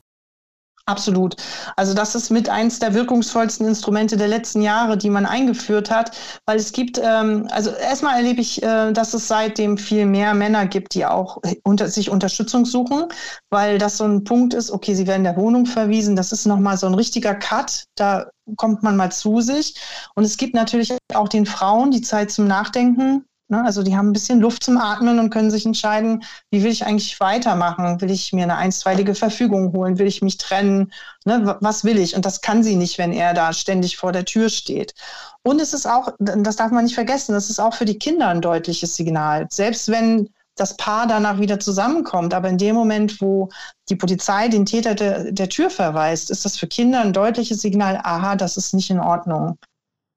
Absolut. 0.88 1.36
Also 1.78 1.96
das 1.96 2.14
ist 2.14 2.30
mit 2.30 2.48
eins 2.48 2.78
der 2.78 2.94
wirkungsvollsten 2.94 3.68
Instrumente 3.68 4.18
der 4.18 4.28
letzten 4.28 4.62
Jahre, 4.62 5.00
die 5.00 5.10
man 5.10 5.26
eingeführt 5.26 5.90
hat, 5.90 6.16
weil 6.46 6.58
es 6.58 6.72
gibt, 6.74 7.00
ähm, 7.04 7.48
also 7.50 7.72
erstmal 7.72 8.18
erlebe 8.18 8.42
ich, 8.42 8.62
äh, 8.62 8.92
dass 8.92 9.16
es 9.16 9.28
seitdem 9.28 9.80
viel 9.80 10.06
mehr 10.06 10.36
Männer 10.36 10.68
gibt, 10.68 10.94
die 10.94 11.08
auch 11.08 11.42
unter, 11.64 11.88
sich 11.88 12.12
Unterstützung 12.12 12.66
suchen, 12.66 13.06
weil 13.50 13.80
das 13.80 13.98
so 13.98 14.04
ein 14.04 14.26
Punkt 14.26 14.54
ist, 14.54 14.70
okay, 14.70 14.94
sie 14.94 15.08
werden 15.08 15.24
der 15.24 15.38
Wohnung 15.38 15.66
verwiesen, 15.66 16.16
das 16.16 16.32
ist 16.32 16.46
nochmal 16.46 16.78
so 16.78 16.86
ein 16.86 16.94
richtiger 16.94 17.34
Cut, 17.34 17.86
da 17.96 18.30
kommt 18.56 18.84
man 18.84 18.96
mal 18.96 19.12
zu 19.12 19.42
sich. 19.42 19.76
Und 20.14 20.24
es 20.24 20.38
gibt 20.38 20.54
natürlich 20.54 20.96
auch 21.16 21.30
den 21.30 21.48
Frauen 21.48 21.90
die 21.90 22.02
Zeit 22.02 22.30
zum 22.30 22.46
Nachdenken? 22.46 23.26
Also 23.50 23.84
die 23.84 23.96
haben 23.96 24.10
ein 24.10 24.14
bisschen 24.14 24.40
Luft 24.40 24.64
zum 24.64 24.78
Atmen 24.78 25.20
und 25.20 25.30
können 25.30 25.52
sich 25.52 25.66
entscheiden, 25.66 26.24
wie 26.50 26.64
will 26.64 26.72
ich 26.72 26.86
eigentlich 26.86 27.20
weitermachen? 27.20 28.02
Will 28.02 28.10
ich 28.10 28.34
mir 28.34 28.44
eine 28.44 28.56
einstweilige 28.56 29.14
Verfügung 29.14 29.72
holen? 29.74 30.00
Will 30.00 30.08
ich 30.08 30.24
mich 30.24 30.38
trennen? 30.38 30.92
Ne? 31.26 31.56
Was 31.62 31.84
will 31.84 32.00
ich? 32.00 32.16
Und 32.16 32.26
das 32.26 32.42
kann 32.42 32.64
sie 32.64 32.76
nicht, 32.76 32.98
wenn 32.98 33.12
er 33.14 33.36
da 33.36 33.54
ständig 33.54 33.98
vor 33.98 34.12
der 34.12 34.26
Tür 34.26 34.50
steht. 34.50 34.96
Und 35.44 35.62
es 35.62 35.74
ist 35.74 35.86
auch, 35.86 36.10
das 36.18 36.56
darf 36.56 36.72
man 36.72 36.86
nicht 36.86 36.96
vergessen, 36.96 37.34
das 37.34 37.52
ist 37.52 37.60
auch 37.60 37.76
für 37.76 37.86
die 37.86 38.00
Kinder 38.00 38.30
ein 38.30 38.42
deutliches 38.42 38.96
Signal. 38.96 39.46
Selbst 39.52 39.90
wenn 39.90 40.30
das 40.56 40.78
Paar 40.78 41.06
danach 41.06 41.40
wieder 41.40 41.60
zusammenkommt. 41.60 42.34
Aber 42.34 42.50
in 42.50 42.58
dem 42.58 42.76
Moment, 42.76 43.22
wo 43.22 43.50
die 43.90 43.96
Polizei 43.96 44.48
den 44.48 44.66
Täter 44.66 44.96
der, 44.96 45.32
der 45.32 45.50
Tür 45.50 45.70
verweist, 45.70 46.32
ist 46.32 46.46
das 46.46 46.58
für 46.58 46.68
Kinder 46.68 47.02
ein 47.02 47.14
deutliches 47.14 47.62
Signal, 47.62 48.00
aha, 48.04 48.36
das 48.36 48.58
ist 48.58 48.74
nicht 48.74 48.90
in 48.90 49.00
Ordnung. 49.00 49.58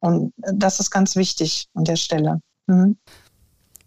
Und 0.01 0.33
das 0.37 0.81
ist 0.81 0.91
ganz 0.91 1.17
wichtig 1.17 1.67
an 1.75 1.85
der 1.85 1.97
Stelle. 1.97 2.41
Mhm. 2.69 2.97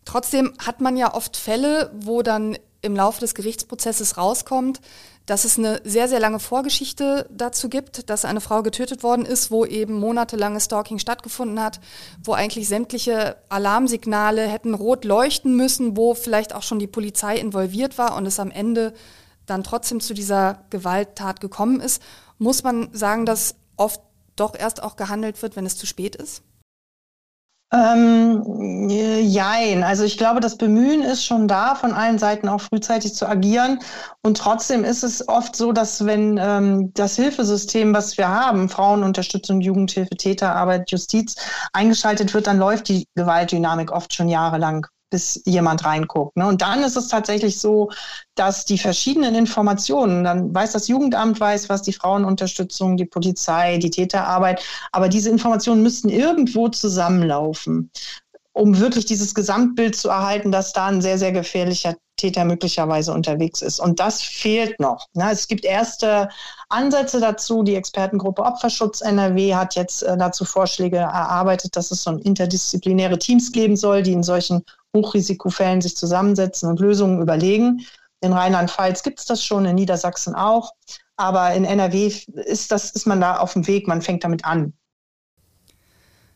Trotzdem 0.03 0.53
hat 0.59 0.81
man 0.81 0.97
ja 0.97 1.13
oft 1.13 1.37
Fälle, 1.37 1.91
wo 1.95 2.21
dann 2.21 2.57
im 2.81 2.95
Laufe 2.95 3.19
des 3.19 3.35
Gerichtsprozesses 3.35 4.17
rauskommt, 4.17 4.81
dass 5.27 5.45
es 5.45 5.57
eine 5.57 5.81
sehr, 5.85 6.09
sehr 6.09 6.19
lange 6.19 6.39
Vorgeschichte 6.39 7.29
dazu 7.29 7.69
gibt, 7.69 8.09
dass 8.09 8.25
eine 8.25 8.41
Frau 8.41 8.63
getötet 8.63 9.03
worden 9.03 9.25
ist, 9.25 9.51
wo 9.51 9.65
eben 9.65 9.99
monatelanges 9.99 10.65
Stalking 10.65 10.97
stattgefunden 10.97 11.61
hat, 11.61 11.79
wo 12.23 12.33
eigentlich 12.33 12.67
sämtliche 12.67 13.37
Alarmsignale 13.49 14.47
hätten 14.47 14.73
rot 14.73 15.05
leuchten 15.05 15.55
müssen, 15.55 15.95
wo 15.95 16.15
vielleicht 16.15 16.55
auch 16.55 16.63
schon 16.63 16.79
die 16.79 16.87
Polizei 16.87 17.37
involviert 17.37 17.97
war 17.99 18.15
und 18.15 18.25
es 18.25 18.39
am 18.39 18.51
Ende 18.51 18.93
dann 19.45 19.63
trotzdem 19.63 20.01
zu 20.01 20.13
dieser 20.13 20.65
Gewalttat 20.71 21.39
gekommen 21.39 21.79
ist, 21.79 22.01
muss 22.39 22.63
man 22.63 22.89
sagen, 22.91 23.25
dass 23.25 23.55
oft 23.77 24.01
doch 24.35 24.55
erst 24.55 24.81
auch 24.81 24.95
gehandelt 24.95 25.41
wird, 25.41 25.55
wenn 25.55 25.65
es 25.65 25.77
zu 25.77 25.85
spät 25.85 26.15
ist? 26.15 26.41
Ähm, 27.73 28.89
jein. 28.89 29.83
Also 29.83 30.03
ich 30.03 30.17
glaube, 30.17 30.41
das 30.41 30.57
Bemühen 30.57 31.01
ist 31.03 31.25
schon 31.25 31.47
da, 31.47 31.75
von 31.75 31.93
allen 31.93 32.19
Seiten 32.19 32.49
auch 32.49 32.59
frühzeitig 32.59 33.15
zu 33.15 33.27
agieren. 33.27 33.79
Und 34.21 34.37
trotzdem 34.37 34.83
ist 34.83 35.03
es 35.03 35.27
oft 35.29 35.55
so, 35.55 35.71
dass 35.71 36.05
wenn 36.05 36.37
ähm, 36.37 36.93
das 36.93 37.15
Hilfesystem, 37.15 37.93
was 37.93 38.17
wir 38.17 38.27
haben, 38.27 38.67
Frauenunterstützung, 38.67 39.61
Jugendhilfe, 39.61 40.17
Täterarbeit, 40.17 40.91
Justiz, 40.91 41.35
eingeschaltet 41.71 42.33
wird, 42.33 42.47
dann 42.47 42.57
läuft 42.57 42.89
die 42.89 43.07
Gewaltdynamik 43.15 43.91
oft 43.91 44.13
schon 44.13 44.27
jahrelang 44.27 44.85
bis 45.11 45.41
jemand 45.45 45.85
reinguckt. 45.85 46.35
Ne? 46.35 46.47
Und 46.47 46.63
dann 46.63 46.81
ist 46.83 46.97
es 46.97 47.09
tatsächlich 47.09 47.59
so, 47.59 47.91
dass 48.33 48.65
die 48.65 48.79
verschiedenen 48.79 49.35
Informationen, 49.35 50.23
dann 50.23 50.55
weiß 50.55 50.71
das 50.71 50.87
Jugendamt, 50.87 51.39
weiß 51.39 51.69
was, 51.69 51.83
die 51.83 51.93
Frauenunterstützung, 51.93 52.97
die 52.97 53.05
Polizei, 53.05 53.77
die 53.77 53.91
Täterarbeit, 53.91 54.63
aber 54.91 55.09
diese 55.09 55.29
Informationen 55.29 55.83
müssten 55.83 56.09
irgendwo 56.09 56.69
zusammenlaufen, 56.69 57.91
um 58.53 58.79
wirklich 58.79 59.05
dieses 59.05 59.35
Gesamtbild 59.35 59.95
zu 59.95 60.09
erhalten, 60.09 60.51
dass 60.51 60.73
da 60.73 60.87
ein 60.87 61.01
sehr, 61.01 61.19
sehr 61.19 61.31
gefährlicher 61.31 61.95
Täter 62.21 62.45
möglicherweise 62.45 63.13
unterwegs 63.13 63.61
ist. 63.61 63.79
Und 63.79 63.99
das 63.99 64.21
fehlt 64.21 64.79
noch. 64.79 65.07
Ne? 65.13 65.29
Es 65.31 65.47
gibt 65.47 65.65
erste 65.65 66.29
Ansätze 66.69 67.19
dazu. 67.19 67.63
Die 67.63 67.75
Expertengruppe 67.75 68.43
Opferschutz 68.43 69.01
NRW 69.01 69.55
hat 69.55 69.75
jetzt 69.75 70.03
äh, 70.03 70.15
dazu 70.17 70.45
Vorschläge 70.45 70.97
erarbeitet, 70.97 71.75
dass 71.75 71.89
es 71.89 72.03
so 72.03 72.11
interdisziplinäre 72.11 73.17
Teams 73.17 73.51
geben 73.51 73.75
soll, 73.75 74.03
die 74.03 74.13
in 74.13 74.23
solchen 74.23 74.63
Hochrisikofällen 74.95 75.81
sich 75.81 75.95
zusammensetzen 75.95 76.69
und 76.69 76.79
Lösungen 76.79 77.21
überlegen. 77.21 77.85
In 78.21 78.33
Rheinland-Pfalz 78.33 79.03
gibt 79.03 79.19
es 79.19 79.25
das 79.25 79.43
schon, 79.43 79.65
in 79.65 79.75
Niedersachsen 79.75 80.35
auch. 80.35 80.73
Aber 81.17 81.53
in 81.53 81.65
NRW 81.65 82.11
ist, 82.45 82.71
das, 82.71 82.91
ist 82.91 83.05
man 83.07 83.21
da 83.21 83.37
auf 83.37 83.53
dem 83.53 83.67
Weg, 83.67 83.87
man 83.87 84.01
fängt 84.01 84.23
damit 84.23 84.45
an. 84.45 84.73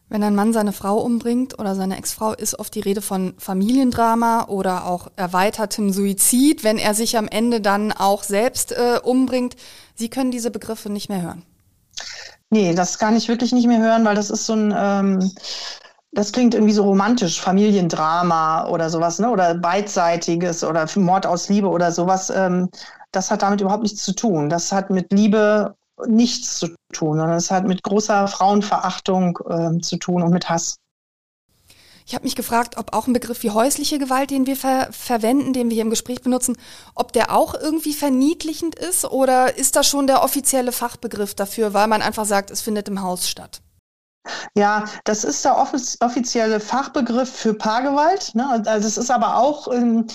Wenn 0.07 0.21
ein 0.21 0.35
Mann 0.35 0.53
seine 0.53 0.71
Frau 0.71 0.99
umbringt 0.99 1.57
oder 1.57 1.73
seine 1.73 1.97
Ex-Frau, 1.97 2.33
ist 2.33 2.59
oft 2.59 2.75
die 2.75 2.79
Rede 2.79 3.01
von 3.01 3.33
Familiendrama 3.39 4.45
oder 4.45 4.85
auch 4.85 5.07
erweitertem 5.15 5.91
Suizid, 5.91 6.63
wenn 6.63 6.77
er 6.77 6.93
sich 6.93 7.17
am 7.17 7.27
Ende 7.27 7.59
dann 7.59 7.91
auch 7.91 8.21
selbst 8.21 8.71
äh, 8.71 8.99
umbringt. 9.03 9.55
Sie 9.95 10.09
können 10.09 10.29
diese 10.29 10.51
Begriffe 10.51 10.91
nicht 10.91 11.09
mehr 11.09 11.23
hören. 11.23 11.43
Nee, 12.51 12.75
das 12.75 12.99
kann 12.99 13.15
ich 13.15 13.27
wirklich 13.27 13.51
nicht 13.51 13.67
mehr 13.67 13.79
hören, 13.81 14.05
weil 14.05 14.15
das 14.15 14.29
ist 14.29 14.45
so 14.45 14.53
ein, 14.53 14.73
ähm, 14.77 15.31
das 16.15 16.31
klingt 16.31 16.53
irgendwie 16.53 16.73
so 16.73 16.83
romantisch, 16.83 17.41
Familiendrama 17.41 18.67
oder 18.69 18.89
sowas, 18.89 19.19
ne? 19.19 19.29
Oder 19.29 19.53
beidseitiges 19.55 20.63
oder 20.63 20.87
Mord 20.95 21.25
aus 21.25 21.49
Liebe 21.49 21.67
oder 21.67 21.91
sowas. 21.91 22.29
Ähm, 22.29 22.69
das 23.11 23.29
hat 23.31 23.41
damit 23.41 23.61
überhaupt 23.61 23.83
nichts 23.83 24.03
zu 24.03 24.13
tun. 24.13 24.49
Das 24.49 24.71
hat 24.71 24.89
mit 24.89 25.11
Liebe 25.11 25.75
nichts 26.07 26.59
zu 26.59 26.67
tun, 26.93 27.17
sondern 27.17 27.37
es 27.37 27.51
hat 27.51 27.67
mit 27.67 27.83
großer 27.83 28.27
Frauenverachtung 28.27 29.39
äh, 29.49 29.81
zu 29.81 29.97
tun 29.97 30.23
und 30.23 30.31
mit 30.31 30.49
Hass. 30.49 30.77
Ich 32.07 32.13
habe 32.13 32.23
mich 32.23 32.35
gefragt, 32.35 32.77
ob 32.77 32.93
auch 32.93 33.07
ein 33.07 33.13
Begriff 33.13 33.41
wie 33.43 33.49
häusliche 33.49 33.97
Gewalt, 33.97 34.29
den 34.29 34.45
wir 34.45 34.55
ver 34.55 34.89
verwenden, 34.91 35.53
den 35.53 35.69
wir 35.69 35.75
hier 35.75 35.83
im 35.83 35.89
Gespräch 35.89 36.21
benutzen, 36.21 36.55
ob 36.93 37.11
der 37.13 37.35
auch 37.35 37.55
irgendwie 37.55 37.93
verniedlichend 37.93 38.75
ist 38.75 39.05
oder 39.05 39.57
ist 39.57 39.75
das 39.75 39.87
schon 39.87 40.07
der 40.07 40.23
offizielle 40.23 40.71
Fachbegriff 40.71 41.33
dafür, 41.33 41.73
weil 41.73 41.87
man 41.87 42.01
einfach 42.01 42.25
sagt, 42.25 42.51
es 42.51 42.61
findet 42.61 42.87
im 42.87 43.01
Haus 43.01 43.27
statt? 43.27 43.61
Ja, 44.55 44.85
das 45.03 45.23
ist 45.23 45.43
der 45.45 45.57
offizielle 45.57 46.59
Fachbegriff 46.59 47.29
für 47.31 47.53
Paargewalt. 47.53 48.33
Ne? 48.35 48.63
Also 48.65 48.87
es 48.87 48.97
ist 48.97 49.11
aber 49.11 49.37
auch, 49.37 49.71
ähm, 49.71 50.07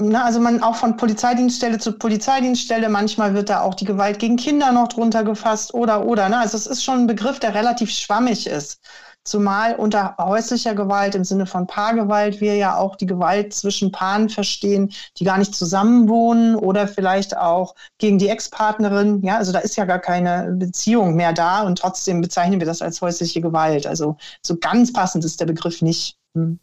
na, 0.00 0.24
also 0.24 0.40
man 0.40 0.62
auch 0.62 0.76
von 0.76 0.96
Polizeidienststelle 0.96 1.78
zu 1.78 1.92
Polizeidienststelle, 1.92 2.88
manchmal 2.88 3.34
wird 3.34 3.50
da 3.50 3.60
auch 3.60 3.74
die 3.74 3.84
Gewalt 3.84 4.18
gegen 4.18 4.36
Kinder 4.36 4.72
noch 4.72 4.88
drunter 4.88 5.24
gefasst 5.24 5.74
oder 5.74 6.04
oder. 6.04 6.28
Ne? 6.28 6.38
Also 6.38 6.56
es 6.56 6.66
ist 6.66 6.84
schon 6.84 7.00
ein 7.00 7.06
Begriff, 7.06 7.38
der 7.38 7.54
relativ 7.54 7.90
schwammig 7.90 8.46
ist. 8.46 8.80
Zumal 9.26 9.74
unter 9.74 10.14
häuslicher 10.18 10.76
Gewalt 10.76 11.16
im 11.16 11.24
Sinne 11.24 11.46
von 11.46 11.66
Paargewalt 11.66 12.40
wir 12.40 12.54
ja 12.54 12.76
auch 12.78 12.94
die 12.94 13.06
Gewalt 13.06 13.52
zwischen 13.52 13.90
Paaren 13.90 14.28
verstehen, 14.28 14.92
die 15.18 15.24
gar 15.24 15.36
nicht 15.36 15.52
zusammenwohnen 15.52 16.54
oder 16.54 16.86
vielleicht 16.86 17.36
auch 17.36 17.74
gegen 17.98 18.18
die 18.18 18.28
Ex-Partnerin. 18.28 19.22
Ja, 19.24 19.38
also 19.38 19.50
da 19.50 19.58
ist 19.58 19.74
ja 19.74 19.84
gar 19.84 19.98
keine 19.98 20.54
Beziehung 20.56 21.16
mehr 21.16 21.32
da 21.32 21.62
und 21.62 21.76
trotzdem 21.76 22.20
bezeichnen 22.20 22.60
wir 22.60 22.68
das 22.68 22.82
als 22.82 23.00
häusliche 23.00 23.40
Gewalt. 23.40 23.84
Also 23.84 24.16
so 24.42 24.56
ganz 24.56 24.92
passend 24.92 25.24
ist 25.24 25.40
der 25.40 25.46
Begriff 25.46 25.82
nicht. 25.82 26.16
Hm. 26.34 26.60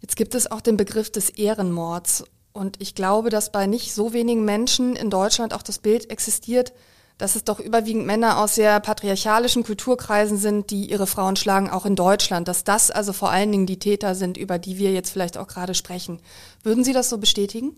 Jetzt 0.00 0.16
gibt 0.16 0.34
es 0.34 0.50
auch 0.50 0.62
den 0.62 0.78
Begriff 0.78 1.12
des 1.12 1.28
Ehrenmords. 1.28 2.24
Und 2.54 2.80
ich 2.80 2.94
glaube, 2.94 3.28
dass 3.28 3.52
bei 3.52 3.66
nicht 3.66 3.92
so 3.92 4.14
wenigen 4.14 4.46
Menschen 4.46 4.96
in 4.96 5.10
Deutschland 5.10 5.52
auch 5.52 5.62
das 5.62 5.78
Bild 5.78 6.10
existiert, 6.10 6.72
dass 7.18 7.36
es 7.36 7.44
doch 7.44 7.60
überwiegend 7.60 8.06
Männer 8.06 8.38
aus 8.38 8.54
sehr 8.54 8.80
patriarchalischen 8.80 9.62
Kulturkreisen 9.62 10.36
sind, 10.36 10.70
die 10.70 10.90
ihre 10.90 11.06
Frauen 11.06 11.36
schlagen, 11.36 11.70
auch 11.70 11.86
in 11.86 11.96
Deutschland, 11.96 12.48
dass 12.48 12.64
das 12.64 12.90
also 12.90 13.12
vor 13.12 13.30
allen 13.30 13.52
Dingen 13.52 13.66
die 13.66 13.78
Täter 13.78 14.14
sind, 14.14 14.36
über 14.36 14.58
die 14.58 14.78
wir 14.78 14.92
jetzt 14.92 15.10
vielleicht 15.10 15.38
auch 15.38 15.46
gerade 15.46 15.74
sprechen. 15.74 16.20
Würden 16.62 16.84
Sie 16.84 16.92
das 16.92 17.10
so 17.10 17.18
bestätigen? 17.18 17.76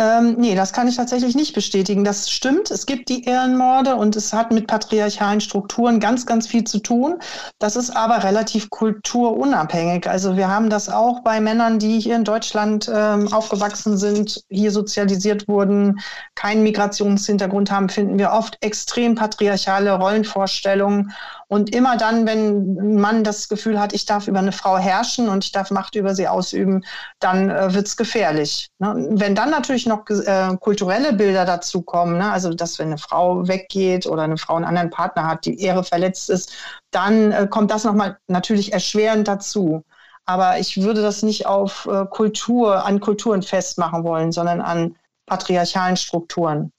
Ähm, 0.00 0.36
nee, 0.38 0.54
das 0.54 0.72
kann 0.72 0.88
ich 0.88 0.96
tatsächlich 0.96 1.34
nicht 1.34 1.54
bestätigen. 1.54 2.04
Das 2.04 2.30
stimmt. 2.30 2.70
Es 2.70 2.86
gibt 2.86 3.10
die 3.10 3.24
Ehrenmorde 3.24 3.96
und 3.96 4.16
es 4.16 4.32
hat 4.32 4.50
mit 4.50 4.66
patriarchalen 4.66 5.42
Strukturen 5.42 6.00
ganz, 6.00 6.24
ganz 6.24 6.46
viel 6.46 6.64
zu 6.64 6.78
tun. 6.78 7.18
Das 7.58 7.76
ist 7.76 7.90
aber 7.94 8.24
relativ 8.24 8.70
kulturunabhängig. 8.70 10.08
Also 10.08 10.38
wir 10.38 10.48
haben 10.48 10.70
das 10.70 10.88
auch 10.88 11.20
bei 11.22 11.38
Männern, 11.42 11.78
die 11.78 12.00
hier 12.00 12.16
in 12.16 12.24
Deutschland 12.24 12.90
ähm, 12.90 13.30
aufgewachsen 13.30 13.98
sind, 13.98 14.42
hier 14.48 14.70
sozialisiert 14.70 15.46
wurden, 15.48 16.00
keinen 16.34 16.62
Migrationshintergrund 16.62 17.70
haben, 17.70 17.90
finden 17.90 18.18
wir 18.18 18.32
oft 18.32 18.56
extrem 18.62 19.16
patriarchale 19.16 19.92
Rollenvorstellungen. 19.92 21.12
Und 21.50 21.74
immer 21.74 21.96
dann, 21.96 22.26
wenn 22.26 22.78
ein 22.78 23.00
Mann 23.00 23.24
das 23.24 23.48
Gefühl 23.48 23.80
hat, 23.80 23.92
ich 23.92 24.06
darf 24.06 24.28
über 24.28 24.38
eine 24.38 24.52
Frau 24.52 24.78
herrschen 24.78 25.28
und 25.28 25.44
ich 25.44 25.50
darf 25.50 25.72
Macht 25.72 25.96
über 25.96 26.14
sie 26.14 26.28
ausüben, 26.28 26.84
dann 27.18 27.50
äh, 27.50 27.74
wird 27.74 27.88
es 27.88 27.96
gefährlich. 27.96 28.70
Ne? 28.78 29.08
Wenn 29.10 29.34
dann 29.34 29.50
natürlich 29.50 29.84
noch 29.84 30.08
äh, 30.08 30.56
kulturelle 30.60 31.12
Bilder 31.12 31.44
dazu 31.44 31.82
kommen, 31.82 32.18
ne? 32.18 32.30
also 32.30 32.54
dass 32.54 32.78
wenn 32.78 32.86
eine 32.86 32.98
Frau 32.98 33.48
weggeht 33.48 34.06
oder 34.06 34.22
eine 34.22 34.36
Frau 34.36 34.54
einen 34.54 34.64
anderen 34.64 34.90
Partner 34.90 35.26
hat, 35.26 35.44
die 35.44 35.60
Ehre 35.60 35.82
verletzt 35.82 36.30
ist, 36.30 36.52
dann 36.92 37.32
äh, 37.32 37.48
kommt 37.50 37.72
das 37.72 37.82
nochmal 37.82 38.16
natürlich 38.28 38.72
erschwerend 38.72 39.26
dazu. 39.26 39.82
Aber 40.26 40.60
ich 40.60 40.80
würde 40.80 41.02
das 41.02 41.24
nicht 41.24 41.46
auf 41.46 41.88
äh, 41.90 42.06
Kultur, 42.06 42.84
an 42.84 43.00
Kulturen 43.00 43.42
festmachen 43.42 44.04
wollen, 44.04 44.30
sondern 44.30 44.60
an 44.60 44.94
patriarchalen 45.26 45.96
Strukturen. 45.96 46.70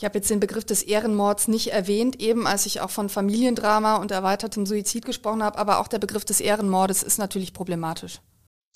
Ich 0.00 0.04
habe 0.06 0.16
jetzt 0.16 0.30
den 0.30 0.40
Begriff 0.40 0.64
des 0.64 0.82
Ehrenmords 0.82 1.46
nicht 1.46 1.74
erwähnt, 1.74 2.22
eben 2.22 2.46
als 2.46 2.64
ich 2.64 2.80
auch 2.80 2.88
von 2.88 3.10
Familiendrama 3.10 3.96
und 3.96 4.10
erweitertem 4.10 4.64
Suizid 4.64 5.04
gesprochen 5.04 5.42
habe, 5.42 5.58
aber 5.58 5.78
auch 5.78 5.88
der 5.88 5.98
Begriff 5.98 6.24
des 6.24 6.40
Ehrenmordes 6.40 7.02
ist 7.02 7.18
natürlich 7.18 7.52
problematisch. 7.52 8.22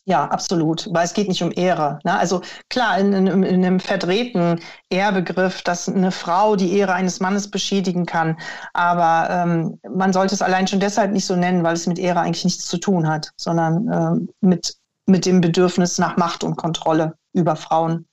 Ja, 0.04 0.26
absolut, 0.26 0.86
weil 0.92 1.06
es 1.06 1.14
geht 1.14 1.28
nicht 1.28 1.42
um 1.42 1.50
Ehre. 1.50 1.98
Ne? 2.04 2.14
Also 2.14 2.42
klar, 2.68 2.98
in, 2.98 3.14
in, 3.14 3.26
in, 3.26 3.64
einem 3.64 3.80
verdrehten 3.80 4.60
Ehrbegriff, 4.90 5.62
dass 5.62 5.88
eine 5.88 6.10
Frau 6.10 6.56
die 6.56 6.76
Ehre 6.76 6.92
eines 6.92 7.20
Mannes 7.20 7.50
beschädigen 7.50 8.04
kann, 8.04 8.36
aber 8.74 9.30
ähm, 9.30 9.80
man 9.90 10.12
sollte 10.12 10.34
es 10.34 10.42
allein 10.42 10.66
schon 10.66 10.80
deshalb 10.80 11.12
nicht 11.12 11.24
so 11.24 11.36
nennen, 11.36 11.64
weil 11.64 11.72
es 11.72 11.86
mit 11.86 11.98
Ehre 11.98 12.20
eigentlich 12.20 12.44
nichts 12.44 12.66
zu 12.66 12.76
tun 12.76 13.08
hat, 13.08 13.30
sondern 13.38 13.88
ähm, 13.90 14.28
mit, 14.42 14.76
mit 15.06 15.24
dem 15.24 15.40
Bedürfnis 15.40 15.96
nach 15.96 16.18
Macht 16.18 16.44
und 16.44 16.56
Kontrolle 16.56 17.14
über 17.32 17.56
Frauen. 17.56 18.04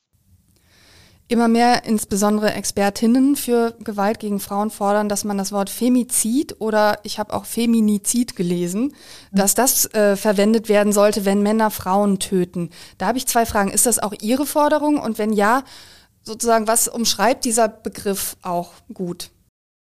Immer 1.31 1.47
mehr 1.47 1.85
insbesondere 1.85 2.51
Expertinnen 2.55 3.37
für 3.37 3.73
Gewalt 3.79 4.19
gegen 4.19 4.41
Frauen 4.41 4.69
fordern, 4.69 5.07
dass 5.07 5.23
man 5.23 5.37
das 5.37 5.53
Wort 5.53 5.69
Femizid 5.69 6.57
oder 6.59 6.99
ich 7.03 7.19
habe 7.19 7.31
auch 7.31 7.45
Feminizid 7.45 8.35
gelesen, 8.35 8.93
dass 9.31 9.55
das 9.55 9.85
äh, 9.93 10.17
verwendet 10.17 10.67
werden 10.67 10.91
sollte, 10.91 11.23
wenn 11.23 11.41
Männer 11.41 11.71
Frauen 11.71 12.19
töten. 12.19 12.69
Da 12.97 13.07
habe 13.07 13.17
ich 13.17 13.27
zwei 13.27 13.45
Fragen. 13.45 13.71
Ist 13.71 13.85
das 13.85 13.99
auch 13.99 14.11
Ihre 14.19 14.45
Forderung? 14.45 14.99
Und 14.99 15.19
wenn 15.19 15.31
ja, 15.31 15.63
sozusagen, 16.21 16.67
was 16.67 16.89
umschreibt 16.89 17.45
dieser 17.45 17.69
Begriff 17.69 18.35
auch 18.41 18.73
gut? 18.93 19.29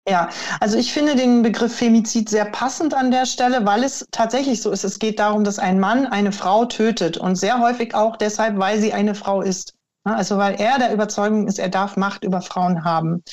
Ja, 0.07 0.29
also 0.61 0.77
ich 0.77 0.93
finde 0.93 1.17
den 1.17 1.41
Begriff 1.41 1.75
Femizid 1.75 2.29
sehr 2.29 2.45
passend 2.45 2.93
an 2.93 3.11
der 3.11 3.25
Stelle, 3.25 3.65
weil 3.65 3.83
es 3.83 4.07
tatsächlich 4.11 4.61
so 4.61 4.71
ist. 4.71 4.85
Es 4.85 4.99
geht 4.99 5.19
darum, 5.19 5.43
dass 5.43 5.59
ein 5.59 5.81
Mann 5.81 6.07
eine 6.07 6.31
Frau 6.31 6.63
tötet 6.63 7.17
und 7.17 7.35
sehr 7.35 7.59
häufig 7.59 7.93
auch 7.93 8.15
deshalb, 8.15 8.57
weil 8.57 8.79
sie 8.79 8.93
eine 8.93 9.15
Frau 9.15 9.41
ist. 9.41 9.73
Also 10.05 10.37
weil 10.37 10.61
er 10.61 10.77
der 10.77 10.93
Überzeugung 10.93 11.47
ist, 11.47 11.57
er 11.57 11.69
darf 11.69 11.97
Macht 11.97 12.23
über 12.23 12.41
Frauen 12.41 12.83
haben. 12.83 13.23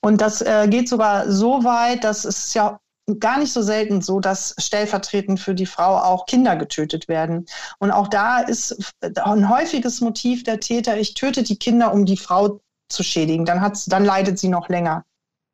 Und 0.00 0.20
das 0.20 0.40
äh, 0.40 0.66
geht 0.68 0.88
sogar 0.88 1.30
so 1.30 1.62
weit, 1.62 2.04
dass 2.04 2.24
es 2.24 2.54
ja 2.54 2.78
gar 3.20 3.38
nicht 3.38 3.52
so 3.52 3.62
selten 3.62 4.02
so, 4.02 4.18
dass 4.18 4.54
stellvertretend 4.58 5.38
für 5.38 5.54
die 5.54 5.66
Frau 5.66 5.96
auch 5.98 6.26
Kinder 6.26 6.56
getötet 6.56 7.06
werden. 7.06 7.46
Und 7.78 7.92
auch 7.92 8.08
da 8.08 8.40
ist 8.40 8.94
ein 9.22 9.48
häufiges 9.48 10.00
Motiv 10.00 10.42
der 10.42 10.58
Täter, 10.58 10.96
ich 10.98 11.14
töte 11.14 11.42
die 11.42 11.58
Kinder, 11.58 11.92
um 11.92 12.04
die 12.06 12.16
Frau 12.16 12.60
zu 12.88 13.02
schädigen. 13.02 13.44
Dann, 13.44 13.60
hat's, 13.60 13.84
dann 13.84 14.04
leidet 14.04 14.38
sie 14.38 14.48
noch 14.48 14.68
länger. 14.68 15.04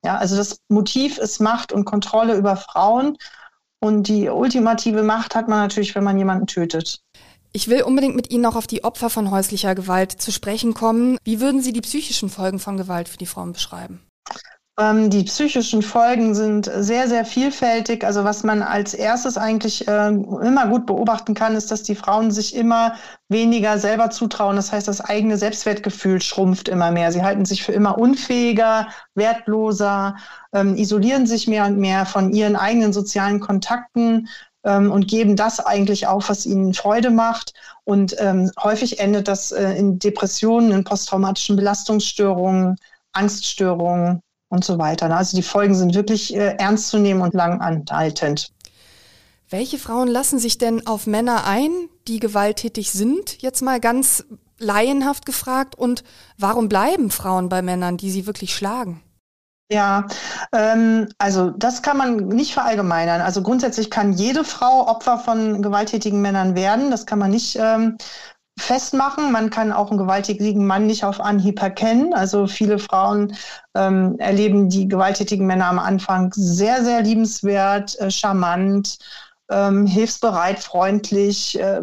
Ja, 0.05 0.17
also 0.17 0.37
das 0.37 0.59
Motiv 0.69 1.19
ist 1.19 1.41
Macht 1.41 1.73
und 1.73 1.85
Kontrolle 1.85 2.37
über 2.37 2.57
Frauen. 2.57 3.17
Und 3.81 4.07
die 4.07 4.29
ultimative 4.29 5.03
Macht 5.03 5.35
hat 5.35 5.49
man 5.49 5.59
natürlich, 5.59 5.95
wenn 5.95 6.05
man 6.05 6.17
jemanden 6.17 6.47
tötet. 6.47 7.01
Ich 7.53 7.69
will 7.69 7.83
unbedingt 7.83 8.17
mit 8.17 8.31
Ihnen 8.31 8.43
noch 8.43 8.57
auf 8.57 8.67
die 8.67 8.83
Opfer 8.83 9.11
von 9.11 9.31
häuslicher 9.31 9.75
Gewalt 9.75 10.13
zu 10.13 10.33
sprechen 10.33 10.73
kommen. 10.73 11.19
Wie 11.25 11.41
würden 11.41 11.61
Sie 11.61 11.73
die 11.73 11.83
psychischen 11.83 12.31
Folgen 12.31 12.59
von 12.59 12.79
Gewalt 12.79 13.09
für 13.09 13.19
die 13.19 13.27
Frauen 13.27 13.53
beschreiben? 13.53 14.01
Ähm, 14.81 15.11
die 15.11 15.25
psychischen 15.25 15.83
Folgen 15.83 16.35
sind 16.35 16.71
sehr, 16.75 17.07
sehr 17.07 17.27
vielfältig. 17.27 18.05
Also 18.05 18.25
was 18.25 18.43
man 18.43 18.63
als 18.63 18.95
erstes 18.95 19.37
eigentlich 19.37 19.87
äh, 19.87 20.09
immer 20.09 20.67
gut 20.69 20.87
beobachten 20.87 21.35
kann, 21.35 21.55
ist, 21.55 21.71
dass 21.71 21.83
die 21.83 21.95
Frauen 21.95 22.31
sich 22.31 22.57
immer 22.57 22.95
weniger 23.29 23.79
selber 23.79 24.09
zutrauen. 24.09 24.57
Das 24.57 24.73
heißt, 24.73 24.89
das 24.89 25.03
eigene 25.03 25.37
Selbstwertgefühl 25.37 26.23
schrumpft 26.23 26.71
immer 26.71 26.91
mehr. 26.91 27.13
Sie 27.13 27.23
halten 27.23 27.45
sich 27.45 27.63
für 27.63 27.73
immer 27.73 27.99
unfähiger, 27.99 28.89
wertloser, 29.15 30.17
ähm, 30.55 30.75
isolieren 30.75 31.27
sich 31.27 31.47
mehr 31.47 31.67
und 31.67 31.77
mehr 31.77 32.07
von 32.07 32.33
ihren 32.33 32.57
eigenen 32.57 32.95
sozialen 32.95 33.41
Kontakten 33.41 34.29
ähm, 34.65 34.91
und 34.91 35.09
geben 35.09 35.37
das 35.37 35.61
eigentlich 35.61 36.07
auf, 36.07 36.29
was 36.29 36.47
ihnen 36.47 36.75
Freude 36.75 37.11
macht. 37.11 37.55
Und 37.85 38.17
ähm, 38.19 38.51
häufig 38.63 39.01
endet 39.01 39.29
das 39.29 39.53
äh, 39.53 39.73
in 39.73 39.99
Depressionen, 39.99 40.71
in 40.73 40.85
posttraumatischen 40.85 41.57
Belastungsstörungen, 41.57 42.77
Angststörungen 43.13 44.23
und 44.49 44.65
so 44.65 44.79
weiter. 44.79 45.15
Also 45.15 45.37
die 45.37 45.43
Folgen 45.43 45.75
sind 45.75 45.95
wirklich 45.95 46.35
äh, 46.35 46.57
ernst 46.59 46.89
zu 46.89 46.99
nehmen 46.99 47.23
und 47.23 47.35
lang 47.35 47.61
anhaltend. 47.61 48.53
Welche 49.49 49.79
Frauen 49.79 50.09
lassen 50.09 50.39
sich 50.39 50.57
denn 50.57 50.87
auf 50.87 51.07
Männer 51.07 51.47
ein, 51.47 51.71
die 52.09 52.21
gewalttätig 52.21 52.91
sind? 52.91 53.43
Jetzt 53.43 53.61
mal 53.61 53.81
ganz 53.81 54.25
laienhaft 54.59 55.27
gefragt. 55.27 55.75
Und 55.77 56.05
warum 56.39 56.69
bleiben 56.69 57.11
Frauen 57.11 57.49
bei 57.49 57.61
Männern, 57.61 57.97
die 57.97 58.11
sie 58.11 58.27
wirklich 58.27 58.55
schlagen? 58.55 59.03
Ja, 59.73 60.07
ähm, 60.53 61.09
also 61.17 61.49
das 61.51 61.81
kann 61.81 61.97
man 61.97 62.29
nicht 62.29 62.53
verallgemeinern. 62.53 63.23
Also 63.23 63.43
grundsätzlich 63.43 63.91
kann 63.91 64.13
jede 64.13 64.45
Frau 64.45 64.87
Opfer 64.87 65.19
von 65.19 65.63
gewalttätigen 65.63 66.21
Männern 66.21 66.55
werden. 66.55 66.91
Das 66.91 67.07
kann 67.07 67.19
man 67.19 67.31
nicht 67.31 67.57
ähm, 67.59 67.97
festmachen. 68.59 69.33
Man 69.33 69.49
kann 69.49 69.73
auch 69.73 69.89
einen 69.89 69.99
gewalttätigen 69.99 70.67
Mann 70.67 70.87
nicht 70.87 71.05
auf 71.05 71.21
Anhieb 71.21 71.63
erkennen. 71.63 72.13
Also 72.13 72.47
viele 72.47 72.79
Frauen 72.79 73.35
ähm, 73.75 74.17
erleben 74.19 74.69
die 74.69 74.89
gewalttätigen 74.89 75.47
Männer 75.47 75.69
am 75.69 75.79
Anfang 75.79 76.31
sehr, 76.35 76.85
sehr 76.85 77.01
liebenswert, 77.01 77.99
äh, 77.99 78.11
charmant, 78.11 78.99
ähm, 79.51 79.87
hilfsbereit, 79.87 80.59
freundlich, 80.59 81.59
äh, 81.59 81.81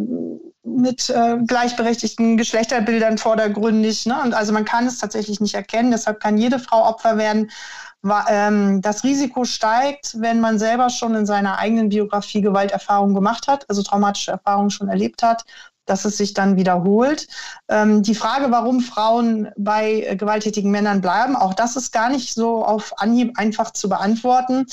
mit 0.77 1.09
äh, 1.09 1.37
gleichberechtigten 1.45 2.37
Geschlechterbildern 2.37 3.17
vordergründig. 3.17 4.05
Ne? 4.05 4.21
Und 4.21 4.33
also 4.33 4.53
man 4.53 4.65
kann 4.65 4.87
es 4.87 4.99
tatsächlich 4.99 5.39
nicht 5.39 5.55
erkennen. 5.55 5.91
Deshalb 5.91 6.19
kann 6.19 6.37
jede 6.37 6.59
Frau 6.59 6.87
Opfer 6.87 7.17
werden. 7.17 7.49
Ähm, 8.29 8.81
das 8.81 9.03
Risiko 9.03 9.43
steigt, 9.43 10.15
wenn 10.19 10.39
man 10.39 10.57
selber 10.57 10.89
schon 10.89 11.15
in 11.15 11.25
seiner 11.25 11.57
eigenen 11.59 11.89
Biografie 11.89 12.41
Gewalterfahrungen 12.41 13.13
gemacht 13.13 13.47
hat, 13.47 13.65
also 13.69 13.83
traumatische 13.83 14.31
Erfahrungen 14.31 14.69
schon 14.69 14.87
erlebt 14.87 15.23
hat 15.23 15.45
dass 15.89 16.05
es 16.05 16.17
sich 16.17 16.33
dann 16.33 16.55
wiederholt. 16.55 17.27
Ähm, 17.67 18.03
die 18.03 18.15
Frage, 18.15 18.51
warum 18.51 18.79
Frauen 18.79 19.49
bei 19.57 20.03
äh, 20.03 20.15
gewalttätigen 20.15 20.71
Männern 20.71 21.01
bleiben, 21.01 21.35
auch 21.35 21.53
das 21.53 21.75
ist 21.75 21.91
gar 21.91 22.09
nicht 22.09 22.33
so 22.33 22.63
auf 22.63 22.93
Anhieb 23.01 23.37
einfach 23.37 23.71
zu 23.71 23.89
beantworten. 23.89 24.67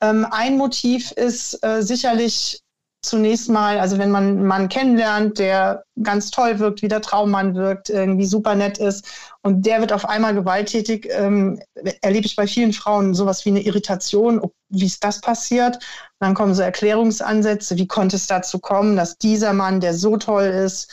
Ähm, 0.00 0.26
ein 0.30 0.56
Motiv 0.56 1.12
ist 1.12 1.62
äh, 1.62 1.82
sicherlich 1.82 2.62
zunächst 3.02 3.48
mal, 3.48 3.78
also 3.78 3.98
wenn 3.98 4.10
man 4.10 4.24
einen 4.24 4.46
Mann 4.46 4.68
kennenlernt, 4.68 5.38
der 5.38 5.84
ganz 6.02 6.30
toll 6.30 6.58
wirkt, 6.58 6.82
wie 6.82 6.88
der 6.88 7.02
Traummann 7.02 7.54
wirkt, 7.54 7.90
irgendwie 7.90 8.26
super 8.26 8.54
nett 8.54 8.78
ist 8.78 9.06
und 9.42 9.66
der 9.66 9.80
wird 9.80 9.92
auf 9.92 10.08
einmal 10.08 10.34
gewalttätig, 10.34 11.08
ähm, 11.10 11.60
erlebe 12.00 12.26
ich 12.26 12.36
bei 12.36 12.46
vielen 12.46 12.72
Frauen 12.72 13.14
sowas 13.14 13.44
wie 13.44 13.50
eine 13.50 13.62
Irritation, 13.62 14.40
wie 14.68 14.86
ist 14.86 15.02
das 15.02 15.20
passiert? 15.20 15.76
Und 15.76 15.82
dann 16.20 16.34
kommen 16.34 16.54
so 16.54 16.62
Erklärungsansätze, 16.62 17.76
wie 17.76 17.88
konnte 17.88 18.16
es 18.16 18.28
dazu 18.28 18.58
kommen, 18.60 18.96
dass 18.96 19.18
dieser 19.18 19.52
Mann, 19.52 19.80
der 19.80 19.94
so 19.94 20.16
toll 20.16 20.44
ist, 20.44 20.90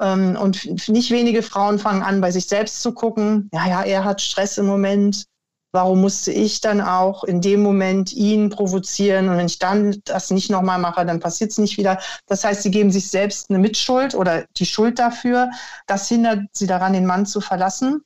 ähm, 0.00 0.36
und 0.40 0.88
nicht 0.88 1.10
wenige 1.10 1.42
Frauen 1.42 1.78
fangen 1.78 2.02
an, 2.02 2.20
bei 2.20 2.30
sich 2.30 2.46
selbst 2.46 2.82
zu 2.82 2.92
gucken, 2.92 3.48
ja, 3.52 3.68
ja, 3.68 3.82
er 3.82 4.04
hat 4.04 4.20
Stress 4.20 4.58
im 4.58 4.66
Moment, 4.66 5.26
Warum 5.72 6.00
musste 6.00 6.32
ich 6.32 6.60
dann 6.60 6.80
auch 6.80 7.22
in 7.22 7.40
dem 7.40 7.62
Moment 7.62 8.12
ihn 8.12 8.50
provozieren? 8.50 9.28
Und 9.28 9.36
wenn 9.36 9.46
ich 9.46 9.58
dann 9.58 10.00
das 10.04 10.30
nicht 10.30 10.50
nochmal 10.50 10.78
mache, 10.78 11.06
dann 11.06 11.20
passiert 11.20 11.52
es 11.52 11.58
nicht 11.58 11.78
wieder. 11.78 11.98
Das 12.26 12.42
heißt, 12.42 12.62
sie 12.62 12.72
geben 12.72 12.90
sich 12.90 13.08
selbst 13.08 13.50
eine 13.50 13.58
Mitschuld 13.60 14.14
oder 14.14 14.46
die 14.56 14.66
Schuld 14.66 14.98
dafür. 14.98 15.50
Das 15.86 16.08
hindert 16.08 16.40
sie 16.52 16.66
daran, 16.66 16.92
den 16.92 17.06
Mann 17.06 17.24
zu 17.24 17.40
verlassen. 17.40 18.02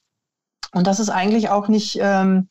Und 0.72 0.86
das 0.86 1.00
ist 1.00 1.08
eigentlich 1.08 1.48
auch 1.48 1.68
nicht, 1.68 1.98
ähm, 2.00 2.48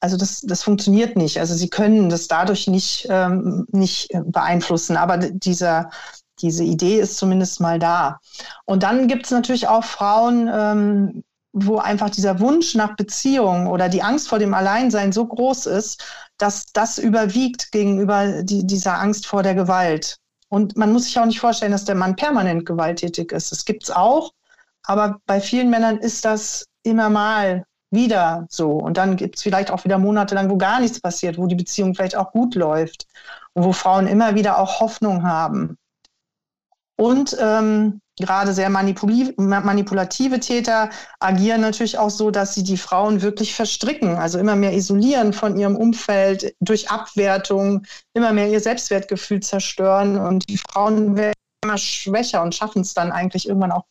also 0.00 0.16
das, 0.16 0.40
das 0.40 0.62
funktioniert 0.62 1.16
nicht. 1.16 1.38
Also 1.38 1.54
sie 1.54 1.68
können 1.68 2.08
das 2.08 2.26
dadurch 2.26 2.66
nicht, 2.66 3.06
ähm, 3.10 3.66
nicht 3.70 4.08
beeinflussen. 4.26 4.96
Aber 4.96 5.18
dieser, 5.18 5.90
diese 6.40 6.64
Idee 6.64 7.00
ist 7.00 7.18
zumindest 7.18 7.60
mal 7.60 7.78
da. 7.78 8.18
Und 8.64 8.82
dann 8.82 9.08
gibt 9.08 9.26
es 9.26 9.30
natürlich 9.30 9.68
auch 9.68 9.84
Frauen, 9.84 10.48
ähm, 10.52 11.24
wo 11.54 11.78
einfach 11.78 12.10
dieser 12.10 12.40
Wunsch 12.40 12.74
nach 12.74 12.96
Beziehung 12.96 13.68
oder 13.68 13.88
die 13.88 14.02
Angst 14.02 14.28
vor 14.28 14.40
dem 14.40 14.54
Alleinsein 14.54 15.12
so 15.12 15.24
groß 15.24 15.66
ist, 15.66 16.04
dass 16.36 16.66
das 16.72 16.98
überwiegt 16.98 17.70
gegenüber 17.70 18.42
die, 18.42 18.66
dieser 18.66 18.98
Angst 18.98 19.26
vor 19.26 19.44
der 19.44 19.54
Gewalt. 19.54 20.18
Und 20.48 20.76
man 20.76 20.92
muss 20.92 21.04
sich 21.04 21.18
auch 21.18 21.26
nicht 21.26 21.38
vorstellen, 21.38 21.70
dass 21.70 21.84
der 21.84 21.94
Mann 21.94 22.16
permanent 22.16 22.66
gewalttätig 22.66 23.30
ist. 23.30 23.52
Das 23.52 23.64
gibt's 23.64 23.90
auch, 23.90 24.32
aber 24.82 25.20
bei 25.26 25.40
vielen 25.40 25.70
Männern 25.70 25.98
ist 25.98 26.24
das 26.24 26.66
immer 26.82 27.08
mal 27.08 27.64
wieder 27.90 28.46
so. 28.50 28.72
Und 28.72 28.96
dann 28.96 29.16
gibt's 29.16 29.42
vielleicht 29.42 29.70
auch 29.70 29.84
wieder 29.84 29.98
Monate 29.98 30.34
lang, 30.34 30.50
wo 30.50 30.56
gar 30.56 30.80
nichts 30.80 31.00
passiert, 31.00 31.38
wo 31.38 31.46
die 31.46 31.54
Beziehung 31.54 31.94
vielleicht 31.94 32.16
auch 32.16 32.32
gut 32.32 32.56
läuft 32.56 33.06
und 33.52 33.64
wo 33.64 33.72
Frauen 33.72 34.08
immer 34.08 34.34
wieder 34.34 34.58
auch 34.58 34.80
Hoffnung 34.80 35.22
haben. 35.22 35.78
Und 36.96 37.36
ähm, 37.40 38.00
gerade 38.16 38.52
sehr 38.52 38.70
manipulative 38.70 40.40
Täter 40.40 40.90
agieren 41.18 41.60
natürlich 41.60 41.98
auch 41.98 42.10
so, 42.10 42.30
dass 42.30 42.54
sie 42.54 42.62
die 42.62 42.76
Frauen 42.76 43.22
wirklich 43.22 43.54
verstricken, 43.54 44.16
also 44.16 44.38
immer 44.38 44.56
mehr 44.56 44.72
isolieren 44.72 45.32
von 45.32 45.56
ihrem 45.56 45.76
Umfeld 45.76 46.54
durch 46.60 46.90
Abwertung, 46.90 47.84
immer 48.14 48.32
mehr 48.32 48.48
ihr 48.48 48.60
Selbstwertgefühl 48.60 49.40
zerstören 49.40 50.16
und 50.18 50.48
die 50.48 50.58
Frauen 50.58 51.16
werden 51.16 51.34
immer 51.64 51.78
schwächer 51.78 52.42
und 52.42 52.54
schaffen 52.54 52.82
es 52.82 52.94
dann 52.94 53.10
eigentlich 53.10 53.48
irgendwann 53.48 53.72
auch 53.72 53.84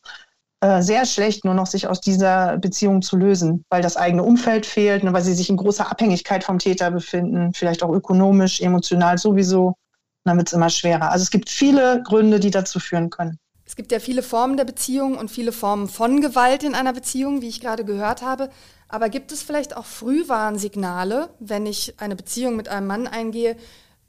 äh, 0.64 0.80
sehr 0.80 1.04
schlecht, 1.04 1.44
nur 1.44 1.52
noch 1.52 1.66
sich 1.66 1.86
aus 1.86 2.00
dieser 2.00 2.56
Beziehung 2.56 3.02
zu 3.02 3.16
lösen, 3.16 3.64
weil 3.68 3.82
das 3.82 3.98
eigene 3.98 4.22
Umfeld 4.22 4.64
fehlt, 4.64 5.04
ne, 5.04 5.12
weil 5.12 5.22
sie 5.22 5.34
sich 5.34 5.50
in 5.50 5.58
großer 5.58 5.90
Abhängigkeit 5.90 6.42
vom 6.42 6.58
Täter 6.58 6.90
befinden, 6.90 7.52
vielleicht 7.52 7.82
auch 7.82 7.92
ökonomisch, 7.92 8.60
emotional 8.62 9.18
sowieso. 9.18 9.66
Und 9.66 9.76
dann 10.24 10.38
wird 10.38 10.48
es 10.48 10.54
immer 10.54 10.70
schwerer. 10.70 11.10
Also 11.10 11.24
es 11.24 11.30
gibt 11.30 11.50
viele 11.50 12.02
Gründe, 12.02 12.40
die 12.40 12.50
dazu 12.50 12.80
führen 12.80 13.10
können. 13.10 13.38
Es 13.74 13.76
gibt 13.76 13.90
ja 13.90 13.98
viele 13.98 14.22
Formen 14.22 14.56
der 14.56 14.64
Beziehung 14.64 15.18
und 15.18 15.32
viele 15.32 15.50
Formen 15.50 15.88
von 15.88 16.20
Gewalt 16.20 16.62
in 16.62 16.76
einer 16.76 16.92
Beziehung, 16.92 17.42
wie 17.42 17.48
ich 17.48 17.60
gerade 17.60 17.84
gehört 17.84 18.22
habe. 18.22 18.48
Aber 18.86 19.08
gibt 19.08 19.32
es 19.32 19.42
vielleicht 19.42 19.76
auch 19.76 19.84
Frühwarnsignale, 19.84 21.30
wenn 21.40 21.66
ich 21.66 21.94
eine 21.98 22.14
Beziehung 22.14 22.54
mit 22.54 22.68
einem 22.68 22.86
Mann 22.86 23.08
eingehe, 23.08 23.56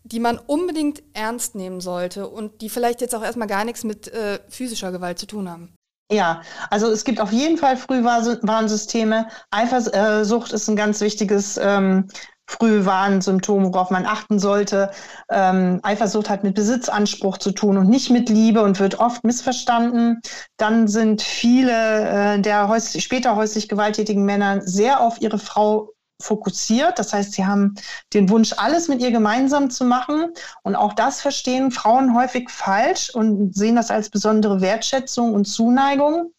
die 0.04 0.20
man 0.20 0.38
unbedingt 0.38 1.02
ernst 1.14 1.56
nehmen 1.56 1.82
sollte 1.82 2.28
und 2.28 2.62
die 2.62 2.70
vielleicht 2.70 3.02
jetzt 3.02 3.16
auch 3.16 3.24
erstmal 3.24 3.48
gar 3.48 3.66
nichts 3.66 3.84
mit 3.84 4.08
äh, 4.10 4.38
physischer 4.50 4.92
Gewalt 4.92 5.18
zu 5.18 5.26
tun 5.26 5.50
haben? 5.50 5.74
Ja, 6.12 6.44
also 6.70 6.92
es 6.92 7.04
gibt 7.04 7.20
auf 7.20 7.32
jeden 7.32 7.58
Fall 7.58 7.76
Frühwarnsysteme. 7.76 9.28
Eifersucht 9.50 10.54
ist 10.54 10.68
ein 10.68 10.76
ganz 10.76 11.02
wichtiges 11.02 11.58
ähm, 11.58 12.08
Frühwarnsymptome, 12.48 13.74
worauf 13.74 13.90
man 13.90 14.06
achten 14.06 14.40
sollte. 14.40 14.92
Ähm, 15.30 15.80
Eifersucht 15.84 16.30
hat 16.30 16.44
mit 16.44 16.56
Besitzanspruch 16.56 17.38
zu 17.38 17.52
tun 17.52 17.78
und 17.78 17.90
nicht 17.90 18.10
mit 18.12 18.30
Liebe 18.30 18.62
und 18.62 18.80
wird 18.80 19.00
oft 19.00 19.24
missverstanden. 19.24 20.22
Dann 20.58 20.88
sind 20.88 21.22
viele 21.22 22.36
äh, 22.36 22.40
der 22.40 22.68
häuslich, 22.68 23.04
später 23.04 23.36
häuslich 23.36 23.68
gewalttätigen 23.68 24.26
Männer 24.26 24.62
sehr 24.62 25.02
auf 25.02 25.22
ihre 25.22 25.40
Frau 25.40 25.96
fokussiert. 26.22 26.98
Das 26.98 27.14
heißt, 27.14 27.34
sie 27.34 27.46
haben 27.46 27.76
den 28.14 28.30
Wunsch, 28.30 28.54
alles 28.58 28.88
mit 28.88 29.02
ihr 29.02 29.12
gemeinsam 29.12 29.70
zu 29.70 29.84
machen. 29.84 30.34
Und 30.64 30.76
auch 30.76 30.94
das 30.94 31.22
verstehen 31.22 31.72
Frauen 31.72 32.16
häufig 32.16 32.50
falsch 32.50 33.10
und 33.10 33.56
sehen 33.56 33.76
das 33.76 33.92
als 33.92 34.10
besondere 34.10 34.62
Wertschätzung 34.62 35.34
und 35.34 35.46
Zuneigung. 35.46 36.32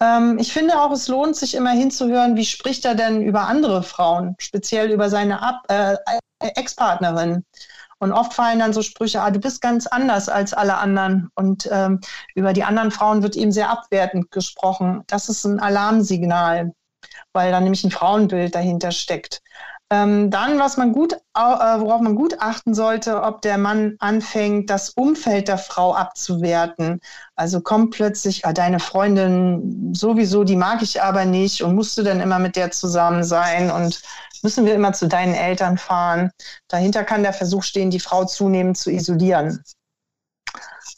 Ähm, 0.00 0.38
ich 0.38 0.52
finde 0.52 0.80
auch, 0.80 0.92
es 0.92 1.08
lohnt 1.08 1.36
sich 1.36 1.54
immer 1.54 1.70
hinzuhören, 1.70 2.36
wie 2.36 2.44
spricht 2.44 2.84
er 2.84 2.94
denn 2.94 3.22
über 3.22 3.48
andere 3.48 3.82
Frauen, 3.82 4.36
speziell 4.38 4.90
über 4.90 5.10
seine 5.10 5.40
äh, 5.68 5.96
Ex-Partnerin. 6.40 7.44
Und 8.00 8.12
oft 8.12 8.32
fallen 8.32 8.60
dann 8.60 8.72
so 8.72 8.82
Sprüche, 8.82 9.20
ah, 9.20 9.30
du 9.30 9.40
bist 9.40 9.60
ganz 9.60 9.86
anders 9.88 10.28
als 10.28 10.54
alle 10.54 10.76
anderen. 10.76 11.30
Und 11.34 11.68
ähm, 11.72 12.00
über 12.34 12.52
die 12.52 12.62
anderen 12.62 12.92
Frauen 12.92 13.22
wird 13.22 13.34
eben 13.36 13.50
sehr 13.50 13.70
abwertend 13.70 14.30
gesprochen. 14.30 15.02
Das 15.08 15.28
ist 15.28 15.44
ein 15.44 15.58
Alarmsignal, 15.58 16.72
weil 17.32 17.50
da 17.50 17.60
nämlich 17.60 17.82
ein 17.82 17.90
Frauenbild 17.90 18.54
dahinter 18.54 18.92
steckt. 18.92 19.42
Ähm, 19.90 20.30
dann, 20.30 20.58
was 20.58 20.76
man 20.76 20.92
gut, 20.92 21.14
äh, 21.14 21.18
worauf 21.40 22.00
man 22.02 22.14
gut 22.14 22.36
achten 22.40 22.74
sollte, 22.74 23.22
ob 23.22 23.40
der 23.40 23.56
Mann 23.56 23.96
anfängt, 24.00 24.68
das 24.70 24.90
Umfeld 24.90 25.48
der 25.48 25.58
Frau 25.58 25.94
abzuwerten. 25.94 27.00
Also 27.38 27.60
kommt 27.60 27.92
plötzlich, 27.92 28.44
ah, 28.44 28.52
deine 28.52 28.80
Freundin 28.80 29.94
sowieso, 29.94 30.42
die 30.42 30.56
mag 30.56 30.82
ich 30.82 31.00
aber 31.00 31.24
nicht 31.24 31.62
und 31.62 31.76
musst 31.76 31.96
du 31.96 32.02
dann 32.02 32.20
immer 32.20 32.40
mit 32.40 32.56
der 32.56 32.72
zusammen 32.72 33.22
sein 33.22 33.70
und 33.70 34.02
müssen 34.42 34.66
wir 34.66 34.74
immer 34.74 34.92
zu 34.92 35.06
deinen 35.06 35.34
Eltern 35.34 35.78
fahren. 35.78 36.32
Dahinter 36.66 37.04
kann 37.04 37.22
der 37.22 37.32
Versuch 37.32 37.62
stehen, 37.62 37.90
die 37.90 38.00
Frau 38.00 38.24
zunehmend 38.24 38.76
zu 38.76 38.90
isolieren 38.90 39.62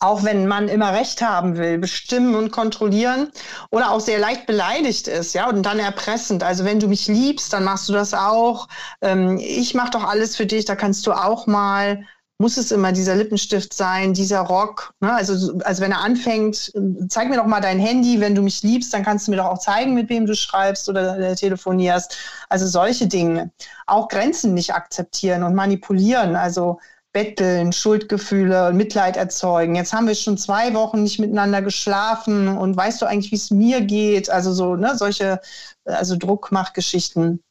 auch 0.02 0.24
wenn 0.24 0.46
man 0.46 0.68
immer 0.68 0.94
Recht 0.94 1.20
haben 1.20 1.58
will, 1.58 1.76
bestimmen 1.76 2.34
und 2.34 2.52
kontrollieren 2.52 3.30
oder 3.70 3.90
auch 3.90 4.00
sehr 4.00 4.18
leicht 4.18 4.46
beleidigt 4.46 5.08
ist, 5.08 5.34
ja, 5.34 5.46
und 5.46 5.62
dann 5.62 5.78
erpressend. 5.78 6.42
Also 6.42 6.64
wenn 6.64 6.80
du 6.80 6.88
mich 6.88 7.06
liebst, 7.06 7.52
dann 7.52 7.64
machst 7.64 7.86
du 7.86 7.92
das 7.92 8.14
auch. 8.14 8.66
Ähm, 9.02 9.36
ich 9.36 9.74
mache 9.74 9.90
doch 9.90 10.04
alles 10.04 10.36
für 10.36 10.46
dich, 10.46 10.64
da 10.64 10.74
kannst 10.74 11.06
du 11.06 11.12
auch 11.12 11.46
mal. 11.46 12.06
Muss 12.40 12.56
es 12.56 12.72
immer 12.72 12.90
dieser 12.90 13.16
Lippenstift 13.16 13.74
sein, 13.74 14.14
dieser 14.14 14.40
Rock? 14.40 14.94
Ne? 15.00 15.12
Also, 15.12 15.58
also 15.58 15.82
wenn 15.82 15.92
er 15.92 16.00
anfängt, 16.00 16.72
zeig 17.08 17.28
mir 17.28 17.36
doch 17.36 17.44
mal 17.44 17.60
dein 17.60 17.78
Handy, 17.78 18.18
wenn 18.18 18.34
du 18.34 18.40
mich 18.40 18.62
liebst, 18.62 18.94
dann 18.94 19.02
kannst 19.04 19.26
du 19.26 19.32
mir 19.32 19.36
doch 19.36 19.44
auch 19.44 19.58
zeigen, 19.58 19.92
mit 19.92 20.08
wem 20.08 20.24
du 20.24 20.34
schreibst 20.34 20.88
oder 20.88 21.18
äh, 21.18 21.34
telefonierst. 21.34 22.16
Also 22.48 22.66
solche 22.66 23.08
Dinge. 23.08 23.50
Auch 23.86 24.08
Grenzen 24.08 24.54
nicht 24.54 24.72
akzeptieren 24.72 25.42
und 25.42 25.54
manipulieren. 25.54 26.34
Also 26.34 26.78
betteln, 27.12 27.74
Schuldgefühle 27.74 28.68
und 28.68 28.76
Mitleid 28.78 29.18
erzeugen. 29.18 29.74
Jetzt 29.74 29.92
haben 29.92 30.06
wir 30.06 30.14
schon 30.14 30.38
zwei 30.38 30.72
Wochen 30.72 31.02
nicht 31.02 31.18
miteinander 31.18 31.60
geschlafen 31.60 32.48
und 32.48 32.74
weißt 32.74 33.02
du 33.02 33.06
eigentlich, 33.06 33.32
wie 33.32 33.36
es 33.36 33.50
mir 33.50 33.82
geht? 33.82 34.30
Also 34.30 34.54
so, 34.54 34.76
ne, 34.76 34.96
solche, 34.96 35.40
also 35.84 36.16
Druckmachgeschichten. 36.16 37.42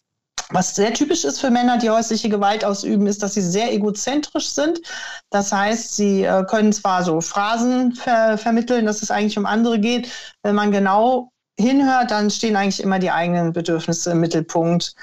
Was 0.51 0.75
sehr 0.75 0.93
typisch 0.93 1.25
ist 1.25 1.39
für 1.39 1.51
Männer, 1.51 1.77
die 1.77 1.91
häusliche 1.91 2.27
Gewalt 2.27 2.65
ausüben, 2.65 3.05
ist, 3.05 3.21
dass 3.21 3.35
sie 3.35 3.41
sehr 3.41 3.71
egozentrisch 3.71 4.49
sind. 4.49 4.81
Das 5.29 5.51
heißt, 5.51 5.95
sie 5.95 6.23
äh, 6.23 6.43
können 6.45 6.73
zwar 6.73 7.03
so 7.03 7.21
Phrasen 7.21 7.93
ver 7.93 8.37
vermitteln, 8.37 8.85
dass 8.85 9.03
es 9.03 9.11
eigentlich 9.11 9.37
um 9.37 9.45
andere 9.45 9.79
geht. 9.79 10.11
Wenn 10.41 10.55
man 10.55 10.71
genau 10.71 11.31
hinhört, 11.59 12.09
dann 12.11 12.31
stehen 12.31 12.55
eigentlich 12.55 12.81
immer 12.81 12.97
die 12.97 13.11
eigenen 13.11 13.53
Bedürfnisse 13.53 14.11
im 14.11 14.21
Mittelpunkt. 14.21 14.95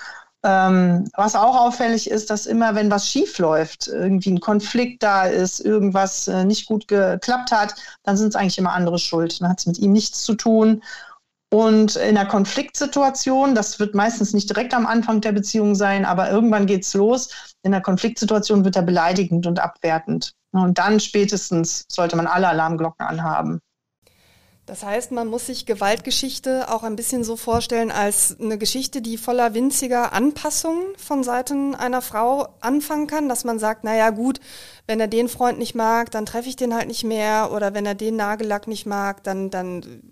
Ähm, 0.42 1.09
was 1.16 1.34
auch 1.36 1.57
auffällig 1.57 2.11
ist, 2.11 2.30
dass 2.30 2.47
immer, 2.47 2.74
wenn 2.74 2.90
was 2.90 3.09
schief 3.09 3.38
läuft, 3.38 3.88
irgendwie 3.88 4.30
ein 4.32 4.40
Konflikt 4.40 5.03
da 5.03 5.24
ist, 5.26 5.61
irgendwas 5.61 6.28
äh, 6.28 6.44
nicht 6.44 6.66
gut 6.66 6.88
geklappt 6.88 7.53
hat, 7.53 7.74
dann 8.05 8.16
sind 8.16 8.28
es 8.28 8.36
eigentlich 8.36 8.59
immer 8.59 8.72
andere 8.72 8.99
schuld. 8.99 9.40
Dann 9.40 9.49
hat 9.49 9.61
es 9.61 9.66
mit 9.66 9.78
ihm 9.78 9.92
nichts 9.92 10.24
zu 10.24 10.34
tun. 10.34 10.82
Und 11.53 11.94
in 11.97 12.16
einer 12.16 12.26
Konfliktsituation, 12.26 13.55
das 13.55 13.78
wird 13.78 13.94
meistens 13.94 14.34
nicht 14.34 14.51
direkt 14.51 14.74
am 14.74 14.86
Anfang 14.86 15.20
der 15.20 15.32
Beziehung 15.32 15.74
sein, 15.76 16.05
aber 16.05 16.30
irgendwann 16.30 16.66
geht 16.66 16.84
es 16.84 16.92
los. 16.94 17.30
In 17.62 17.72
einer 17.72 17.82
Konfliktsituation 17.82 18.64
wird 18.64 18.76
er 18.76 18.82
beleidigend 18.82 19.47
und 19.47 19.61
abwertend. 19.61 20.32
Und 20.53 20.78
dann 20.78 20.99
spätestens 20.99 21.84
sollte 21.88 22.16
man 22.16 22.26
alle 22.26 22.49
Alarmglocken 22.49 23.07
anhaben. 23.07 23.61
Das 24.66 24.82
heißt, 24.82 25.12
man 25.12 25.28
muss 25.28 25.47
sich 25.47 25.64
Gewaltgeschichte 25.64 26.68
auch 26.68 26.82
ein 26.82 26.97
bisschen 26.97 27.22
so 27.22 27.36
vorstellen 27.36 27.92
als 27.92 28.36
eine 28.40 28.59
Geschichte, 28.59 29.01
die 29.01 29.16
voller 29.16 29.55
winziger 29.55 30.12
Anpassungen 30.12 30.82
von 30.97 31.22
Seiten 31.22 31.76
einer 31.76 32.03
Frau 32.03 32.49
anfangen 32.61 33.07
kann, 33.07 33.28
dass 33.28 33.44
man 33.44 33.61
sagt, 33.61 33.84
naja 33.84 34.11
gut, 34.11 34.40
wenn 34.88 34.99
er 34.99 35.07
den 35.07 35.28
Freund 35.28 35.61
nicht 35.61 35.76
mag, 35.76 36.11
dann 36.11 36.26
treffe 36.26 36.49
ich 36.49 36.57
den 36.57 36.74
halt 36.74 36.88
nicht 36.88 37.05
mehr 37.05 37.53
oder 37.53 37.74
wenn 37.74 37.86
er 37.86 37.94
den 37.94 38.16
Nagellack 38.16 38.66
nicht 38.66 38.86
mag, 38.86 39.22
dann, 39.22 39.51
dann 39.51 40.03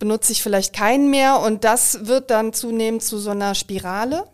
benutze 0.00 0.32
ich 0.32 0.42
vielleicht 0.42 0.74
keinen 0.74 1.10
mehr 1.10 1.38
und 1.38 1.62
das 1.62 2.06
wird 2.06 2.30
dann 2.30 2.52
zunehmend 2.52 3.04
zu 3.04 3.18
so 3.18 3.30
einer 3.30 3.54
Spirale. 3.54 4.24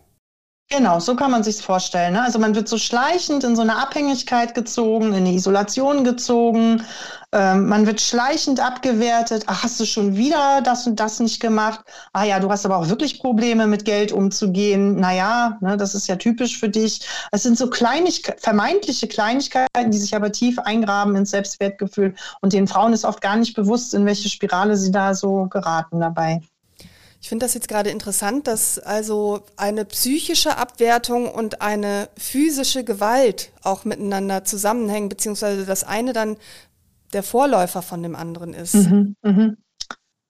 Genau, 0.69 0.99
so 0.99 1.15
kann 1.15 1.31
man 1.31 1.43
sich's 1.43 1.61
vorstellen. 1.61 2.13
Ne? 2.13 2.21
Also 2.21 2.39
man 2.39 2.53
wird 2.53 2.67
so 2.67 2.77
schleichend 2.77 3.45
in 3.45 3.55
so 3.55 3.61
eine 3.61 3.77
Abhängigkeit 3.77 4.53
gezogen, 4.53 5.07
in 5.07 5.25
eine 5.25 5.31
Isolation 5.31 6.03
gezogen. 6.03 6.83
Ähm, 7.31 7.69
man 7.69 7.87
wird 7.87 8.01
schleichend 8.01 8.59
abgewertet. 8.59 9.45
Ach, 9.47 9.63
hast 9.63 9.79
du 9.79 9.85
schon 9.85 10.17
wieder 10.17 10.61
das 10.61 10.85
und 10.85 10.99
das 10.99 11.21
nicht 11.21 11.39
gemacht? 11.39 11.79
Ah 12.11 12.25
ja, 12.25 12.39
du 12.41 12.49
hast 12.49 12.65
aber 12.65 12.75
auch 12.75 12.89
wirklich 12.89 13.21
Probleme 13.21 13.65
mit 13.65 13.85
Geld 13.85 14.11
umzugehen. 14.11 14.97
Naja, 14.97 15.57
ne, 15.61 15.77
das 15.77 15.95
ist 15.95 16.07
ja 16.07 16.17
typisch 16.17 16.59
für 16.59 16.69
dich. 16.69 17.07
Es 17.31 17.43
sind 17.43 17.57
so 17.57 17.69
Kleinigkeiten, 17.69 18.41
vermeintliche 18.41 19.07
Kleinigkeiten, 19.07 19.91
die 19.91 19.97
sich 19.97 20.13
aber 20.17 20.33
tief 20.33 20.59
eingraben 20.59 21.15
ins 21.15 21.31
Selbstwertgefühl. 21.31 22.13
Und 22.41 22.51
den 22.51 22.67
Frauen 22.67 22.91
ist 22.91 23.05
oft 23.05 23.21
gar 23.21 23.37
nicht 23.37 23.55
bewusst, 23.55 23.93
in 23.93 24.05
welche 24.05 24.27
Spirale 24.27 24.75
sie 24.75 24.91
da 24.91 25.13
so 25.13 25.45
geraten 25.45 26.01
dabei. 26.01 26.41
Ich 27.19 27.29
finde 27.29 27.45
das 27.45 27.55
jetzt 27.55 27.67
gerade 27.67 27.89
interessant, 27.89 28.47
dass 28.47 28.79
also 28.79 29.41
eine 29.57 29.85
psychische 29.85 30.57
Abwertung 30.57 31.29
und 31.29 31.61
eine 31.61 32.09
physische 32.17 32.83
Gewalt 32.83 33.51
auch 33.63 33.85
miteinander 33.85 34.43
zusammenhängen, 34.43 35.09
beziehungsweise 35.09 35.65
das 35.65 35.83
eine 35.83 36.13
dann 36.13 36.37
der 37.13 37.23
Vorläufer 37.23 37.81
von 37.81 38.03
dem 38.03 38.15
anderen 38.15 38.53
ist. 38.53 38.75
Mhm, 38.75 39.15
mh. 39.23 39.53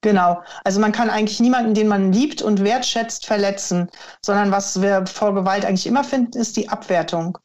Genau. 0.02 0.42
Also 0.64 0.80
man 0.80 0.92
kann 0.92 1.10
eigentlich 1.10 1.40
niemanden, 1.40 1.74
den 1.74 1.88
man 1.88 2.14
liebt 2.14 2.42
und 2.42 2.64
wertschätzt, 2.64 3.26
verletzen, 3.26 3.90
sondern 4.24 4.52
was 4.52 4.82
wir 4.82 5.06
vor 5.08 5.34
Gewalt 5.34 5.66
eigentlich 5.66 5.88
immer 5.88 6.04
finden, 6.04 6.38
ist 6.38 6.56
die 6.56 6.70
Abwertung. 6.70 7.38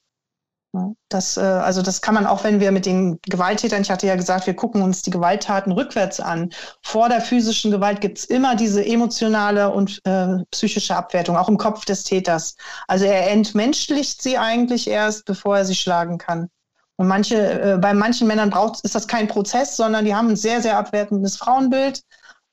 Das, 1.10 1.36
äh, 1.36 1.40
also 1.40 1.82
das 1.82 2.00
kann 2.00 2.14
man 2.14 2.24
auch, 2.24 2.44
wenn 2.44 2.58
wir 2.58 2.72
mit 2.72 2.86
den 2.86 3.18
Gewalttätern, 3.22 3.82
ich 3.82 3.90
hatte 3.90 4.06
ja 4.06 4.16
gesagt, 4.16 4.46
wir 4.46 4.54
gucken 4.54 4.80
uns 4.80 5.02
die 5.02 5.10
Gewalttaten 5.10 5.70
rückwärts 5.72 6.18
an. 6.18 6.50
Vor 6.82 7.10
der 7.10 7.20
physischen 7.20 7.70
Gewalt 7.70 8.00
gibt's 8.00 8.24
immer 8.24 8.56
diese 8.56 8.84
emotionale 8.84 9.70
und 9.70 10.00
äh, 10.04 10.38
psychische 10.50 10.96
Abwertung, 10.96 11.36
auch 11.36 11.48
im 11.50 11.58
Kopf 11.58 11.84
des 11.84 12.04
Täters. 12.04 12.56
Also 12.88 13.04
er 13.04 13.30
entmenschlicht 13.30 14.22
sie 14.22 14.38
eigentlich 14.38 14.88
erst, 14.88 15.26
bevor 15.26 15.58
er 15.58 15.66
sie 15.66 15.74
schlagen 15.74 16.16
kann. 16.16 16.48
Und 16.96 17.06
manche, 17.06 17.74
äh, 17.74 17.78
bei 17.78 17.92
manchen 17.92 18.26
Männern 18.26 18.50
braucht, 18.50 18.80
ist 18.82 18.94
das 18.94 19.06
kein 19.06 19.28
Prozess, 19.28 19.76
sondern 19.76 20.06
die 20.06 20.14
haben 20.14 20.28
ein 20.28 20.36
sehr, 20.36 20.62
sehr 20.62 20.78
abwertendes 20.78 21.36
Frauenbild. 21.36 22.02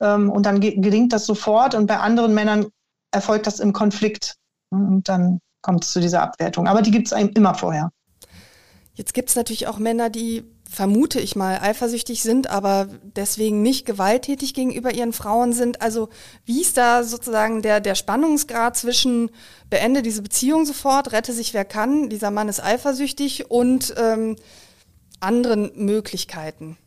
Ähm, 0.01 0.30
und 0.30 0.45
dann 0.45 0.59
gelingt 0.59 1.13
das 1.13 1.26
sofort. 1.26 1.74
Und 1.74 1.88
bei 1.88 1.99
anderen 1.99 2.34
Männern 2.34 2.67
erfolgt 3.11 3.47
das 3.47 3.61
im 3.61 3.72
Konflikt. 3.72 4.36
Und 4.72 5.07
dann 5.07 5.39
kommt 5.61 5.86
es 5.86 5.91
zu 5.91 6.01
dieser 6.01 6.22
Abwertung. 6.22 6.67
Aber 6.67 6.82
die 6.82 6.91
gibt 6.91 7.07
es 7.07 7.13
einem 7.13 7.30
immer 7.30 7.53
vorher. 7.53 7.91
Jetzt 9.00 9.14
gibt 9.14 9.30
es 9.30 9.38
natürlich 9.38 9.68
auch 9.68 9.80
Männer, 9.80 10.10
die, 10.10 10.43
vermute 10.70 11.22
ich 11.22 11.38
mal, 11.38 11.60
eifersüchtig 11.62 12.22
sind, 12.22 12.50
aber 12.50 12.89
deswegen 13.16 13.62
nicht 13.62 13.86
gewalttätig 13.86 14.54
gegenüber 14.54 14.93
ihren 14.93 15.14
Frauen 15.14 15.54
sind. 15.54 15.82
Also 15.82 16.10
wie 16.43 16.60
ist 16.60 16.76
da 16.76 17.06
sozusagen 17.06 17.62
der, 17.62 17.80
der 17.80 17.95
Spannungsgrad 17.95 18.76
zwischen 18.76 19.32
beende 19.70 20.02
diese 20.02 20.22
Beziehung 20.22 20.66
sofort, 20.66 21.14
rette 21.14 21.32
sich 21.32 21.54
wer 21.54 21.64
kann, 21.64 22.10
dieser 22.10 22.30
Mann 22.30 22.50
ist 22.50 22.62
eifersüchtig 22.62 23.50
und 23.50 23.93
ähm, 23.97 24.36
anderen 25.22 25.72
Möglichkeiten? 25.76 26.78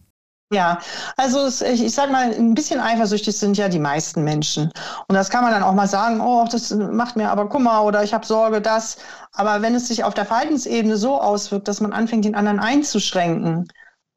Ja, 0.52 0.80
also 1.16 1.46
ich, 1.46 1.94
sage 1.94 2.12
mal, 2.12 2.30
ein 2.30 2.52
bisschen 2.52 2.78
eifersüchtig 2.78 3.34
sind 3.34 3.56
ja 3.56 3.70
die 3.70 3.78
meisten 3.78 4.22
Menschen. 4.22 4.70
Und 5.08 5.14
das 5.14 5.30
kann 5.30 5.42
man 5.42 5.50
dann 5.50 5.62
auch 5.62 5.72
mal 5.72 5.88
sagen, 5.88 6.20
oh, 6.20 6.46
das 6.50 6.70
macht 6.74 7.16
mir 7.16 7.30
aber 7.30 7.48
Kummer 7.48 7.84
oder 7.84 8.04
ich 8.04 8.12
habe 8.12 8.26
Sorge, 8.26 8.60
das. 8.60 8.98
Aber 9.32 9.62
wenn 9.62 9.74
es 9.74 9.88
sich 9.88 10.04
auf 10.04 10.12
der 10.12 10.26
Verhaltensebene 10.26 10.98
so 10.98 11.18
auswirkt, 11.18 11.68
dass 11.68 11.80
man 11.80 11.94
anfängt, 11.94 12.26
den 12.26 12.34
anderen 12.34 12.60
einzuschränken 12.60 13.66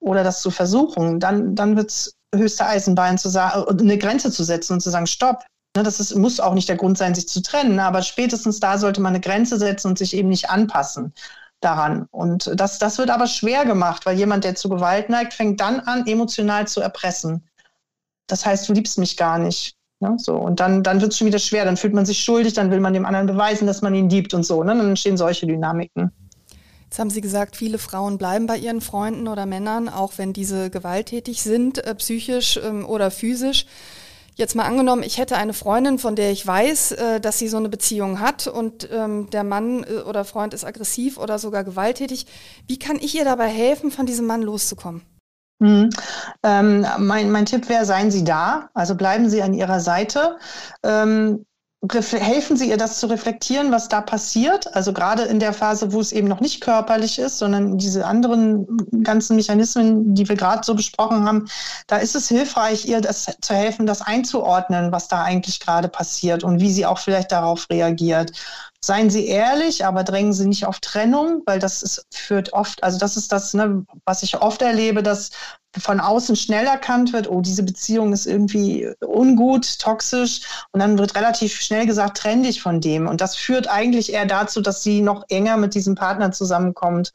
oder 0.01 0.25
das 0.25 0.41
zu 0.41 0.51
versuchen, 0.51 1.21
dann, 1.21 1.55
dann 1.55 1.77
wird 1.77 1.91
es 1.91 2.15
höchste 2.35 2.65
Eisenbein 2.65 3.17
zu 3.17 3.29
sagen, 3.29 3.79
eine 3.79 3.97
Grenze 3.97 4.29
zu 4.29 4.43
setzen 4.43 4.73
und 4.73 4.81
zu 4.81 4.89
sagen, 4.89 5.07
stopp. 5.07 5.45
Ne, 5.77 5.83
das 5.83 6.01
ist, 6.01 6.15
muss 6.15 6.41
auch 6.41 6.53
nicht 6.53 6.67
der 6.67 6.77
Grund 6.77 6.97
sein, 6.97 7.15
sich 7.15 7.29
zu 7.29 7.41
trennen, 7.41 7.79
aber 7.79 8.01
spätestens 8.01 8.59
da 8.59 8.77
sollte 8.77 8.99
man 8.99 9.13
eine 9.13 9.21
Grenze 9.21 9.57
setzen 9.57 9.87
und 9.87 9.97
sich 9.97 10.13
eben 10.13 10.29
nicht 10.29 10.49
anpassen 10.49 11.13
daran. 11.65 12.07
Und 12.11 12.51
das, 12.55 12.79
das 12.79 12.97
wird 12.97 13.09
aber 13.09 13.27
schwer 13.27 13.65
gemacht, 13.65 14.05
weil 14.05 14.17
jemand, 14.17 14.43
der 14.43 14.55
zu 14.55 14.69
Gewalt 14.69 15.09
neigt, 15.09 15.33
fängt 15.33 15.59
dann 15.59 15.79
an, 15.81 16.05
emotional 16.07 16.67
zu 16.67 16.81
erpressen. 16.81 17.43
Das 18.27 18.45
heißt, 18.45 18.69
du 18.69 18.73
liebst 18.73 18.97
mich 18.97 19.17
gar 19.17 19.39
nicht. 19.39 19.75
Ne? 19.99 20.15
So, 20.17 20.35
und 20.35 20.59
dann, 20.59 20.83
dann 20.83 21.01
wird 21.01 21.11
es 21.11 21.17
schon 21.17 21.27
wieder 21.27 21.39
schwer, 21.39 21.65
dann 21.65 21.77
fühlt 21.77 21.93
man 21.93 22.05
sich 22.05 22.19
schuldig, 22.19 22.53
dann 22.53 22.71
will 22.71 22.79
man 22.79 22.93
dem 22.93 23.05
anderen 23.05 23.27
beweisen, 23.27 23.67
dass 23.67 23.81
man 23.81 23.95
ihn 23.95 24.09
liebt 24.09 24.33
und 24.33 24.43
so. 24.43 24.63
Ne? 24.63 24.75
Dann 24.75 24.89
entstehen 24.89 25.17
solche 25.17 25.47
Dynamiken. 25.47 26.11
Jetzt 26.83 26.99
haben 26.99 27.09
Sie 27.09 27.21
gesagt, 27.21 27.55
viele 27.55 27.77
Frauen 27.77 28.17
bleiben 28.17 28.47
bei 28.47 28.57
ihren 28.57 28.79
Freunden 28.79 29.27
oder 29.27 29.45
Männern, 29.45 29.89
auch 29.89 30.13
wenn 30.17 30.33
diese 30.33 30.69
gewalttätig 30.69 31.41
sind, 31.41 31.83
äh, 31.85 31.95
psychisch 31.95 32.59
ähm, 32.63 32.85
oder 32.85 33.11
physisch. 33.11 33.65
Jetzt 34.37 34.53
mal 34.53 34.65
angenommen, 34.65 35.01
ich 35.01 35.17
hätte 35.17 35.37
eine 35.37 35.53
Freundin, 35.53 35.97
von 35.97 36.17
der 36.17 36.31
ich 36.31 36.45
weiß, 36.45 36.91
äh, 36.91 37.19
dass 37.21 37.39
sie 37.39 37.47
so 37.47 37.55
eine 37.55 37.69
Beziehung 37.69 38.19
hat 38.19 38.47
und 38.47 38.87
ähm, 38.91 39.29
der 39.29 39.45
Mann 39.45 39.83
äh, 39.85 40.01
oder 40.01 40.25
Freund 40.25 40.53
ist 40.53 40.65
aggressiv 40.65 41.17
oder 41.17 41.39
sogar 41.39 41.63
gewalttätig. 41.63 42.27
Wie 42.67 42.77
kann 42.77 42.97
ich 42.97 43.15
ihr 43.15 43.23
dabei 43.23 43.47
helfen, 43.47 43.91
von 43.91 44.05
diesem 44.05 44.27
Mann 44.27 44.41
loszukommen? 44.41 45.03
Mhm. 45.59 45.89
Ähm, 46.43 46.85
mein, 46.99 47.31
mein 47.31 47.45
Tipp 47.45 47.69
wäre, 47.69 47.85
seien 47.85 48.11
Sie 48.11 48.25
da, 48.25 48.69
also 48.73 48.95
bleiben 48.95 49.29
Sie 49.29 49.41
an 49.41 49.53
Ihrer 49.53 49.79
Seite. 49.79 50.37
Ähm, 50.83 51.45
helfen 51.93 52.57
Sie 52.57 52.69
ihr, 52.69 52.77
das 52.77 52.99
zu 52.99 53.07
reflektieren, 53.07 53.71
was 53.71 53.89
da 53.89 54.01
passiert. 54.01 54.73
Also 54.75 54.93
gerade 54.93 55.23
in 55.23 55.39
der 55.39 55.53
Phase, 55.53 55.93
wo 55.93 55.99
es 55.99 56.11
eben 56.11 56.27
noch 56.27 56.39
nicht 56.39 56.61
körperlich 56.61 57.19
ist, 57.19 57.39
sondern 57.39 57.77
diese 57.77 58.05
anderen 58.05 58.65
ganzen 59.03 59.35
Mechanismen, 59.35 60.15
die 60.15 60.27
wir 60.27 60.35
gerade 60.35 60.63
so 60.63 60.75
besprochen 60.75 61.25
haben, 61.25 61.47
da 61.87 61.97
ist 61.97 62.15
es 62.15 62.27
hilfreich, 62.27 62.85
ihr 62.85 63.01
das 63.01 63.25
zu 63.41 63.53
helfen, 63.53 63.85
das 63.85 64.01
einzuordnen, 64.01 64.91
was 64.91 65.07
da 65.07 65.23
eigentlich 65.23 65.59
gerade 65.59 65.87
passiert 65.87 66.43
und 66.43 66.59
wie 66.59 66.71
sie 66.71 66.85
auch 66.85 66.99
vielleicht 66.99 67.31
darauf 67.31 67.69
reagiert 67.69 68.31
seien 68.85 69.09
Sie 69.09 69.27
ehrlich, 69.27 69.85
aber 69.85 70.03
drängen 70.03 70.33
Sie 70.33 70.47
nicht 70.47 70.65
auf 70.65 70.79
Trennung, 70.79 71.41
weil 71.45 71.59
das 71.59 71.83
ist, 71.83 72.05
führt 72.13 72.53
oft, 72.53 72.83
also 72.83 72.97
das 72.97 73.17
ist 73.17 73.31
das, 73.31 73.53
ne, 73.53 73.85
was 74.05 74.23
ich 74.23 74.41
oft 74.41 74.61
erlebe, 74.61 75.03
dass 75.03 75.31
von 75.77 75.99
außen 75.99 76.35
schnell 76.35 76.65
erkannt 76.65 77.13
wird, 77.13 77.29
oh, 77.29 77.41
diese 77.41 77.63
Beziehung 77.63 78.13
ist 78.13 78.25
irgendwie 78.25 78.89
ungut, 79.05 79.79
toxisch. 79.79 80.41
Und 80.71 80.79
dann 80.79 80.97
wird 80.97 81.15
relativ 81.15 81.59
schnell 81.59 81.85
gesagt, 81.85 82.17
trenn 82.17 82.43
dich 82.43 82.61
von 82.61 82.79
dem. 82.81 83.07
Und 83.07 83.21
das 83.21 83.35
führt 83.35 83.67
eigentlich 83.67 84.13
eher 84.13 84.25
dazu, 84.25 84.61
dass 84.61 84.83
sie 84.83 85.01
noch 85.01 85.25
enger 85.29 85.57
mit 85.57 85.75
diesem 85.75 85.95
Partner 85.95 86.31
zusammenkommt, 86.31 87.11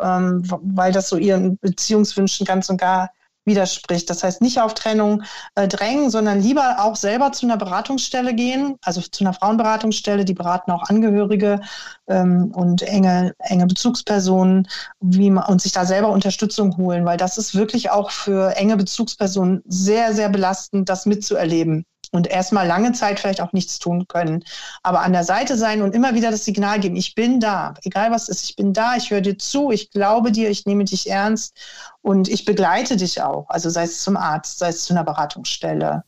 ähm, 0.00 0.42
weil 0.62 0.92
das 0.92 1.08
so 1.08 1.16
ihren 1.16 1.58
Beziehungswünschen 1.58 2.46
ganz 2.46 2.70
und 2.70 2.78
gar 2.78 3.10
widerspricht. 3.48 4.08
Das 4.08 4.22
heißt, 4.22 4.40
nicht 4.40 4.60
auf 4.60 4.74
Trennung 4.74 5.24
äh, 5.56 5.66
drängen, 5.66 6.10
sondern 6.10 6.40
lieber 6.40 6.76
auch 6.78 6.94
selber 6.94 7.32
zu 7.32 7.46
einer 7.46 7.56
Beratungsstelle 7.56 8.34
gehen, 8.34 8.76
also 8.82 9.00
zu 9.00 9.24
einer 9.24 9.32
Frauenberatungsstelle, 9.32 10.24
die 10.24 10.34
beraten 10.34 10.70
auch 10.70 10.88
Angehörige 10.88 11.60
ähm, 12.06 12.52
und 12.54 12.82
enge, 12.82 13.34
enge 13.40 13.66
Bezugspersonen, 13.66 14.68
wie 15.00 15.30
man, 15.30 15.44
und 15.46 15.60
sich 15.60 15.72
da 15.72 15.84
selber 15.84 16.10
Unterstützung 16.10 16.76
holen, 16.76 17.04
weil 17.04 17.16
das 17.16 17.36
ist 17.36 17.56
wirklich 17.56 17.90
auch 17.90 18.12
für 18.12 18.56
enge 18.56 18.76
Bezugspersonen 18.76 19.62
sehr, 19.66 20.14
sehr 20.14 20.28
belastend, 20.28 20.88
das 20.88 21.06
mitzuerleben 21.06 21.84
und 22.12 22.26
erstmal 22.26 22.66
lange 22.66 22.92
Zeit 22.92 23.20
vielleicht 23.20 23.40
auch 23.40 23.52
nichts 23.52 23.78
tun 23.78 24.06
können. 24.08 24.44
Aber 24.82 25.00
an 25.00 25.12
der 25.12 25.24
Seite 25.24 25.56
sein 25.56 25.82
und 25.82 25.94
immer 25.94 26.14
wieder 26.14 26.30
das 26.30 26.44
Signal 26.44 26.80
geben, 26.80 26.96
ich 26.96 27.14
bin 27.14 27.40
da, 27.40 27.74
egal 27.82 28.10
was 28.10 28.28
ist, 28.28 28.44
ich 28.48 28.56
bin 28.56 28.72
da, 28.72 28.96
ich 28.96 29.10
höre 29.10 29.20
dir 29.20 29.38
zu, 29.38 29.70
ich 29.70 29.90
glaube 29.90 30.32
dir, 30.32 30.50
ich 30.50 30.66
nehme 30.66 30.84
dich 30.84 31.10
ernst 31.10 31.56
und 32.08 32.26
ich 32.26 32.46
begleite 32.46 32.96
dich 32.96 33.20
auch. 33.20 33.50
Also 33.50 33.68
sei 33.68 33.82
es 33.82 34.02
zum 34.02 34.16
Arzt, 34.16 34.60
sei 34.60 34.68
es 34.68 34.84
zu 34.84 34.94
einer 34.94 35.04
Beratungsstelle. 35.04 36.04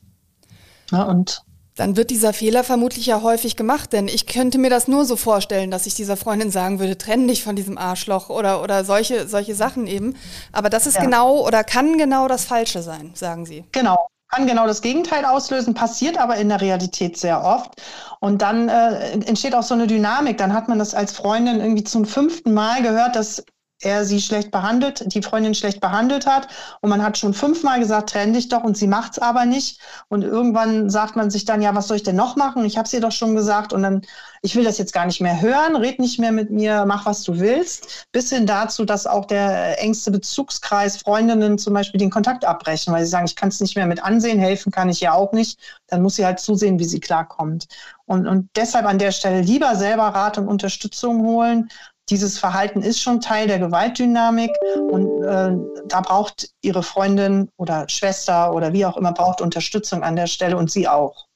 Ja, 0.91 1.03
und 1.03 1.43
dann 1.77 1.95
wird 1.95 2.09
dieser 2.09 2.33
Fehler 2.33 2.65
vermutlich 2.65 3.05
ja 3.05 3.21
häufig 3.21 3.55
gemacht, 3.55 3.93
denn 3.93 4.09
ich 4.09 4.27
könnte 4.27 4.57
mir 4.57 4.71
das 4.71 4.89
nur 4.89 5.05
so 5.05 5.17
vorstellen, 5.17 5.71
dass 5.71 5.85
ich 5.85 5.95
dieser 5.95 6.17
Freundin 6.17 6.51
sagen 6.51 6.79
würde, 6.79 6.97
trenn 6.97 7.29
dich 7.29 7.45
von 7.45 7.55
diesem 7.55 7.77
Arschloch 7.77 8.31
oder, 8.31 8.63
oder 8.63 8.85
solche, 8.85 9.29
solche 9.29 9.55
Sachen 9.55 9.87
eben. 9.87 10.17
Aber 10.53 10.71
das 10.71 10.87
ist 10.87 10.97
ja. 10.97 11.03
genau 11.03 11.47
oder 11.47 11.65
kann 11.65 11.99
genau 11.99 12.29
das 12.29 12.47
Falsche 12.47 12.81
sein, 12.81 13.13
sagen 13.15 13.45
Sie. 13.45 13.65
Genau, 13.73 14.09
kann 14.31 14.47
genau 14.47 14.67
das 14.67 14.81
Gegenteil 14.81 15.27
auslösen, 15.27 15.75
passiert 15.75 16.19
aber 16.19 16.37
in 16.37 16.49
der 16.49 16.63
Realität 16.63 17.19
sehr 17.19 17.45
oft. 17.45 17.75
Und 18.21 18.41
dann 18.41 18.71
äh, 18.71 19.11
entsteht 19.27 19.55
auch 19.55 19.63
so 19.63 19.75
eine 19.75 19.87
Dynamik. 19.87 20.39
Dann 20.39 20.55
hat 20.55 20.67
man 20.67 20.79
das 20.79 20.95
als 20.95 21.13
Freundin 21.13 21.61
irgendwie 21.61 21.85
zum 21.85 22.07
fünften 22.07 22.55
Mal 22.55 22.83
gehört, 22.83 23.17
dass 23.17 23.45
er 23.81 24.05
sie 24.05 24.21
schlecht 24.21 24.51
behandelt, 24.51 25.15
die 25.15 25.23
Freundin 25.23 25.55
schlecht 25.55 25.81
behandelt 25.81 26.27
hat. 26.27 26.49
Und 26.81 26.91
man 26.91 27.03
hat 27.03 27.19
schon 27.19 27.35
fünfmal 27.35 27.81
gesagt, 27.81 28.11
trenn 28.11 28.33
dich 28.33 28.49
doch 28.49 28.63
und 28.63 28.77
sie 28.77 28.87
macht's 28.87 29.19
aber 29.19 29.47
nicht. 29.47 29.81
Und 30.09 30.23
irgendwann 30.23 30.91
sagt 30.91 31.17
man 31.17 31.31
sich 31.31 31.45
dann, 31.45 31.63
ja, 31.63 31.75
was 31.75 31.89
soll 31.89 31.97
ich 31.97 32.03
denn 32.03 32.17
noch 32.17 32.37
machen? 32.37 32.65
Ich 32.65 32.77
habe 32.77 32.87
es 32.87 32.93
ihr 32.93 33.01
doch 33.01 33.13
schon 33.13 33.35
gesagt. 33.35 33.73
Und 33.73 33.83
dann, 33.83 34.03
ich 34.43 34.55
will 34.55 34.65
das 34.65 34.79
jetzt 34.79 34.93
gar 34.93 35.07
nicht 35.07 35.21
mehr 35.21 35.41
hören, 35.41 35.77
red 35.77 35.99
nicht 35.99 36.19
mehr 36.19 36.33
mit 36.33 36.51
mir, 36.51 36.85
mach, 36.87 37.07
was 37.07 37.23
du 37.23 37.39
willst. 37.39 38.07
Bis 38.13 38.31
hin 38.31 38.47
dazu, 38.47 38.85
dass 38.85 39.07
auch 39.07 39.25
der 39.25 39.83
engste 39.83 40.11
Bezugskreis, 40.11 40.99
Freundinnen 40.99 41.59
zum 41.59 41.73
Beispiel 41.75 41.99
den 41.99 42.11
Kontakt 42.11 42.45
abbrechen, 42.45 42.93
weil 42.93 43.05
sie 43.05 43.11
sagen, 43.11 43.27
ich 43.27 43.37
kann 43.37 43.49
es 43.49 43.61
nicht 43.61 43.77
mehr 43.77 43.87
mit 43.87 44.03
ansehen, 44.03 44.39
helfen 44.39 44.73
kann 44.73 44.91
ich 44.91 45.01
ja 45.01 45.15
auch 45.15 45.33
nicht. 45.33 45.59
Dann 45.87 46.03
muss 46.03 46.17
sie 46.17 46.27
halt 46.27 46.41
zusehen, 46.41 46.79
wie 46.79 46.85
sie 46.85 47.01
klarkommt. 47.01 47.67
Und, 48.05 48.27
und 48.27 48.51
deshalb 48.57 48.87
an 48.87 48.99
der 48.99 49.13
Stelle 49.13 49.41
lieber 49.41 49.77
selber 49.77 50.09
Rat 50.09 50.37
und 50.37 50.49
Unterstützung 50.49 51.23
holen 51.23 51.71
dieses 52.11 52.39
Verhalten 52.39 52.83
ist 52.83 53.01
schon 53.01 53.21
Teil 53.21 53.47
der 53.47 53.59
Gewaltdynamik 53.59 54.51
und 54.91 55.23
äh, 55.23 55.57
da 55.87 56.01
braucht 56.01 56.51
ihre 56.61 56.83
Freundin 56.83 57.49
oder 57.57 57.89
Schwester 57.89 58.53
oder 58.53 58.73
wie 58.73 58.85
auch 58.85 58.97
immer 58.97 59.13
braucht 59.13 59.41
Unterstützung 59.41 60.03
an 60.03 60.17
der 60.17 60.27
Stelle 60.27 60.57
und 60.57 60.71
sie 60.71 60.89
auch. 60.89 61.27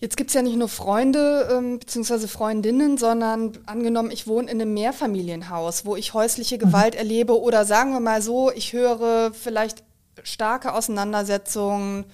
Jetzt 0.00 0.16
gibt 0.16 0.30
es 0.30 0.34
ja 0.34 0.42
nicht 0.42 0.56
nur 0.56 0.68
Freunde 0.68 1.48
ähm, 1.52 1.78
bzw. 1.78 2.26
Freundinnen, 2.26 2.98
sondern 2.98 3.52
angenommen, 3.66 4.10
ich 4.10 4.26
wohne 4.26 4.50
in 4.50 4.60
einem 4.60 4.74
Mehrfamilienhaus, 4.74 5.84
wo 5.84 5.94
ich 5.94 6.12
häusliche 6.12 6.56
mhm. 6.56 6.60
Gewalt 6.60 6.94
mhm. 6.94 6.98
erlebe 6.98 7.40
oder 7.40 7.64
sagen 7.64 7.92
wir 7.92 8.00
mal 8.00 8.20
so, 8.20 8.50
ich 8.50 8.72
höre 8.72 9.32
vielleicht 9.32 9.84
starke 10.24 10.74
Auseinandersetzungen. 10.74 12.04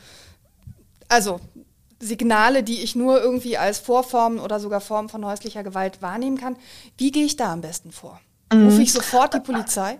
Also 1.08 1.40
Signale, 2.00 2.62
die 2.62 2.82
ich 2.82 2.94
nur 2.94 3.20
irgendwie 3.20 3.58
als 3.58 3.78
Vorformen 3.78 4.38
oder 4.38 4.60
sogar 4.60 4.80
Formen 4.80 5.08
von 5.08 5.24
häuslicher 5.24 5.62
Gewalt 5.62 6.02
wahrnehmen 6.02 6.38
kann. 6.38 6.56
Wie 6.96 7.10
gehe 7.10 7.24
ich 7.24 7.36
da 7.36 7.52
am 7.52 7.60
besten 7.60 7.92
vor? 7.92 8.20
Mhm. 8.52 8.66
Rufe 8.66 8.82
ich 8.82 8.92
sofort 8.92 9.34
die 9.34 9.40
Polizei? 9.40 9.98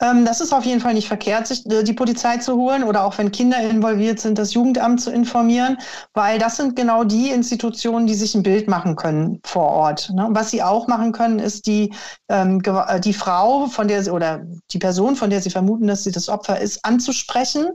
Ähm, 0.00 0.24
das 0.24 0.40
ist 0.40 0.52
auf 0.52 0.64
jeden 0.64 0.80
Fall 0.80 0.94
nicht 0.94 1.08
verkehrt, 1.08 1.48
sich 1.48 1.66
äh, 1.66 1.82
die 1.82 1.92
Polizei 1.92 2.36
zu 2.36 2.56
holen 2.56 2.84
oder 2.84 3.04
auch 3.04 3.18
wenn 3.18 3.32
Kinder 3.32 3.58
involviert 3.58 4.20
sind, 4.20 4.38
das 4.38 4.54
Jugendamt 4.54 5.00
zu 5.00 5.10
informieren, 5.10 5.78
weil 6.14 6.38
das 6.38 6.56
sind 6.56 6.76
genau 6.76 7.02
die 7.02 7.30
Institutionen, 7.30 8.06
die 8.06 8.14
sich 8.14 8.34
ein 8.34 8.44
Bild 8.44 8.68
machen 8.68 8.94
können 8.94 9.40
vor 9.44 9.68
Ort. 9.68 10.10
Ne? 10.14 10.28
Was 10.30 10.50
sie 10.50 10.62
auch 10.62 10.86
machen 10.86 11.12
können, 11.12 11.40
ist 11.40 11.66
die, 11.66 11.92
ähm, 12.28 12.62
äh, 12.64 13.00
die 13.00 13.12
Frau, 13.12 13.66
von 13.66 13.88
der 13.88 14.04
sie 14.04 14.10
oder 14.10 14.46
die 14.70 14.78
Person, 14.78 15.16
von 15.16 15.30
der 15.30 15.42
sie 15.42 15.50
vermuten, 15.50 15.88
dass 15.88 16.04
sie 16.04 16.12
das 16.12 16.28
Opfer 16.28 16.60
ist, 16.60 16.84
anzusprechen, 16.84 17.70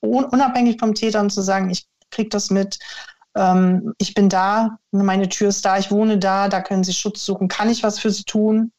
unabhängig 0.00 0.78
vom 0.80 0.94
Täter 0.94 1.20
und 1.20 1.30
zu 1.30 1.40
sagen, 1.40 1.70
ich 1.70 1.86
kriege 2.12 2.28
das 2.28 2.50
mit. 2.50 2.78
Ähm, 3.34 3.94
ich 3.98 4.14
bin 4.14 4.28
da, 4.28 4.78
meine 4.92 5.28
Tür 5.28 5.48
ist 5.48 5.64
da, 5.64 5.78
ich 5.78 5.90
wohne 5.90 6.18
da, 6.18 6.48
da 6.48 6.60
können 6.60 6.84
Sie 6.84 6.92
Schutz 6.92 7.24
suchen. 7.24 7.48
Kann 7.48 7.70
ich 7.70 7.82
was 7.82 7.98
für 7.98 8.10
Sie 8.10 8.24
tun? 8.24 8.72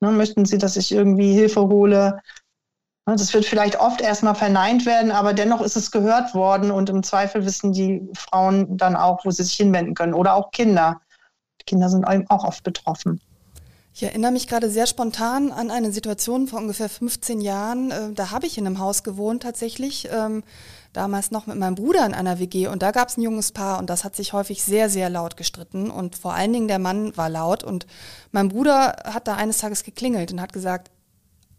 Ne, 0.00 0.10
möchten 0.10 0.44
Sie, 0.44 0.58
dass 0.58 0.76
ich 0.76 0.92
irgendwie 0.92 1.32
Hilfe 1.32 1.62
hole? 1.62 2.20
Ne, 3.06 3.16
das 3.16 3.32
wird 3.32 3.44
vielleicht 3.46 3.80
oft 3.80 4.00
erstmal 4.00 4.34
verneint 4.34 4.84
werden, 4.84 5.10
aber 5.10 5.32
dennoch 5.32 5.62
ist 5.62 5.76
es 5.76 5.90
gehört 5.90 6.34
worden 6.34 6.70
und 6.70 6.90
im 6.90 7.02
Zweifel 7.02 7.46
wissen 7.46 7.72
die 7.72 8.08
Frauen 8.14 8.76
dann 8.76 8.96
auch, 8.96 9.24
wo 9.24 9.30
sie 9.30 9.44
sich 9.44 9.54
hinwenden 9.54 9.94
können 9.94 10.14
oder 10.14 10.34
auch 10.34 10.50
Kinder. 10.50 11.00
Kinder 11.66 11.88
sind 11.88 12.04
auch 12.04 12.44
oft 12.44 12.64
betroffen. 12.64 13.20
Ich 13.92 14.02
erinnere 14.02 14.32
mich 14.32 14.46
gerade 14.48 14.70
sehr 14.70 14.86
spontan 14.86 15.52
an 15.52 15.70
eine 15.70 15.92
Situation 15.92 16.46
vor 16.46 16.58
ungefähr 16.58 16.88
15 16.88 17.40
Jahren. 17.40 17.90
Äh, 17.90 18.12
da 18.14 18.30
habe 18.30 18.46
ich 18.46 18.56
in 18.56 18.66
einem 18.66 18.78
Haus 18.78 19.02
gewohnt 19.02 19.42
tatsächlich. 19.42 20.08
Damals 20.92 21.30
noch 21.30 21.46
mit 21.46 21.56
meinem 21.56 21.76
Bruder 21.76 22.04
in 22.04 22.14
einer 22.14 22.40
WG 22.40 22.66
und 22.66 22.82
da 22.82 22.90
gab 22.90 23.08
es 23.08 23.16
ein 23.16 23.22
junges 23.22 23.52
Paar 23.52 23.78
und 23.78 23.88
das 23.88 24.02
hat 24.02 24.16
sich 24.16 24.32
häufig 24.32 24.64
sehr, 24.64 24.88
sehr 24.88 25.08
laut 25.08 25.36
gestritten 25.36 25.90
und 25.90 26.16
vor 26.16 26.34
allen 26.34 26.52
Dingen 26.52 26.68
der 26.68 26.80
Mann 26.80 27.16
war 27.16 27.28
laut 27.28 27.62
und 27.62 27.86
mein 28.32 28.48
Bruder 28.48 28.96
hat 29.04 29.28
da 29.28 29.36
eines 29.36 29.58
Tages 29.58 29.84
geklingelt 29.84 30.32
und 30.32 30.40
hat 30.40 30.52
gesagt, 30.52 30.90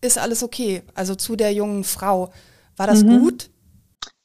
ist 0.02 0.18
alles 0.18 0.44
okay? 0.44 0.84
Also 0.96 1.16
zu 1.16 1.36
der 1.36 1.54
jungen 1.54 1.84
Frau. 1.84 2.32
War 2.76 2.88
das 2.88 3.04
mhm. 3.04 3.20
gut? 3.20 3.52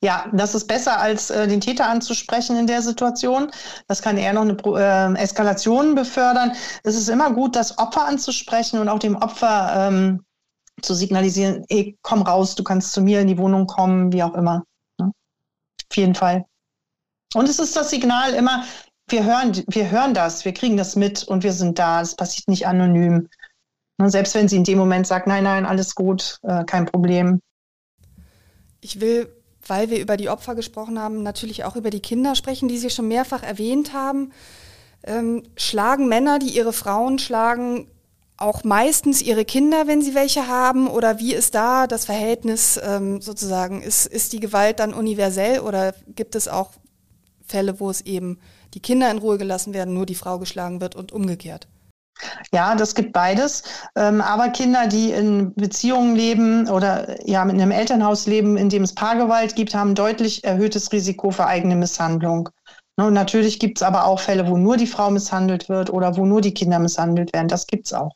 Ja, 0.02 0.26
das 0.32 0.54
ist 0.54 0.66
besser, 0.66 0.98
als 0.98 1.30
äh, 1.30 1.46
den 1.46 1.61
Täter 1.61 1.88
anzusprechen 1.88 2.57
in 2.57 2.66
der 2.66 2.82
Situation. 2.82 3.50
Das 3.88 4.02
kann 4.02 4.18
eher 4.18 4.32
noch 4.32 4.42
eine 4.42 5.16
äh, 5.16 5.22
Eskalation 5.22 5.94
befördern. 5.94 6.52
Es 6.82 6.96
ist 6.96 7.09
immer 7.09 7.30
gut, 7.32 7.57
das 7.57 7.78
Opfer 7.78 8.07
anzusprechen 8.07 8.78
und 8.78 8.88
auch 8.88 8.98
dem 8.98 9.16
Opfer 9.16 9.88
ähm, 9.88 10.22
zu 10.82 10.94
signalisieren, 10.94 11.64
ey, 11.68 11.96
komm 12.02 12.22
raus, 12.22 12.54
du 12.54 12.62
kannst 12.62 12.92
zu 12.92 13.00
mir 13.00 13.20
in 13.20 13.28
die 13.28 13.38
Wohnung 13.38 13.66
kommen, 13.66 14.12
wie 14.12 14.22
auch 14.22 14.34
immer. 14.34 14.64
Auf 15.91 15.97
jeden 15.97 16.14
Fall. 16.14 16.45
Und 17.34 17.49
es 17.49 17.59
ist 17.59 17.76
das 17.76 17.91
Signal 17.91 18.34
immer, 18.34 18.64
wir 19.09 19.24
hören, 19.24 19.53
wir 19.68 19.91
hören 19.91 20.14
das, 20.14 20.45
wir 20.45 20.53
kriegen 20.53 20.76
das 20.76 20.97
mit 20.97 21.24
und 21.24 21.45
wir 21.45 21.53
sind 21.53 21.78
da. 21.78 22.01
Es 22.01 22.14
passiert 22.14 22.49
nicht 22.49 22.66
anonym. 22.66 23.28
Selbst 24.05 24.34
wenn 24.34 24.49
sie 24.49 24.57
in 24.57 24.64
dem 24.64 24.78
Moment 24.78 25.07
sagt, 25.07 25.26
nein, 25.26 25.45
nein, 25.45 25.64
alles 25.64 25.95
gut, 25.95 26.39
äh, 26.43 26.64
kein 26.64 26.87
Problem. 26.87 27.41
Ich 28.80 29.01
will, 29.01 29.32
weil 29.66 29.91
wir 29.91 30.01
über 30.01 30.16
die 30.16 30.28
Opfer 30.28 30.55
gesprochen 30.55 30.99
haben, 30.99 31.22
natürlich 31.22 31.64
auch 31.64 31.76
über 31.76 31.91
die 31.91 32.01
Kinder 32.01 32.34
sprechen, 32.34 32.68
die 32.68 32.78
Sie 32.78 32.91
schon 32.91 33.09
mehrfach 33.09 33.43
erwähnt 33.43 33.95
haben. 33.95 34.32
Ähm, 35.03 35.45
schlagen 35.57 36.09
Männer, 36.09 36.39
die 36.39 36.51
ihre 36.51 36.72
Frauen 36.72 37.18
schlagen, 37.18 37.89
auch 38.39 38.64
meistens 38.64 39.22
ihre 39.22 39.45
Kinder, 39.45 39.87
wenn 39.87 40.03
sie 40.03 40.14
welche 40.14 40.47
haben? 40.47 40.89
Oder 40.89 41.18
wie 41.18 41.34
ist 41.34 41.55
da 41.55 41.87
das 41.87 42.05
Verhältnis 42.05 42.78
ähm, 42.82 43.20
sozusagen? 43.20 43.82
Ist, 43.82 44.07
ist 44.07 44.32
die 44.32 44.41
Gewalt 44.41 44.80
dann 44.80 44.95
universell 44.95 45.61
oder 45.61 45.95
gibt 46.09 46.34
es 46.34 46.49
auch 46.49 46.72
Fälle, 47.47 47.80
wo 47.80 47.91
es 47.91 48.03
eben 48.03 48.39
die 48.74 48.80
Kinder 48.80 49.11
in 49.11 49.18
Ruhe 49.18 49.39
gelassen 49.39 49.72
werden, 49.72 49.95
nur 49.95 50.07
die 50.07 50.14
Frau 50.14 50.39
geschlagen 50.39 50.80
wird 50.80 50.97
und 50.97 51.12
umgekehrt? 51.12 51.68
Ja, 52.53 52.74
das 52.74 52.95
gibt 52.95 53.12
beides. 53.12 53.62
Ähm, 53.95 54.20
aber 54.20 54.49
Kinder, 54.49 54.87
die 54.87 55.11
in 55.11 55.55
Beziehungen 55.55 56.16
leben 56.16 56.68
oder 56.68 57.16
ja 57.28 57.45
mit 57.45 57.55
einem 57.55 57.70
Elternhaus 57.70 58.26
leben, 58.26 58.57
in 58.57 58.68
dem 58.68 58.82
es 58.82 58.95
Paargewalt 58.95 59.55
gibt, 59.55 59.74
haben 59.74 59.95
deutlich 59.95 60.43
erhöhtes 60.45 60.93
Risiko 60.93 61.30
für 61.30 61.47
eigene 61.47 61.76
Misshandlung. 61.76 62.49
Ne, 62.99 63.07
und 63.07 63.12
natürlich 63.12 63.59
gibt 63.61 63.78
es 63.78 63.82
aber 63.82 64.07
auch 64.07 64.20
Fälle, 64.20 64.49
wo 64.49 64.57
nur 64.57 64.78
die 64.78 64.87
Frau 64.87 65.11
misshandelt 65.11 65.68
wird 65.68 65.91
oder 65.91 66.16
wo 66.16 66.24
nur 66.24 66.41
die 66.41 66.55
Kinder 66.55 66.78
misshandelt 66.78 67.34
werden. 67.34 67.49
Das 67.49 67.66
gibt 67.66 67.87
es 67.87 67.93
auch. 67.93 68.12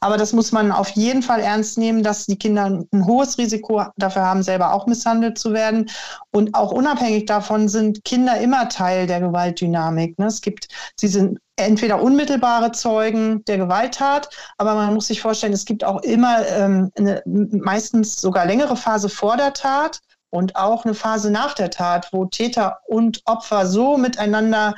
Aber 0.00 0.16
das 0.16 0.32
muss 0.32 0.52
man 0.52 0.72
auf 0.72 0.90
jeden 0.90 1.22
Fall 1.22 1.40
ernst 1.40 1.78
nehmen, 1.78 2.02
dass 2.02 2.26
die 2.26 2.38
Kinder 2.38 2.64
ein 2.64 3.06
hohes 3.06 3.38
Risiko 3.38 3.84
dafür 3.96 4.22
haben, 4.22 4.42
selber 4.42 4.72
auch 4.72 4.86
misshandelt 4.86 5.38
zu 5.38 5.52
werden. 5.52 5.90
Und 6.30 6.54
auch 6.54 6.72
unabhängig 6.72 7.26
davon 7.26 7.68
sind 7.68 8.04
Kinder 8.04 8.38
immer 8.40 8.68
Teil 8.68 9.06
der 9.06 9.20
Gewaltdynamik. 9.20 10.18
Ne? 10.18 10.26
Es 10.26 10.40
gibt, 10.40 10.68
sie 10.96 11.08
sind 11.08 11.38
entweder 11.56 12.02
unmittelbare 12.02 12.72
Zeugen 12.72 13.44
der 13.44 13.58
Gewalttat, 13.58 14.28
aber 14.58 14.74
man 14.74 14.94
muss 14.94 15.06
sich 15.06 15.20
vorstellen, 15.20 15.52
es 15.52 15.64
gibt 15.64 15.84
auch 15.84 16.02
immer 16.02 16.46
ähm, 16.48 16.90
eine 16.96 17.22
meistens 17.24 18.16
sogar 18.16 18.46
längere 18.46 18.76
Phase 18.76 19.08
vor 19.08 19.36
der 19.36 19.52
Tat 19.52 20.00
und 20.30 20.56
auch 20.56 20.84
eine 20.84 20.94
Phase 20.94 21.30
nach 21.30 21.54
der 21.54 21.70
Tat, 21.70 22.08
wo 22.12 22.24
Täter 22.24 22.80
und 22.88 23.22
Opfer 23.24 23.66
so 23.66 23.96
miteinander 23.96 24.74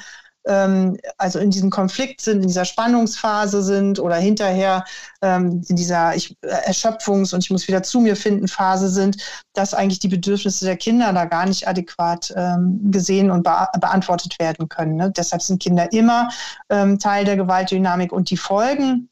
ähm, 0.46 0.96
also 1.18 1.38
in 1.38 1.50
diesem 1.50 1.70
Konflikt 1.70 2.20
sind, 2.20 2.42
in 2.42 2.48
dieser 2.48 2.64
Spannungsphase 2.64 3.62
sind 3.62 3.98
oder 3.98 4.16
hinterher 4.16 4.84
ähm, 5.22 5.62
in 5.68 5.76
dieser 5.76 6.14
ich, 6.14 6.36
äh, 6.42 6.70
Erschöpfungs- 6.70 7.34
und 7.34 7.44
ich 7.44 7.50
muss 7.50 7.68
wieder 7.68 7.82
zu 7.82 8.00
mir 8.00 8.16
finden 8.16 8.48
Phase 8.48 8.88
sind, 8.88 9.16
dass 9.54 9.74
eigentlich 9.74 9.98
die 9.98 10.08
Bedürfnisse 10.08 10.64
der 10.64 10.76
Kinder 10.76 11.12
da 11.12 11.24
gar 11.24 11.46
nicht 11.46 11.66
adäquat 11.68 12.32
ähm, 12.36 12.90
gesehen 12.90 13.30
und 13.30 13.42
be 13.42 13.68
beantwortet 13.80 14.38
werden 14.38 14.68
können. 14.68 14.96
Ne? 14.96 15.10
Deshalb 15.10 15.42
sind 15.42 15.62
Kinder 15.62 15.92
immer 15.92 16.28
ähm, 16.70 16.98
Teil 16.98 17.24
der 17.24 17.36
Gewaltdynamik 17.36 18.12
und 18.12 18.30
die 18.30 18.36
Folgen 18.36 19.08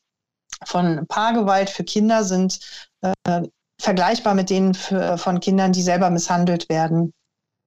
von 0.64 1.07
Paargewalt 1.09 1.68
für 1.68 1.85
Kinder 1.85 2.24
sind 2.24 2.61
äh, 3.03 3.43
vergleichbar 3.80 4.35
mit 4.35 4.51
denen 4.51 4.74
für, 4.74 5.18
von 5.18 5.41
Kindern, 5.41 5.72
die 5.72 5.82
selber 5.82 6.11
misshandelt 6.11 6.68
werden. 6.68 7.12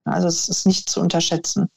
Also 0.06 0.28
es 0.28 0.48
ist 0.48 0.66
nicht 0.66 0.90
zu 0.90 1.02
unterschätzen. 1.02 1.70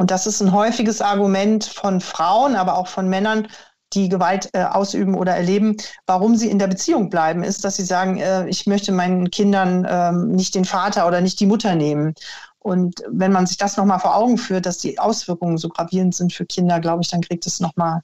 Und 0.00 0.10
das 0.10 0.26
ist 0.26 0.40
ein 0.40 0.52
häufiges 0.52 1.02
Argument 1.02 1.62
von 1.62 2.00
Frauen, 2.00 2.56
aber 2.56 2.78
auch 2.78 2.88
von 2.88 3.06
Männern, 3.10 3.48
die 3.92 4.08
Gewalt 4.08 4.48
äh, 4.54 4.62
ausüben 4.62 5.14
oder 5.14 5.36
erleben, 5.36 5.76
warum 6.06 6.36
sie 6.36 6.48
in 6.48 6.58
der 6.58 6.68
Beziehung 6.68 7.10
bleiben, 7.10 7.42
ist, 7.42 7.66
dass 7.66 7.76
sie 7.76 7.84
sagen, 7.84 8.16
äh, 8.16 8.48
ich 8.48 8.66
möchte 8.66 8.92
meinen 8.92 9.30
Kindern 9.30 9.84
äh, 9.84 10.12
nicht 10.12 10.54
den 10.54 10.64
Vater 10.64 11.06
oder 11.06 11.20
nicht 11.20 11.38
die 11.38 11.44
Mutter 11.44 11.74
nehmen. 11.74 12.14
Und 12.60 13.02
wenn 13.10 13.30
man 13.30 13.46
sich 13.46 13.58
das 13.58 13.76
nochmal 13.76 14.00
vor 14.00 14.16
Augen 14.16 14.38
führt, 14.38 14.64
dass 14.64 14.78
die 14.78 14.98
Auswirkungen 14.98 15.58
so 15.58 15.68
gravierend 15.68 16.14
sind 16.14 16.32
für 16.32 16.46
Kinder, 16.46 16.80
glaube 16.80 17.02
ich, 17.02 17.10
dann 17.10 17.20
kriegt 17.20 17.46
es 17.46 17.60
nochmal 17.60 18.00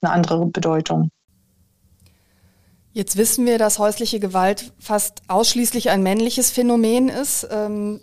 eine 0.00 0.12
andere 0.12 0.46
Bedeutung. 0.46 1.10
Jetzt 2.92 3.16
wissen 3.16 3.46
wir, 3.46 3.58
dass 3.58 3.80
häusliche 3.80 4.20
Gewalt 4.20 4.72
fast 4.78 5.22
ausschließlich 5.26 5.90
ein 5.90 6.04
männliches 6.04 6.52
Phänomen 6.52 7.08
ist. 7.08 7.48
Ähm, 7.50 8.00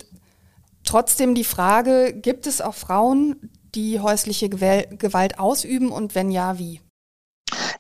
trotzdem 0.89 1.35
die 1.35 1.43
Frage, 1.43 2.13
gibt 2.13 2.47
es 2.47 2.61
auch 2.61 2.73
Frauen, 2.73 3.51
die 3.75 3.99
häusliche 3.99 4.49
Gewalt 4.49 5.39
ausüben 5.39 5.91
und 5.91 6.15
wenn 6.15 6.31
ja, 6.31 6.57
wie? 6.57 6.81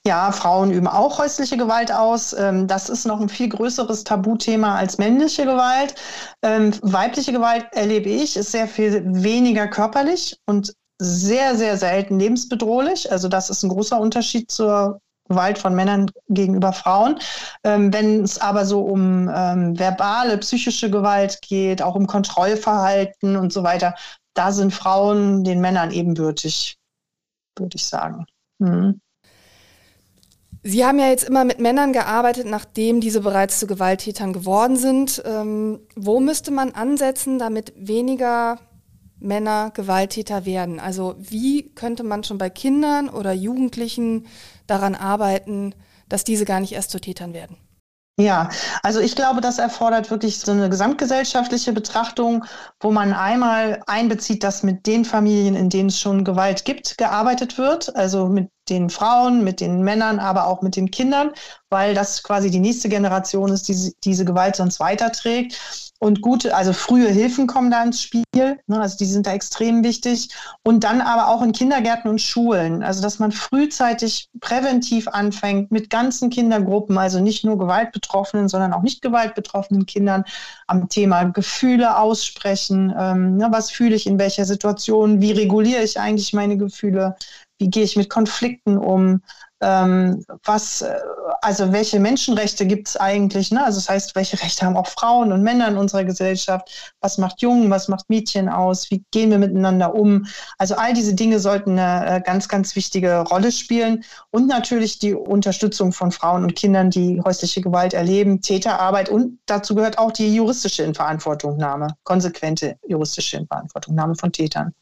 Ja, 0.05 0.31
Frauen 0.31 0.71
üben 0.71 0.87
auch 0.87 1.17
häusliche 1.17 1.57
Gewalt 1.57 1.91
aus. 1.91 2.33
Ähm, 2.33 2.67
das 2.67 2.89
ist 2.89 3.05
noch 3.05 3.19
ein 3.19 3.29
viel 3.29 3.49
größeres 3.49 4.03
Tabuthema 4.03 4.75
als 4.75 4.97
männliche 4.97 5.43
Gewalt. 5.45 5.95
Ähm, 6.41 6.71
weibliche 6.81 7.31
Gewalt 7.31 7.65
erlebe 7.71 8.09
ich, 8.09 8.37
ist 8.37 8.51
sehr 8.51 8.67
viel 8.67 9.03
weniger 9.05 9.67
körperlich 9.67 10.37
und 10.45 10.73
sehr, 11.01 11.55
sehr 11.55 11.77
selten 11.77 12.19
lebensbedrohlich. 12.19 13.11
Also 13.11 13.27
das 13.27 13.49
ist 13.49 13.63
ein 13.63 13.69
großer 13.69 13.99
Unterschied 13.99 14.49
zur 14.51 14.99
Gewalt 15.29 15.59
von 15.59 15.75
Männern 15.75 16.11
gegenüber 16.27 16.73
Frauen. 16.73 17.19
Ähm, 17.63 17.93
wenn 17.93 18.23
es 18.23 18.39
aber 18.39 18.65
so 18.65 18.81
um 18.81 19.29
ähm, 19.33 19.77
verbale, 19.77 20.37
psychische 20.39 20.89
Gewalt 20.89 21.41
geht, 21.41 21.81
auch 21.81 21.95
um 21.95 22.07
Kontrollverhalten 22.07 23.35
und 23.37 23.53
so 23.53 23.63
weiter, 23.63 23.95
da 24.33 24.51
sind 24.51 24.73
Frauen 24.73 25.43
den 25.43 25.61
Männern 25.61 25.91
ebenbürtig, 25.91 26.77
würde 27.57 27.75
ich 27.75 27.85
sagen. 27.85 28.25
Mhm. 28.57 28.99
Sie 30.61 30.85
haben 30.85 30.99
ja 30.99 31.07
jetzt 31.07 31.23
immer 31.23 31.45
mit 31.45 31.59
Männern 31.59 31.93
gearbeitet, 31.93 32.45
nachdem 32.45 32.99
diese 32.99 33.21
bereits 33.21 33.59
zu 33.59 33.67
Gewalttätern 33.67 34.33
geworden 34.33 34.75
sind. 34.75 35.21
Ähm, 35.25 35.79
wo 35.95 36.19
müsste 36.19 36.51
man 36.51 36.71
ansetzen, 36.71 37.39
damit 37.39 37.71
weniger 37.77 38.59
Männer 39.19 39.71
Gewalttäter 39.71 40.45
werden? 40.45 40.79
Also 40.79 41.15
wie 41.17 41.73
könnte 41.73 42.03
man 42.03 42.23
schon 42.23 42.37
bei 42.37 42.49
Kindern 42.49 43.09
oder 43.09 43.33
Jugendlichen 43.33 44.27
daran 44.67 44.95
arbeiten, 44.95 45.75
dass 46.07 46.23
diese 46.23 46.45
gar 46.45 46.59
nicht 46.59 46.73
erst 46.73 46.91
zu 46.91 46.99
Tätern 46.99 47.33
werden? 47.33 47.57
Ja, 48.19 48.49
also 48.83 48.99
ich 48.99 49.15
glaube, 49.15 49.39
das 49.39 49.59
erfordert 49.59 50.11
wirklich 50.11 50.39
so 50.39 50.51
eine 50.51 50.69
gesamtgesellschaftliche 50.69 51.71
Betrachtung, 51.71 52.43
wo 52.81 52.91
man 52.91 53.13
einmal 53.13 53.81
einbezieht, 53.87 54.43
dass 54.43 54.61
mit 54.61 54.85
den 54.87 55.05
Familien, 55.05 55.55
in 55.55 55.69
denen 55.69 55.87
es 55.87 56.01
schon 56.01 56.25
Gewalt 56.25 56.65
gibt, 56.65 56.97
gearbeitet 56.97 57.57
wird, 57.57 57.95
also 57.95 58.27
mit 58.27 58.49
den 58.69 58.89
Frauen, 58.89 59.43
mit 59.43 59.61
den 59.61 59.81
Männern, 59.83 60.19
aber 60.19 60.47
auch 60.47 60.61
mit 60.61 60.75
den 60.75 60.91
Kindern, 60.91 61.31
weil 61.69 61.93
das 61.93 62.23
quasi 62.23 62.49
die 62.49 62.59
nächste 62.59 62.89
Generation 62.89 63.51
ist, 63.51 63.67
die 63.67 63.93
diese 64.03 64.25
Gewalt 64.25 64.55
sonst 64.55 64.79
weiterträgt. 64.79 65.57
Und 66.01 66.21
gute, 66.21 66.55
also 66.55 66.71
frühe 66.71 67.09
Hilfen 67.09 67.45
kommen 67.45 67.69
da 67.69 67.83
ins 67.83 68.01
Spiel, 68.01 68.23
ne, 68.33 68.57
also 68.69 68.95
die 68.97 69.05
sind 69.05 69.27
da 69.27 69.33
extrem 69.33 69.83
wichtig. 69.83 70.29
Und 70.63 70.85
dann 70.85 71.01
aber 71.01 71.27
auch 71.27 71.41
in 71.41 71.51
Kindergärten 71.51 72.09
und 72.09 72.21
Schulen, 72.21 72.83
also 72.83 73.01
dass 73.01 73.19
man 73.19 73.33
frühzeitig 73.33 74.29
präventiv 74.39 75.09
anfängt 75.09 75.71
mit 75.71 75.89
ganzen 75.89 76.29
Kindergruppen, 76.29 76.97
also 76.97 77.19
nicht 77.19 77.43
nur 77.43 77.59
gewaltbetroffenen, 77.59 78.47
sondern 78.47 78.71
auch 78.71 78.81
nicht 78.81 79.01
gewaltbetroffenen 79.01 79.85
Kindern 79.85 80.23
am 80.67 80.87
Thema 80.87 81.25
Gefühle 81.25 81.97
aussprechen. 81.97 82.93
Ähm, 82.97 83.35
ne, 83.35 83.49
was 83.51 83.69
fühle 83.69 83.95
ich 83.97 84.07
in 84.07 84.19
welcher 84.19 84.45
Situation? 84.45 85.19
Wie 85.19 85.33
reguliere 85.33 85.83
ich 85.83 85.99
eigentlich 85.99 86.31
meine 86.31 86.55
Gefühle? 86.55 87.17
Wie 87.59 87.69
gehe 87.69 87.83
ich 87.83 87.95
mit 87.95 88.09
Konflikten 88.09 88.77
um? 88.77 89.21
ähm, 89.61 90.23
was, 90.45 90.81
äh, 90.81 90.99
also 91.41 91.71
welche 91.71 91.99
Menschenrechte 91.99 92.65
gibt 92.65 92.89
es 92.89 92.97
eigentlich? 92.97 93.51
Ne? 93.51 93.63
Also 93.63 93.77
das 93.79 93.89
heißt, 93.89 94.15
welche 94.15 94.41
Rechte 94.41 94.65
haben 94.65 94.77
auch 94.77 94.87
Frauen 94.87 95.31
und 95.33 95.43
Männer 95.43 95.67
in 95.67 95.77
unserer 95.77 96.05
Gesellschaft? 96.05 96.95
Was 97.01 97.17
macht 97.17 97.41
Jungen, 97.41 97.69
was 97.69 97.87
macht 97.87 98.09
Mädchen 98.09 98.47
aus? 98.47 98.89
Wie 98.89 99.03
gehen 99.11 99.31
wir 99.31 99.37
miteinander 99.37 99.93
um? 99.95 100.25
Also 100.57 100.75
all 100.75 100.93
diese 100.93 101.13
Dinge 101.13 101.39
sollten 101.39 101.77
eine 101.77 102.17
äh, 102.17 102.21
ganz, 102.21 102.47
ganz 102.47 102.75
wichtige 102.75 103.19
Rolle 103.19 103.51
spielen. 103.51 104.03
Und 104.31 104.47
natürlich 104.47 104.99
die 104.99 105.13
Unterstützung 105.13 105.91
von 105.91 106.11
Frauen 106.11 106.43
und 106.43 106.55
Kindern, 106.55 106.89
die 106.89 107.21
häusliche 107.21 107.61
Gewalt 107.61 107.93
erleben, 107.93 108.41
Täterarbeit 108.41 109.09
und 109.09 109.39
dazu 109.45 109.75
gehört 109.75 109.97
auch 109.97 110.11
die 110.11 110.33
juristische 110.33 110.83
Inverantwortungnahme, 110.83 111.95
konsequente 112.03 112.77
juristische 112.87 113.37
Inverantwortungnahme 113.37 114.15
von 114.15 114.31
Tätern. 114.31 114.73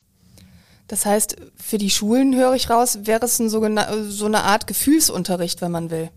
Das 0.88 1.06
heißt, 1.06 1.36
für 1.56 1.78
die 1.78 1.90
Schulen, 1.90 2.36
höre 2.36 2.54
ich 2.54 2.70
raus, 2.70 3.00
wäre 3.04 3.26
es 3.26 3.40
ein 3.40 3.50
so, 3.50 3.62
eine 3.62 4.44
Art 4.44 4.68
Gefühlsunterricht, 4.68 5.62
wenn 5.62 5.72
man 5.72 5.92
will. 5.92 6.10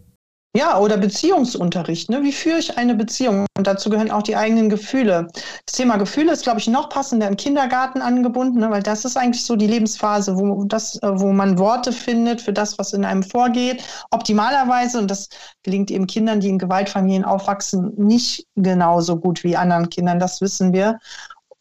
Ja, 0.57 0.81
oder 0.81 0.97
Beziehungsunterricht. 0.97 2.11
Ne? 2.11 2.25
Wie 2.25 2.33
führe 2.33 2.59
ich 2.59 2.77
eine 2.77 2.97
Beziehung? 2.97 3.47
Und 3.57 3.69
dazu 3.69 3.89
gehören 3.89 4.11
auch 4.11 4.25
die 4.25 4.35
eigenen 4.35 4.69
Gefühle. 4.69 5.29
Das 5.65 5.77
Thema 5.77 5.97
Gefühle 5.97 6.33
ist, 6.33 6.43
glaube 6.43 6.59
ich, 6.59 6.67
noch 6.67 6.89
passender 6.89 7.29
im 7.29 7.37
Kindergarten 7.37 8.03
angebunden, 8.03 8.59
ne? 8.59 8.69
weil 8.69 8.83
das 8.83 9.05
ist 9.05 9.17
eigentlich 9.17 9.45
so 9.45 9.55
die 9.55 9.69
Lebensphase, 9.69 10.37
wo, 10.37 10.65
das, 10.65 11.01
äh, 11.03 11.21
wo 11.21 11.31
man 11.31 11.57
Worte 11.61 11.93
findet 11.93 12.41
für 12.41 12.53
das, 12.53 12.81
was 12.81 12.93
in 12.93 13.05
einem 13.05 13.23
vorgeht. 13.23 13.85
Optimalerweise, 14.11 14.99
und 14.99 15.09
das 15.09 15.29
gelingt 15.63 15.93
eben 15.93 16.09
Kindern, 16.09 16.41
die 16.41 16.49
in 16.49 16.59
Gewaltfamilien 16.59 17.25
aufwachsen, 17.25 17.93
nicht 17.97 18.45
genauso 18.57 19.19
gut 19.19 19.45
wie 19.45 19.57
anderen 19.57 19.89
Kindern, 19.89 20.19
das 20.19 20.41
wissen 20.41 20.73
wir. 20.73 20.99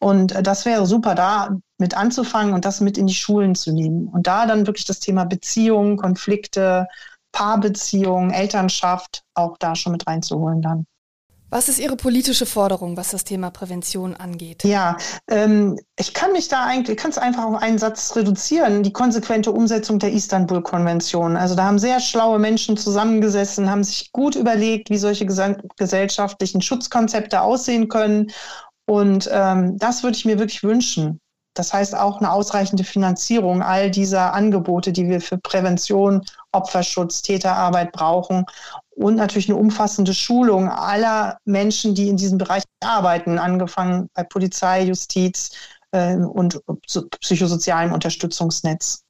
Und 0.00 0.32
äh, 0.32 0.42
das 0.42 0.64
wäre 0.64 0.86
super, 0.86 1.14
da 1.14 1.56
mit 1.78 1.96
anzufangen 1.96 2.54
und 2.54 2.64
das 2.64 2.80
mit 2.80 2.98
in 2.98 3.06
die 3.06 3.14
Schulen 3.14 3.54
zu 3.54 3.72
nehmen. 3.72 4.08
Und 4.08 4.26
da 4.26 4.46
dann 4.46 4.66
wirklich 4.66 4.86
das 4.86 4.98
Thema 4.98 5.24
Beziehungen, 5.24 5.96
Konflikte, 5.96 6.88
Paarbeziehungen, 7.32 8.32
Elternschaft 8.32 9.22
auch 9.34 9.56
da 9.58 9.76
schon 9.76 9.92
mit 9.92 10.06
reinzuholen 10.06 10.62
dann. 10.62 10.86
Was 11.52 11.68
ist 11.68 11.80
Ihre 11.80 11.96
politische 11.96 12.46
Forderung, 12.46 12.96
was 12.96 13.10
das 13.10 13.24
Thema 13.24 13.50
Prävention 13.50 14.14
angeht? 14.14 14.62
Ja, 14.62 14.96
ähm, 15.28 15.76
ich 15.98 16.14
kann 16.14 16.30
mich 16.32 16.46
da 16.46 16.64
eigentlich, 16.64 16.96
ich 16.96 17.02
kann 17.02 17.10
es 17.10 17.18
einfach 17.18 17.44
auf 17.44 17.60
einen 17.60 17.78
Satz 17.78 18.14
reduzieren, 18.14 18.84
die 18.84 18.92
konsequente 18.92 19.50
Umsetzung 19.50 19.98
der 19.98 20.12
Istanbul-Konvention. 20.12 21.36
Also 21.36 21.56
da 21.56 21.64
haben 21.64 21.80
sehr 21.80 21.98
schlaue 21.98 22.38
Menschen 22.38 22.76
zusammengesessen, 22.76 23.68
haben 23.68 23.82
sich 23.82 24.12
gut 24.12 24.36
überlegt, 24.36 24.90
wie 24.90 24.98
solche 24.98 25.26
gesellschaftlichen 25.26 26.62
Schutzkonzepte 26.62 27.40
aussehen 27.40 27.88
können 27.88 28.30
und 28.90 29.30
ähm, 29.32 29.78
das 29.78 30.02
würde 30.02 30.16
ich 30.16 30.24
mir 30.24 30.40
wirklich 30.40 30.64
wünschen. 30.64 31.20
Das 31.54 31.72
heißt 31.72 31.94
auch 31.94 32.18
eine 32.18 32.32
ausreichende 32.32 32.82
Finanzierung 32.82 33.62
all 33.62 33.88
dieser 33.88 34.34
Angebote, 34.34 34.90
die 34.90 35.08
wir 35.08 35.20
für 35.20 35.38
Prävention, 35.38 36.22
Opferschutz, 36.50 37.22
Täterarbeit 37.22 37.92
brauchen 37.92 38.46
und 38.96 39.14
natürlich 39.14 39.48
eine 39.48 39.58
umfassende 39.58 40.12
Schulung 40.12 40.68
aller 40.68 41.38
Menschen, 41.44 41.94
die 41.94 42.08
in 42.08 42.16
diesem 42.16 42.38
Bereich 42.38 42.64
arbeiten, 42.82 43.38
angefangen 43.38 44.08
bei 44.12 44.24
Polizei, 44.24 44.82
Justiz 44.82 45.52
äh, 45.92 46.16
und 46.16 46.60
psychosozialem 47.20 47.92
Unterstützungsnetz. 47.92 49.04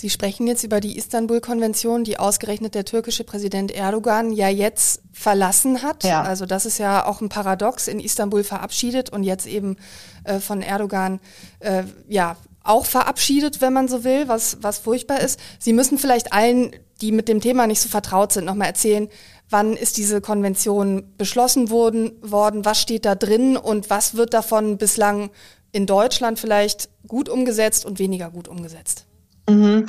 Sie 0.00 0.08
sprechen 0.08 0.46
jetzt 0.46 0.64
über 0.64 0.80
die 0.80 0.96
Istanbul-Konvention, 0.96 2.04
die 2.04 2.18
ausgerechnet 2.18 2.74
der 2.74 2.86
türkische 2.86 3.22
Präsident 3.22 3.70
Erdogan 3.70 4.32
ja 4.32 4.48
jetzt 4.48 5.02
verlassen 5.12 5.82
hat. 5.82 6.04
Ja. 6.04 6.22
Also 6.22 6.46
das 6.46 6.64
ist 6.64 6.78
ja 6.78 7.04
auch 7.04 7.20
ein 7.20 7.28
Paradox, 7.28 7.86
in 7.86 8.00
Istanbul 8.00 8.42
verabschiedet 8.42 9.10
und 9.10 9.24
jetzt 9.24 9.46
eben 9.46 9.76
äh, 10.24 10.40
von 10.40 10.62
Erdogan 10.62 11.20
äh, 11.58 11.82
ja 12.08 12.38
auch 12.64 12.86
verabschiedet, 12.86 13.60
wenn 13.60 13.74
man 13.74 13.88
so 13.88 14.02
will, 14.02 14.26
was, 14.26 14.56
was 14.62 14.78
furchtbar 14.78 15.20
ist. 15.20 15.38
Sie 15.58 15.74
müssen 15.74 15.98
vielleicht 15.98 16.32
allen, 16.32 16.74
die 17.02 17.12
mit 17.12 17.28
dem 17.28 17.42
Thema 17.42 17.66
nicht 17.66 17.82
so 17.82 17.90
vertraut 17.90 18.32
sind, 18.32 18.46
nochmal 18.46 18.68
erzählen, 18.68 19.10
wann 19.50 19.76
ist 19.76 19.98
diese 19.98 20.22
Konvention 20.22 21.12
beschlossen 21.18 21.68
worden, 21.68 22.12
worden, 22.22 22.64
was 22.64 22.80
steht 22.80 23.04
da 23.04 23.16
drin 23.16 23.58
und 23.58 23.90
was 23.90 24.14
wird 24.14 24.32
davon 24.32 24.78
bislang 24.78 25.28
in 25.72 25.84
Deutschland 25.84 26.38
vielleicht 26.38 26.88
gut 27.06 27.28
umgesetzt 27.28 27.84
und 27.84 27.98
weniger 27.98 28.30
gut 28.30 28.48
umgesetzt. 28.48 29.04
Mhm. 29.50 29.86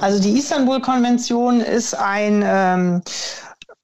Also 0.00 0.20
die 0.20 0.38
Istanbul-Konvention 0.38 1.60
ist 1.60 1.94
ein 1.94 2.42
ähm, 2.44 3.02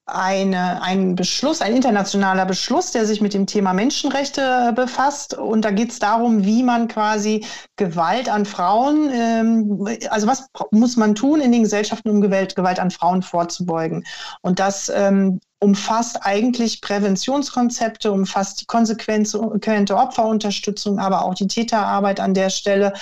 eine, 0.07 0.81
ein 0.81 1.15
Beschluss, 1.15 1.61
ein 1.61 1.75
internationaler 1.75 2.45
Beschluss, 2.45 2.91
der 2.91 3.05
sich 3.05 3.19
mit 3.19 3.33
dem 3.33 3.45
Thema 3.45 3.73
Menschenrechte 3.73 4.71
befasst. 4.73 5.33
Und 5.33 5.65
da 5.65 5.71
geht 5.71 5.91
es 5.91 5.99
darum, 5.99 6.45
wie 6.45 6.63
man 6.63 6.87
quasi 6.87 7.45
Gewalt 7.75 8.29
an 8.29 8.45
Frauen, 8.45 9.09
ähm, 9.11 9.87
also 10.09 10.27
was 10.27 10.47
muss 10.71 10.95
man 10.95 11.13
tun 11.13 11.41
in 11.41 11.51
den 11.51 11.63
Gesellschaften, 11.63 12.09
um 12.09 12.21
Gewalt, 12.21 12.55
Gewalt 12.55 12.79
an 12.79 12.89
Frauen 12.89 13.21
vorzubeugen. 13.21 14.05
Und 14.41 14.59
das 14.59 14.89
ähm, 14.89 15.41
umfasst 15.59 16.19
eigentlich 16.21 16.81
Präventionskonzepte, 16.81 18.11
umfasst 18.11 18.61
die 18.61 18.65
konsequente 18.65 19.97
Opferunterstützung, 19.97 20.99
aber 20.99 21.25
auch 21.25 21.33
die 21.33 21.47
Täterarbeit 21.47 22.21
an 22.21 22.33
der 22.33 22.49
Stelle. 22.49 22.93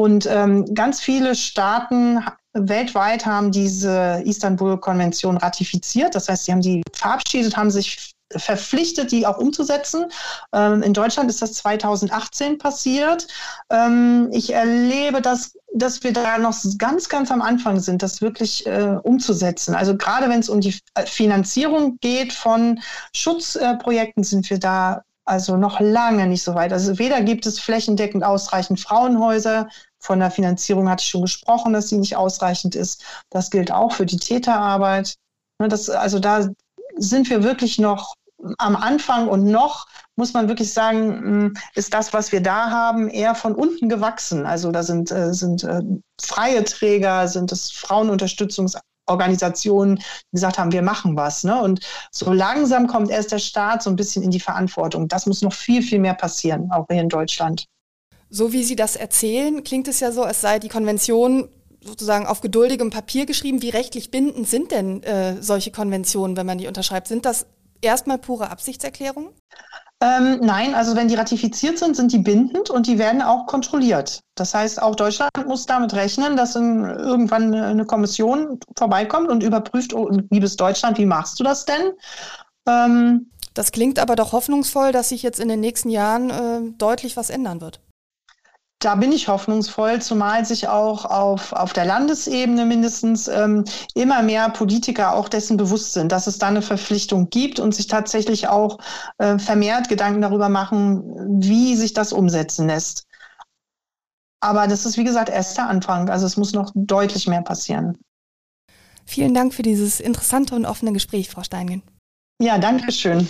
Und 0.00 0.24
ähm, 0.24 0.64
ganz 0.74 1.02
viele 1.02 1.34
Staaten 1.34 2.24
weltweit 2.54 3.26
haben 3.26 3.52
diese 3.52 4.22
Istanbul-Konvention 4.24 5.36
ratifiziert. 5.36 6.14
Das 6.14 6.30
heißt, 6.30 6.46
sie 6.46 6.52
haben 6.52 6.62
die 6.62 6.82
verabschiedet, 6.94 7.54
haben 7.54 7.70
sich 7.70 8.14
verpflichtet, 8.34 9.12
die 9.12 9.26
auch 9.26 9.36
umzusetzen. 9.36 10.06
Ähm, 10.54 10.82
in 10.82 10.94
Deutschland 10.94 11.28
ist 11.28 11.42
das 11.42 11.52
2018 11.52 12.56
passiert. 12.56 13.26
Ähm, 13.68 14.30
ich 14.32 14.54
erlebe, 14.54 15.20
dass, 15.20 15.58
dass 15.74 16.02
wir 16.02 16.14
da 16.14 16.38
noch 16.38 16.56
ganz, 16.78 17.10
ganz 17.10 17.30
am 17.30 17.42
Anfang 17.42 17.78
sind, 17.78 18.02
das 18.02 18.22
wirklich 18.22 18.66
äh, 18.66 18.96
umzusetzen. 19.02 19.74
Also 19.74 19.98
gerade 19.98 20.30
wenn 20.30 20.40
es 20.40 20.48
um 20.48 20.62
die 20.62 20.80
Finanzierung 21.04 21.98
geht 22.00 22.32
von 22.32 22.80
Schutzprojekten, 23.14 24.22
äh, 24.22 24.26
sind 24.26 24.48
wir 24.48 24.60
da 24.60 25.02
also 25.30 25.56
noch 25.56 25.78
lange 25.78 26.26
nicht 26.26 26.42
so 26.42 26.54
weit. 26.54 26.72
Also 26.72 26.98
weder 26.98 27.20
gibt 27.20 27.46
es 27.46 27.60
flächendeckend 27.60 28.24
ausreichend 28.24 28.80
Frauenhäuser, 28.80 29.68
von 30.00 30.18
der 30.18 30.30
Finanzierung 30.30 30.88
hatte 30.88 31.02
ich 31.02 31.10
schon 31.10 31.22
gesprochen, 31.22 31.72
dass 31.72 31.88
sie 31.88 31.98
nicht 31.98 32.16
ausreichend 32.16 32.74
ist. 32.74 33.04
Das 33.30 33.50
gilt 33.50 33.70
auch 33.70 33.92
für 33.92 34.06
die 34.06 34.16
Täterarbeit. 34.16 35.16
Ne, 35.58 35.68
das, 35.68 35.90
also 35.90 36.18
da 36.18 36.48
sind 36.96 37.30
wir 37.30 37.42
wirklich 37.42 37.78
noch 37.78 38.14
am 38.58 38.76
Anfang 38.76 39.28
und 39.28 39.44
noch 39.44 39.86
muss 40.16 40.32
man 40.32 40.48
wirklich 40.48 40.72
sagen, 40.72 41.20
hm, 41.20 41.54
ist 41.74 41.94
das, 41.94 42.12
was 42.12 42.32
wir 42.32 42.42
da 42.42 42.70
haben, 42.70 43.08
eher 43.08 43.34
von 43.34 43.54
unten 43.54 43.88
gewachsen. 43.88 44.46
Also 44.46 44.72
da 44.72 44.82
sind, 44.82 45.10
äh, 45.10 45.32
sind 45.32 45.64
äh, 45.64 45.80
freie 46.20 46.64
Träger, 46.64 47.28
sind 47.28 47.52
es 47.52 47.70
Frauenunterstützungsorganisationen, 47.72 49.96
die 49.96 50.02
gesagt 50.32 50.58
haben, 50.58 50.72
wir 50.72 50.82
machen 50.82 51.16
was. 51.16 51.44
Ne? 51.44 51.58
Und 51.60 51.80
so 52.10 52.32
langsam 52.32 52.86
kommt 52.86 53.10
erst 53.10 53.32
der 53.32 53.38
Staat 53.38 53.82
so 53.82 53.90
ein 53.90 53.96
bisschen 53.96 54.22
in 54.22 54.30
die 54.30 54.40
Verantwortung. 54.40 55.08
Das 55.08 55.26
muss 55.26 55.42
noch 55.42 55.52
viel, 55.52 55.82
viel 55.82 55.98
mehr 55.98 56.14
passieren, 56.14 56.70
auch 56.70 56.86
hier 56.90 57.02
in 57.02 57.08
Deutschland. 57.08 57.66
So 58.30 58.52
wie 58.52 58.62
Sie 58.62 58.76
das 58.76 58.96
erzählen, 58.96 59.64
klingt 59.64 59.88
es 59.88 60.00
ja 60.00 60.12
so, 60.12 60.22
als 60.22 60.40
sei 60.40 60.58
die 60.58 60.68
Konvention 60.68 61.48
sozusagen 61.82 62.26
auf 62.26 62.40
geduldigem 62.40 62.90
Papier 62.90 63.26
geschrieben. 63.26 63.62
Wie 63.62 63.70
rechtlich 63.70 64.10
bindend 64.10 64.48
sind 64.48 64.70
denn 64.70 65.02
äh, 65.02 65.42
solche 65.42 65.72
Konventionen, 65.72 66.36
wenn 66.36 66.46
man 66.46 66.58
die 66.58 66.68
unterschreibt? 66.68 67.08
Sind 67.08 67.24
das 67.24 67.46
erstmal 67.82 68.18
pure 68.18 68.50
Absichtserklärungen? 68.50 69.30
Ähm, 70.02 70.38
nein, 70.40 70.74
also 70.74 70.96
wenn 70.96 71.08
die 71.08 71.14
ratifiziert 71.14 71.78
sind, 71.78 71.94
sind 71.94 72.12
die 72.12 72.18
bindend 72.18 72.70
und 72.70 72.86
die 72.86 72.98
werden 72.98 73.20
auch 73.20 73.46
kontrolliert. 73.46 74.20
Das 74.34 74.54
heißt, 74.54 74.80
auch 74.80 74.94
Deutschland 74.94 75.30
muss 75.46 75.66
damit 75.66 75.92
rechnen, 75.92 76.36
dass 76.36 76.56
irgendwann 76.56 77.52
eine 77.54 77.84
Kommission 77.84 78.58
vorbeikommt 78.78 79.28
und 79.28 79.42
überprüft, 79.42 79.92
oh, 79.92 80.08
liebes 80.30 80.56
Deutschland, 80.56 80.96
wie 80.96 81.04
machst 81.04 81.38
du 81.38 81.44
das 81.44 81.66
denn? 81.66 81.92
Ähm, 82.66 83.30
das 83.52 83.72
klingt 83.72 83.98
aber 83.98 84.16
doch 84.16 84.32
hoffnungsvoll, 84.32 84.92
dass 84.92 85.10
sich 85.10 85.22
jetzt 85.22 85.40
in 85.40 85.48
den 85.48 85.60
nächsten 85.60 85.90
Jahren 85.90 86.30
äh, 86.30 86.72
deutlich 86.78 87.18
was 87.18 87.28
ändern 87.28 87.60
wird. 87.60 87.80
Da 88.80 88.94
bin 88.94 89.12
ich 89.12 89.28
hoffnungsvoll, 89.28 90.00
zumal 90.00 90.46
sich 90.46 90.66
auch 90.66 91.04
auf, 91.04 91.52
auf 91.52 91.74
der 91.74 91.84
Landesebene 91.84 92.64
mindestens 92.64 93.28
ähm, 93.28 93.64
immer 93.94 94.22
mehr 94.22 94.48
Politiker 94.48 95.14
auch 95.14 95.28
dessen 95.28 95.58
bewusst 95.58 95.92
sind, 95.92 96.12
dass 96.12 96.26
es 96.26 96.38
da 96.38 96.48
eine 96.48 96.62
Verpflichtung 96.62 97.28
gibt 97.28 97.60
und 97.60 97.74
sich 97.74 97.88
tatsächlich 97.88 98.48
auch 98.48 98.78
äh, 99.18 99.38
vermehrt 99.38 99.90
Gedanken 99.90 100.22
darüber 100.22 100.48
machen, 100.48 101.42
wie 101.42 101.76
sich 101.76 101.92
das 101.92 102.14
umsetzen 102.14 102.68
lässt. 102.68 103.06
Aber 104.42 104.66
das 104.66 104.86
ist, 104.86 104.96
wie 104.96 105.04
gesagt, 105.04 105.28
erst 105.28 105.58
der 105.58 105.68
Anfang. 105.68 106.08
Also 106.08 106.24
es 106.24 106.38
muss 106.38 106.54
noch 106.54 106.72
deutlich 106.74 107.28
mehr 107.28 107.42
passieren. 107.42 107.98
Vielen 109.04 109.34
Dank 109.34 109.52
für 109.52 109.62
dieses 109.62 110.00
interessante 110.00 110.54
und 110.54 110.64
offene 110.64 110.94
Gespräch, 110.94 111.28
Frau 111.28 111.42
Steingen. 111.42 111.82
Ja, 112.40 112.56
danke 112.56 112.90
schön. 112.92 113.28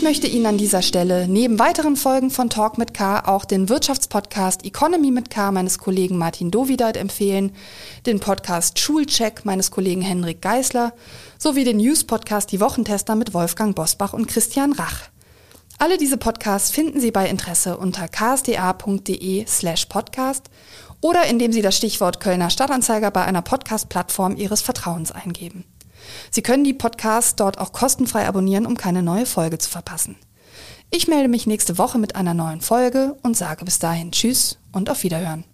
Ich 0.00 0.04
möchte 0.04 0.28
Ihnen 0.28 0.46
an 0.46 0.56
dieser 0.56 0.80
Stelle 0.80 1.28
neben 1.28 1.58
weiteren 1.58 1.94
Folgen 1.94 2.30
von 2.30 2.48
Talk 2.48 2.78
mit 2.78 2.94
K 2.94 3.20
auch 3.20 3.44
den 3.44 3.68
Wirtschaftspodcast 3.68 4.64
Economy 4.64 5.10
mit 5.10 5.28
K 5.28 5.52
meines 5.52 5.76
Kollegen 5.76 6.16
Martin 6.16 6.50
Dovidat 6.50 6.96
empfehlen, 6.96 7.52
den 8.06 8.18
Podcast 8.18 8.78
Schulcheck 8.78 9.44
meines 9.44 9.70
Kollegen 9.70 10.00
Henrik 10.00 10.40
Geisler 10.40 10.94
sowie 11.38 11.64
den 11.64 11.76
News-Podcast 11.76 12.50
Die 12.50 12.62
Wochentester 12.62 13.14
mit 13.14 13.34
Wolfgang 13.34 13.76
Bosbach 13.76 14.14
und 14.14 14.26
Christian 14.26 14.72
Rach. 14.72 15.10
Alle 15.76 15.98
diese 15.98 16.16
Podcasts 16.16 16.70
finden 16.70 16.98
Sie 16.98 17.10
bei 17.10 17.28
Interesse 17.28 17.76
unter 17.76 18.08
ksda.de 18.08 19.44
slash 19.46 19.84
podcast 19.84 20.48
oder 21.02 21.26
indem 21.26 21.52
Sie 21.52 21.60
das 21.60 21.76
Stichwort 21.76 22.20
Kölner 22.20 22.48
Stadtanzeiger 22.48 23.10
bei 23.10 23.26
einer 23.26 23.42
Podcast-Plattform 23.42 24.38
Ihres 24.38 24.62
Vertrauens 24.62 25.12
eingeben. 25.12 25.66
Sie 26.30 26.42
können 26.42 26.64
die 26.64 26.74
Podcasts 26.74 27.36
dort 27.36 27.58
auch 27.58 27.72
kostenfrei 27.72 28.26
abonnieren, 28.26 28.66
um 28.66 28.76
keine 28.76 29.02
neue 29.02 29.26
Folge 29.26 29.58
zu 29.58 29.70
verpassen. 29.70 30.16
Ich 30.90 31.06
melde 31.06 31.28
mich 31.28 31.46
nächste 31.46 31.78
Woche 31.78 31.98
mit 31.98 32.16
einer 32.16 32.34
neuen 32.34 32.60
Folge 32.60 33.16
und 33.22 33.36
sage 33.36 33.64
bis 33.64 33.78
dahin 33.78 34.10
Tschüss 34.10 34.58
und 34.72 34.90
auf 34.90 35.04
Wiederhören. 35.04 35.44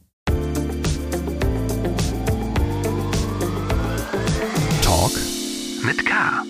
Talk 4.83 5.13
mit 5.83 6.07
K. 6.07 6.43